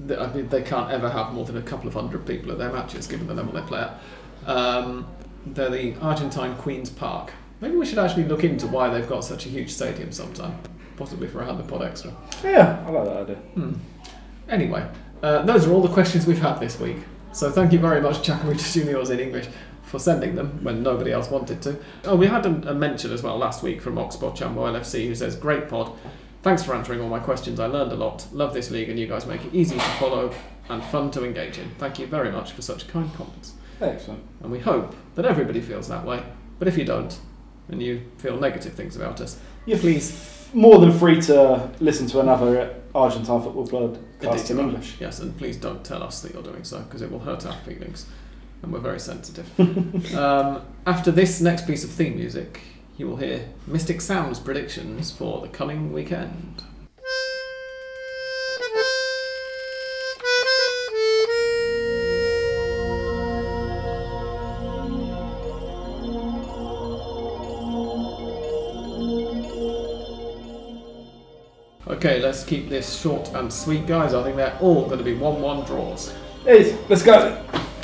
th- 0.07 0.19
I 0.19 0.31
mean, 0.33 0.49
they 0.49 0.61
can't 0.61 0.91
ever 0.91 1.09
have 1.09 1.33
more 1.33 1.45
than 1.45 1.57
a 1.57 1.61
couple 1.61 1.87
of 1.87 1.93
hundred 1.93 2.25
people 2.27 2.51
at 2.51 2.57
their 2.57 2.71
matches, 2.71 3.07
given 3.07 3.27
the 3.27 3.33
level 3.33 3.53
they 3.53 3.61
play 3.61 3.79
at. 3.81 3.99
Um, 4.49 5.07
they're 5.45 5.69
the 5.69 5.95
Argentine 6.01 6.55
Queen's 6.57 6.89
Park. 6.89 7.31
Maybe 7.61 7.75
we 7.75 7.85
should 7.85 7.99
actually 7.99 8.25
look 8.25 8.43
into 8.43 8.67
why 8.67 8.89
they've 8.89 9.07
got 9.07 9.23
such 9.23 9.45
a 9.45 9.49
huge 9.49 9.71
stadium 9.71 10.11
sometime, 10.11 10.57
possibly 10.97 11.27
for 11.27 11.41
a 11.41 11.45
Hand 11.45 11.59
of 11.59 11.67
Pod 11.67 11.83
extra. 11.83 12.13
Yeah, 12.43 12.83
I 12.85 12.91
like 12.91 13.05
that 13.05 13.17
idea. 13.17 13.35
Hmm. 13.35 13.73
Anyway, 14.49 14.87
uh, 15.23 15.43
those 15.43 15.65
are 15.65 15.71
all 15.71 15.81
the 15.81 15.93
questions 15.93 16.27
we've 16.27 16.41
had 16.41 16.59
this 16.59 16.79
week. 16.79 16.97
So 17.31 17.51
thank 17.51 17.73
you 17.73 17.79
very 17.79 18.01
much, 18.01 18.27
Chacarita 18.27 18.73
Juniors 18.73 19.09
in 19.09 19.19
English, 19.19 19.47
for 19.83 19.99
sending 19.99 20.35
them 20.35 20.63
when 20.63 20.83
nobody 20.83 21.11
else 21.11 21.29
wanted 21.29 21.61
to. 21.63 21.77
Oh, 22.03 22.15
we 22.15 22.27
had 22.27 22.45
a, 22.45 22.71
a 22.71 22.73
mention 22.73 23.11
as 23.11 23.23
well 23.23 23.37
last 23.37 23.63
week 23.63 23.81
from 23.81 23.97
Oxford 23.97 24.33
Chambo 24.33 24.57
LFC 24.71 25.07
who 25.07 25.15
says, 25.15 25.35
Great 25.35 25.67
pod. 25.69 25.91
Thanks 26.43 26.63
for 26.63 26.75
answering 26.75 27.01
all 27.01 27.09
my 27.09 27.19
questions. 27.19 27.59
I 27.59 27.65
learned 27.65 27.91
a 27.91 27.95
lot. 27.95 28.27
Love 28.31 28.53
this 28.53 28.69
league 28.69 28.89
and 28.89 28.99
you 28.99 29.07
guys 29.07 29.25
make 29.25 29.43
it 29.43 29.53
easy 29.53 29.75
to 29.75 29.81
follow 29.99 30.31
and 30.69 30.83
fun 30.85 31.11
to 31.11 31.25
engage 31.25 31.57
in. 31.57 31.71
Thank 31.79 31.99
you 31.99 32.07
very 32.07 32.31
much 32.31 32.51
for 32.51 32.61
such 32.61 32.87
kind 32.87 33.11
comments. 33.15 33.53
Excellent. 33.81 34.23
And 34.41 34.51
we 34.51 34.59
hope 34.59 34.95
that 35.15 35.25
everybody 35.25 35.59
feels 35.61 35.87
that 35.87 36.05
way. 36.05 36.23
But 36.59 36.67
if 36.67 36.77
you 36.77 36.85
don't, 36.85 37.17
and 37.69 37.81
you 37.81 38.01
feel 38.17 38.37
negative 38.39 38.73
things 38.73 38.95
about 38.95 39.21
us, 39.21 39.39
You're 39.65 39.79
please 39.79 40.49
more 40.53 40.79
than 40.79 40.91
free 40.91 41.21
to 41.23 41.69
listen 41.79 42.07
to 42.07 42.19
another 42.21 42.75
Argentine 42.93 43.41
football 43.41 43.67
club 43.67 43.97
podcast 44.19 44.51
in 44.51 44.59
English. 44.59 44.95
Yes, 44.99 45.19
and 45.19 45.37
please 45.37 45.57
don't 45.57 45.83
tell 45.83 46.01
us 46.01 46.21
that 46.21 46.33
you're 46.33 46.43
doing 46.43 46.63
so 46.63 46.79
because 46.81 47.01
it 47.01 47.11
will 47.11 47.19
hurt 47.19 47.45
our 47.45 47.57
feelings, 47.59 48.05
and 48.61 48.71
we're 48.71 48.79
very 48.79 48.99
sensitive. 48.99 49.47
um, 50.15 50.61
after 50.85 51.11
this 51.11 51.41
next 51.41 51.67
piece 51.67 51.83
of 51.83 51.89
theme 51.89 52.15
music, 52.15 52.61
you 52.97 53.07
will 53.07 53.17
hear 53.17 53.49
Mystic 53.67 53.99
Sam's 53.99 54.39
predictions 54.39 55.11
for 55.11 55.41
the 55.41 55.49
coming 55.49 55.91
weekend. 55.91 56.63
Okay, 71.95 72.19
let's 72.19 72.43
keep 72.43 72.67
this 72.67 72.99
short 72.99 73.29
and 73.35 73.51
sweet, 73.51 73.87
guys. 73.87 74.13
I 74.13 74.21
think 74.21 74.35
they're 74.35 74.57
all 74.59 74.85
going 74.85 74.97
to 74.97 75.03
be 75.03 75.13
1 75.13 75.41
1 75.41 75.65
draws. 75.65 76.13
Hey, 76.43 76.77
let's 76.89 77.01
go. 77.01 77.41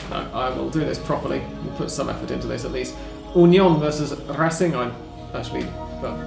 No, 0.09 0.17
I 0.33 0.49
will 0.49 0.69
do 0.69 0.81
this 0.81 0.99
properly. 0.99 1.41
We'll 1.63 1.77
put 1.77 1.89
some 1.89 2.09
effort 2.09 2.29
into 2.29 2.45
this 2.45 2.65
at 2.65 2.73
least. 2.73 2.93
Union 3.33 3.79
versus 3.79 4.19
Racing. 4.37 4.75
I'm 4.75 4.93
actually. 5.33 5.63
Well, 6.01 6.17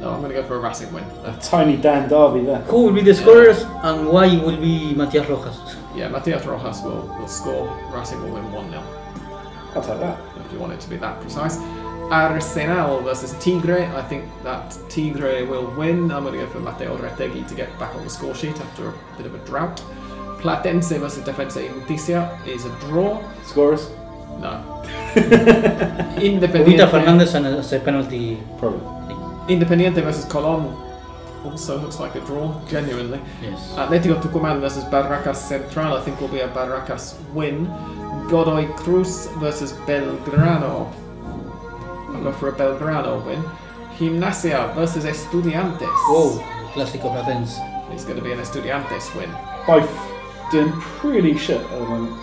no, 0.00 0.08
I'm 0.08 0.20
going 0.20 0.32
to 0.32 0.40
go 0.40 0.42
for 0.42 0.56
a 0.56 0.58
Racing 0.58 0.90
win. 0.90 1.04
A 1.24 1.38
tiny 1.42 1.76
Dan 1.76 2.08
Derby 2.08 2.46
there. 2.46 2.60
Who 2.60 2.84
will 2.84 2.94
be 2.94 3.02
the 3.02 3.14
scorers 3.14 3.60
and 3.82 4.08
why 4.08 4.34
will 4.38 4.56
be 4.56 4.94
Matias 4.94 5.28
Rojas? 5.28 5.76
Yeah, 5.94 6.08
Matias 6.08 6.46
Rojas 6.46 6.80
will, 6.82 7.14
will 7.18 7.28
score. 7.28 7.68
Racing 7.92 8.22
will 8.22 8.30
win 8.30 8.50
1 8.50 8.70
0, 8.70 8.82
I'll 9.74 9.82
take 9.82 10.00
that. 10.00 10.18
if 10.46 10.50
you 10.50 10.58
want 10.58 10.72
it 10.72 10.80
to 10.80 10.88
be 10.88 10.96
that 10.96 11.20
precise. 11.20 11.58
Arsenal 12.10 13.00
versus 13.02 13.32
Tigre. 13.42 13.86
I 13.94 14.02
think 14.02 14.24
that 14.42 14.76
Tigre 14.88 15.44
will 15.46 15.70
win. 15.76 16.10
I'm 16.10 16.24
going 16.24 16.34
to 16.38 16.44
go 16.44 16.46
for 16.50 16.60
Mateo 16.60 16.96
Retegui 16.96 17.46
to 17.48 17.54
get 17.54 17.76
back 17.78 17.94
on 17.94 18.04
the 18.04 18.10
score 18.10 18.34
sheet 18.34 18.58
after 18.60 18.88
a 18.88 18.94
bit 19.16 19.26
of 19.26 19.34
a 19.34 19.38
drought. 19.46 19.82
Platense 20.40 20.98
versus 20.98 21.24
Defensa 21.24 21.60
y 21.60 21.68
Justicia 21.68 22.38
is 22.46 22.64
a 22.64 22.70
draw. 22.80 23.20
Scorers? 23.44 23.90
No. 24.40 24.82
Ovita 25.14 26.16
Independiente. 26.22 26.88
Fernandez 26.90 27.34
and 27.34 27.46
a 27.46 27.80
penalty. 27.80 28.38
Probably. 28.58 28.80
Independiente 29.48 30.02
versus 30.02 30.24
Colón 30.26 30.76
also 31.44 31.78
looks 31.80 31.98
like 31.98 32.14
a 32.14 32.20
draw, 32.20 32.60
genuinely. 32.68 33.20
Yes. 33.42 33.72
Atletico 33.76 34.20
Tucumán 34.20 34.60
versus 34.60 34.84
Barracas 34.84 35.36
Central, 35.36 35.94
I 35.96 36.00
think 36.02 36.20
will 36.20 36.28
be 36.28 36.40
a 36.40 36.48
Barracas 36.48 37.16
win. 37.34 37.66
Godoy 38.28 38.66
Cruz 38.76 39.26
versus 39.38 39.72
Belgrano. 39.86 40.92
I'll 42.18 42.24
go 42.24 42.32
for 42.32 42.48
a 42.48 42.52
Belgrano 42.52 43.24
win. 43.24 43.42
Gimnasia 43.96 44.74
versus 44.74 45.04
Estudiantes. 45.04 45.80
Whoa, 46.08 46.38
Clásico 46.72 47.12
Platense. 47.14 47.58
It's 47.92 48.04
going 48.04 48.16
to 48.18 48.22
be 48.22 48.32
an 48.32 48.38
Estudiantes 48.38 49.14
win. 49.16 49.30
Both 49.66 49.90
doing 50.50 50.72
pretty 50.80 51.36
shit 51.36 51.60
at 51.60 51.70
the 51.70 51.80
moment. 51.86 52.16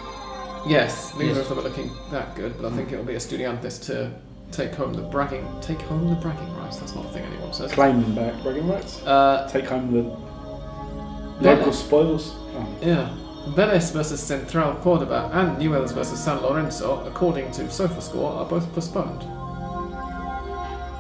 Yes, 0.68 1.14
neither 1.18 1.40
Yes. 1.40 1.50
of 1.50 1.50
them 1.50 1.60
are 1.60 1.62
looking 1.70 1.92
that 2.12 2.36
good, 2.36 2.60
but 2.62 2.72
I 2.72 2.76
think 2.76 2.92
it'll 2.92 3.06
be 3.06 3.14
Estudiantes 3.14 3.84
to 3.88 4.12
take 4.52 4.74
home 4.76 4.94
the 4.94 5.02
bragging 5.02 5.46
take 5.62 5.82
home 5.82 6.08
the 6.10 6.16
bragging 6.16 6.56
rights. 6.58 6.78
That's 6.78 6.96
not 6.96 7.06
a 7.06 7.10
thing 7.10 7.24
anyone 7.26 7.54
says. 7.54 7.72
Claiming 7.72 8.14
back 8.16 8.42
bragging 8.44 8.68
rights. 8.68 9.02
Uh, 9.06 9.48
Take 9.52 9.66
home 9.66 9.92
the 9.92 10.04
Vélez. 11.44 11.58
local 11.58 11.74
spoils. 11.74 12.34
Oh. 12.56 12.68
Yeah. 12.82 13.10
Vélez 13.50 13.92
versus 13.92 14.20
Central 14.20 14.74
Cordoba 14.76 15.30
and 15.34 15.58
Newells 15.58 15.94
versus 15.94 16.20
San 16.20 16.42
Lorenzo, 16.42 17.06
according 17.06 17.52
to 17.52 17.64
SofaScore, 17.64 18.38
are 18.38 18.46
both 18.46 18.72
postponed. 18.74 19.24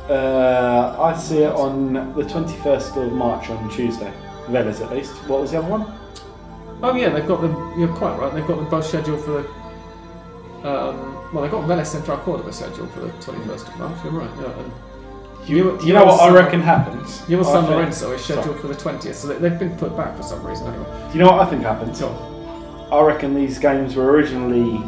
Uh, 0.09 0.95
I 0.99 1.17
see 1.17 1.39
it 1.39 1.51
on 1.53 1.93
the 1.93 2.23
21st 2.23 3.05
of 3.07 3.13
March 3.13 3.49
on 3.49 3.69
Tuesday. 3.71 4.13
Vélez 4.47 4.81
at 4.81 4.91
least. 4.91 5.13
What 5.27 5.41
was 5.41 5.51
the 5.51 5.57
other 5.59 5.67
one? 5.67 5.91
Oh 6.83 6.93
yeah, 6.95 7.09
they've 7.09 7.27
got 7.27 7.41
them. 7.41 7.79
You're 7.79 7.87
quite 7.95 8.17
right. 8.19 8.31
They've 8.33 8.45
got 8.45 8.57
them 8.57 8.69
both 8.69 8.85
scheduled 8.85 9.23
for 9.23 9.41
the. 9.41 9.49
Um, 10.69 11.31
well, 11.33 11.41
they've 11.43 11.51
got 11.51 11.63
Vélez 11.67 11.87
Central 11.87 12.17
Cordoba 12.17 12.51
scheduled 12.53 12.91
for 12.91 12.99
the 13.01 13.07
21st 13.09 13.67
of 13.67 13.79
March. 13.79 14.03
You're 14.03 14.13
right. 14.13 14.29
Yeah. 14.39 14.59
And 14.59 14.71
You, 15.49 15.79
you 15.83 15.93
know 15.93 16.05
what 16.05 16.21
I 16.21 16.33
reckon 16.33 16.61
happens? 16.61 17.21
I 17.23 17.25
San 17.43 17.43
think- 17.65 17.69
Lorenzo 17.69 18.11
is 18.13 18.23
scheduled 18.23 18.59
for 18.59 18.67
the 18.67 18.73
20th, 18.75 19.13
so 19.15 19.27
they- 19.27 19.37
they've 19.37 19.59
been 19.59 19.75
put 19.77 19.95
back 19.97 20.15
for 20.17 20.23
some 20.23 20.43
reason 20.45 20.67
anyway. 20.67 20.85
Do 21.11 21.17
you 21.17 21.23
know 21.23 21.31
what 21.31 21.39
I 21.41 21.45
think 21.45 21.61
happens? 21.63 21.99
So, 21.99 22.09
I 22.91 23.01
reckon 23.01 23.33
these 23.35 23.57
games 23.59 23.95
were 23.95 24.05
originally 24.11 24.81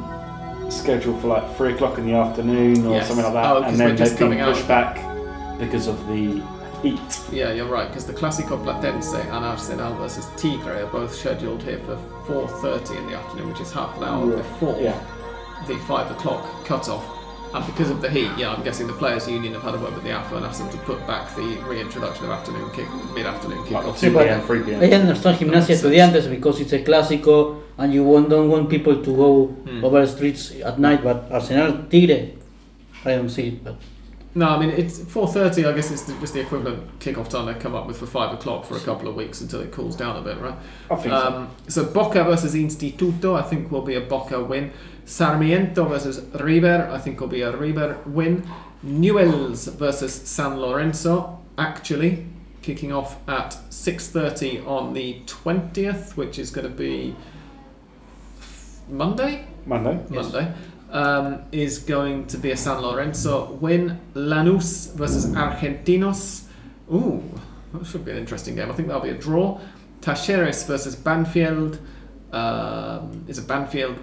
scheduled 0.70 1.22
for 1.22 1.28
like 1.28 1.56
three 1.56 1.74
o'clock 1.74 1.98
in 1.98 2.06
the 2.06 2.14
afternoon 2.14 2.86
or 2.86 2.96
Yes. 2.96 3.08
something 3.08 3.24
like 3.26 3.34
that, 3.34 3.46
Oh, 3.58 3.64
and 3.64 3.78
then 3.80 3.96
they've 3.96 4.10
been 4.10 4.18
coming 4.18 4.40
out. 4.42 4.68
back 4.68 5.00
because 5.60 5.88
of 5.88 6.08
the 6.08 6.42
heat. 6.82 7.20
yeah, 7.32 7.52
you're 7.52 7.66
right 7.68 7.88
because 7.88 8.06
the 8.06 8.14
Clásico 8.14 8.62
Platense 8.64 9.14
and 9.16 9.46
Arsenal 9.46 9.96
versus 9.96 10.28
Tigre 10.38 10.84
are 10.84 10.86
both 10.88 11.16
scheduled 11.16 11.64
here 11.64 11.80
for 11.86 11.98
4:30 12.28 12.98
in 12.98 13.08
the 13.08 13.16
afternoon, 13.16 13.50
which 13.50 13.62
is 13.62 13.72
half 13.72 13.98
an 13.98 14.04
hour 14.04 14.30
Yeah. 14.30 14.36
before 14.38 14.78
Yeah. 14.80 14.94
the 15.68 15.76
five 15.88 16.12
o'clock 16.12 16.44
cut-off. 16.66 17.04
And 17.54 17.66
because 17.66 17.90
of 17.90 18.02
the 18.02 18.10
heat, 18.10 18.30
yeah, 18.38 18.54
I'm 18.54 18.64
guessing 18.64 18.88
the 18.88 18.94
players' 18.94 19.28
union 19.28 19.54
have 19.54 19.64
had 19.64 19.76
a 19.76 19.78
word 19.80 19.94
with 19.96 20.04
the 20.04 20.12
AFA 20.12 20.36
and 20.38 20.46
asked 20.46 20.60
them 20.60 20.70
to 20.70 20.78
put 20.80 21.00
back 21.08 21.34
the 21.36 21.42
reintroduction 21.68 22.26
of 22.26 22.32
afternoon 22.32 22.70
kick, 22.72 22.88
mid-afternoon 23.16 23.60
Like 23.72 23.86
kickoffs. 23.86 24.00
2 24.00 24.12
p.m., 24.12 24.42
3 24.42 24.64
p.m. 24.64 24.82
I 24.84 24.92
understand 24.92 25.38
Gimnasia 25.40 25.74
Estudiantes 25.76 26.30
because 26.30 26.60
it's 26.62 26.74
a 26.74 26.84
Clásico 26.84 27.62
and 27.78 27.94
you 27.94 28.04
want, 28.04 28.30
don't 28.30 28.50
want 28.50 28.70
people 28.70 29.02
to 29.02 29.16
go 29.16 29.46
Hmm. 29.48 29.84
over 29.86 30.02
the 30.02 30.08
streets 30.08 30.52
at 30.64 30.78
night, 30.80 31.04
but 31.04 31.28
Arsenal 31.32 31.86
Tigre, 31.90 32.32
I 33.06 33.12
don't 33.16 33.30
see 33.30 33.48
it. 33.50 33.64
But 33.64 33.76
No, 34.38 34.50
I 34.50 34.60
mean 34.60 34.70
it's 34.70 35.00
4:30. 35.00 35.68
I 35.68 35.74
guess 35.74 35.90
it's 35.90 36.04
the, 36.04 36.14
just 36.20 36.34
the 36.36 36.42
equivalent 36.42 37.00
kickoff 37.00 37.28
time 37.28 37.48
they 37.48 37.56
come 37.56 37.74
up 37.74 37.88
with 37.88 37.98
for 37.98 38.06
five 38.06 38.32
o'clock 38.34 38.66
for 38.66 38.78
a 38.78 38.80
couple 38.80 39.08
of 39.08 39.16
weeks 39.16 39.42
until 39.42 39.62
it 39.62 39.72
cools 39.72 39.96
down 39.96 40.16
a 40.16 40.22
bit, 40.22 40.38
right? 40.38 40.54
I 40.92 40.96
think 40.96 41.08
so. 41.08 41.28
Um, 41.28 41.50
so 41.68 41.84
Boca 41.86 42.24
versus 42.24 42.54
Instituto, 42.54 43.36
I 43.36 43.42
think 43.42 43.72
will 43.72 43.82
be 43.82 43.96
a 43.96 44.02
Boca 44.02 44.44
win. 44.44 44.74
Sarmiento 45.06 45.86
versus 45.86 46.20
River, 46.40 46.88
I 46.92 47.00
think 47.00 47.20
will 47.20 47.30
be 47.30 47.42
a 47.42 47.58
River 47.58 47.98
win. 48.06 48.48
Newells 48.86 49.74
versus 49.74 50.14
San 50.14 50.60
Lorenzo, 50.60 51.40
actually 51.58 52.28
kicking 52.62 52.94
off 52.94 53.18
at 53.28 53.58
6:30 53.72 54.68
on 54.68 54.94
the 54.94 55.22
20th, 55.26 56.16
which 56.16 56.38
is 56.38 56.52
going 56.52 56.68
to 56.68 56.78
be 56.78 57.16
Monday. 58.88 59.48
Monday. 60.08 60.44
Yes. 60.44 60.56
Um, 60.90 61.44
is 61.52 61.80
going 61.80 62.28
to 62.28 62.38
be 62.38 62.52
a 62.52 62.58
San 62.58 62.82
Lorenzo 62.82 63.52
win. 63.52 64.00
Lanús 64.14 64.94
versus 64.94 65.26
Argentinos. 65.26 66.46
Ooh, 66.94 67.22
that 67.74 67.86
should 67.86 68.06
be 68.06 68.12
an 68.12 68.18
interesting 68.18 68.56
game. 68.56 68.72
I 68.72 68.74
think 68.74 68.88
that'll 68.88 69.04
be 69.04 69.10
a 69.10 69.18
draw. 69.18 69.60
Talleres 70.00 70.66
versus 70.66 70.96
Banfield. 70.96 71.80
Um, 72.32 73.26
is 73.28 73.38
a 73.38 73.42
Banfield 73.42 73.98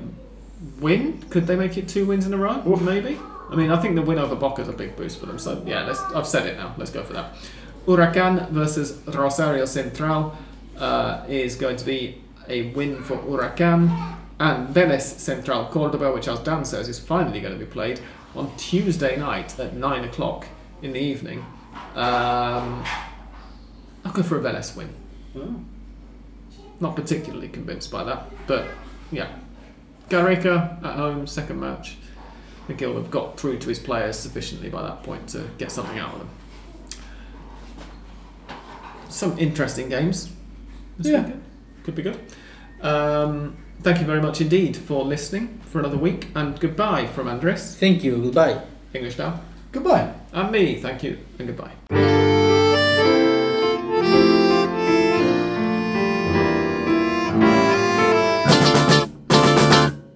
win? 0.78 1.22
Could 1.30 1.46
they 1.46 1.56
make 1.56 1.78
it 1.78 1.88
two 1.88 2.04
wins 2.04 2.26
in 2.26 2.34
a 2.34 2.36
row? 2.36 2.62
Oof. 2.66 2.82
Maybe. 2.82 3.18
I 3.50 3.56
mean, 3.56 3.70
I 3.70 3.80
think 3.80 3.94
the 3.94 4.02
win 4.02 4.18
over 4.18 4.34
Boca 4.34 4.62
is 4.62 4.68
a 4.68 4.72
big 4.72 4.96
boost 4.96 5.20
for 5.20 5.26
them. 5.26 5.38
So 5.38 5.62
yeah, 5.66 5.84
let's, 5.84 6.00
I've 6.14 6.26
said 6.26 6.46
it 6.46 6.56
now. 6.56 6.74
Let's 6.76 6.90
go 6.90 7.02
for 7.02 7.12
that. 7.14 7.34
Huracan 7.86 8.50
versus 8.50 9.00
Rosario 9.06 9.64
Central 9.64 10.36
uh, 10.78 11.24
is 11.28 11.56
going 11.56 11.76
to 11.76 11.84
be 11.84 12.22
a 12.48 12.72
win 12.72 13.02
for 13.02 13.16
Huracan. 13.16 14.18
And 14.44 14.74
Vélez 14.74 15.00
Central 15.00 15.64
Cordoba, 15.68 16.12
which 16.12 16.28
as 16.28 16.38
Dan 16.40 16.66
says 16.66 16.86
is 16.86 16.98
finally 16.98 17.40
going 17.40 17.58
to 17.58 17.58
be 17.58 17.64
played 17.64 17.98
on 18.36 18.54
Tuesday 18.58 19.16
night 19.16 19.58
at 19.58 19.72
9 19.72 20.04
o'clock 20.04 20.46
in 20.82 20.92
the 20.92 21.00
evening. 21.00 21.38
Um, 21.94 22.84
I'll 24.04 24.12
go 24.12 24.22
for 24.22 24.36
a 24.36 24.42
Vélez 24.42 24.76
win. 24.76 24.90
Oh. 25.34 25.56
Not 26.78 26.94
particularly 26.94 27.48
convinced 27.48 27.90
by 27.90 28.04
that, 28.04 28.30
but 28.46 28.66
yeah. 29.10 29.34
Gareca 30.10 30.84
at 30.84 30.96
home, 30.96 31.26
second 31.26 31.58
match. 31.58 31.96
I 32.64 32.66
think 32.66 32.80
he'll 32.80 32.96
have 32.96 33.10
got 33.10 33.40
through 33.40 33.60
to 33.60 33.68
his 33.70 33.78
players 33.78 34.18
sufficiently 34.18 34.68
by 34.68 34.82
that 34.82 35.04
point 35.04 35.26
to 35.30 35.48
get 35.56 35.72
something 35.72 35.98
out 35.98 36.12
of 36.12 36.18
them. 36.18 36.30
Some 39.08 39.38
interesting 39.38 39.88
games. 39.88 40.30
Yeah. 40.98 41.22
weekend. 41.22 41.42
Could 41.84 41.94
be 41.94 42.02
good. 42.02 42.20
Um, 42.82 43.63
thank 43.84 44.00
you 44.00 44.06
very 44.06 44.20
much 44.20 44.40
indeed 44.40 44.76
for 44.76 45.04
listening 45.04 45.60
for 45.66 45.78
another 45.78 45.98
week, 45.98 46.28
and 46.34 46.58
goodbye 46.58 47.06
from 47.06 47.28
Andres, 47.28 47.76
Thank 47.76 48.02
you. 48.04 48.16
Goodbye. 48.16 48.62
English 48.92 49.18
now, 49.18 49.40
Goodbye. 49.72 50.12
and 50.32 50.50
me. 50.50 50.76
Thank 50.80 51.02
you, 51.02 51.18
and 51.38 51.48
goodbye. 51.48 51.72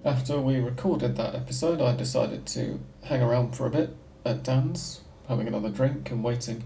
After 0.05 0.39
we 0.39 0.57
recorded 0.57 1.15
that 1.17 1.35
episode, 1.35 1.81
I 1.81 1.95
decided 1.95 2.45
to 2.47 2.79
hang 3.05 3.21
around 3.21 3.55
for 3.55 3.65
a 3.65 3.69
bit 3.69 3.95
at 4.25 4.43
Dan's, 4.43 5.01
having 5.27 5.47
another 5.47 5.69
drink 5.69 6.09
and 6.11 6.23
waiting 6.23 6.63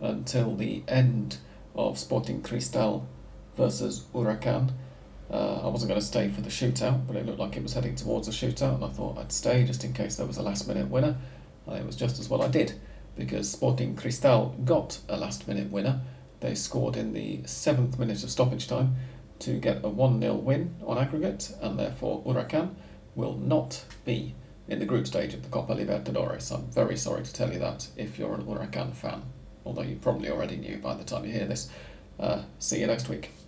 until 0.00 0.54
the 0.54 0.82
end 0.88 1.38
of 1.74 1.98
Sporting 1.98 2.42
Cristal 2.42 3.06
versus 3.56 4.06
Huracan. 4.14 4.72
Uh, 5.30 5.60
I 5.62 5.68
wasn't 5.68 5.90
going 5.90 6.00
to 6.00 6.06
stay 6.06 6.28
for 6.28 6.40
the 6.40 6.48
shootout, 6.48 7.06
but 7.06 7.16
it 7.16 7.26
looked 7.26 7.38
like 7.38 7.56
it 7.56 7.62
was 7.62 7.74
heading 7.74 7.94
towards 7.94 8.28
a 8.28 8.30
shootout, 8.30 8.76
and 8.76 8.84
I 8.84 8.88
thought 8.88 9.18
I'd 9.18 9.32
stay 9.32 9.64
just 9.64 9.84
in 9.84 9.92
case 9.92 10.16
there 10.16 10.26
was 10.26 10.38
a 10.38 10.42
last 10.42 10.66
minute 10.66 10.88
winner. 10.88 11.16
And 11.66 11.76
it 11.76 11.86
was 11.86 11.96
just 11.96 12.18
as 12.18 12.30
well 12.30 12.42
I 12.42 12.48
did, 12.48 12.72
because 13.14 13.50
Sporting 13.50 13.94
Cristal 13.94 14.56
got 14.64 14.98
a 15.08 15.18
last 15.18 15.46
minute 15.46 15.70
winner. 15.70 16.00
They 16.40 16.54
scored 16.54 16.96
in 16.96 17.12
the 17.12 17.42
seventh 17.44 17.98
minute 17.98 18.24
of 18.24 18.30
stoppage 18.30 18.68
time 18.68 18.96
to 19.40 19.58
get 19.58 19.84
a 19.84 19.88
1 19.88 20.20
0 20.20 20.34
win 20.34 20.74
on 20.86 20.96
aggregate, 20.98 21.52
and 21.60 21.78
therefore 21.78 22.22
Huracan 22.24 22.74
will 23.14 23.36
not 23.36 23.84
be 24.04 24.34
in 24.68 24.78
the 24.78 24.86
group 24.86 25.06
stage 25.06 25.34
of 25.34 25.42
the 25.42 25.48
Copa 25.48 25.74
Libertadores. 25.74 26.54
I'm 26.54 26.70
very 26.70 26.96
sorry 26.96 27.22
to 27.22 27.32
tell 27.32 27.52
you 27.52 27.58
that 27.58 27.88
if 27.96 28.18
you're 28.18 28.34
an 28.34 28.44
Huracan 28.44 28.94
fan, 28.94 29.22
although 29.64 29.82
you 29.82 29.96
probably 29.96 30.30
already 30.30 30.56
knew 30.56 30.78
by 30.78 30.94
the 30.94 31.04
time 31.04 31.24
you 31.24 31.32
hear 31.32 31.46
this. 31.46 31.68
Uh, 32.18 32.42
see 32.58 32.80
you 32.80 32.86
next 32.86 33.08
week. 33.08 33.30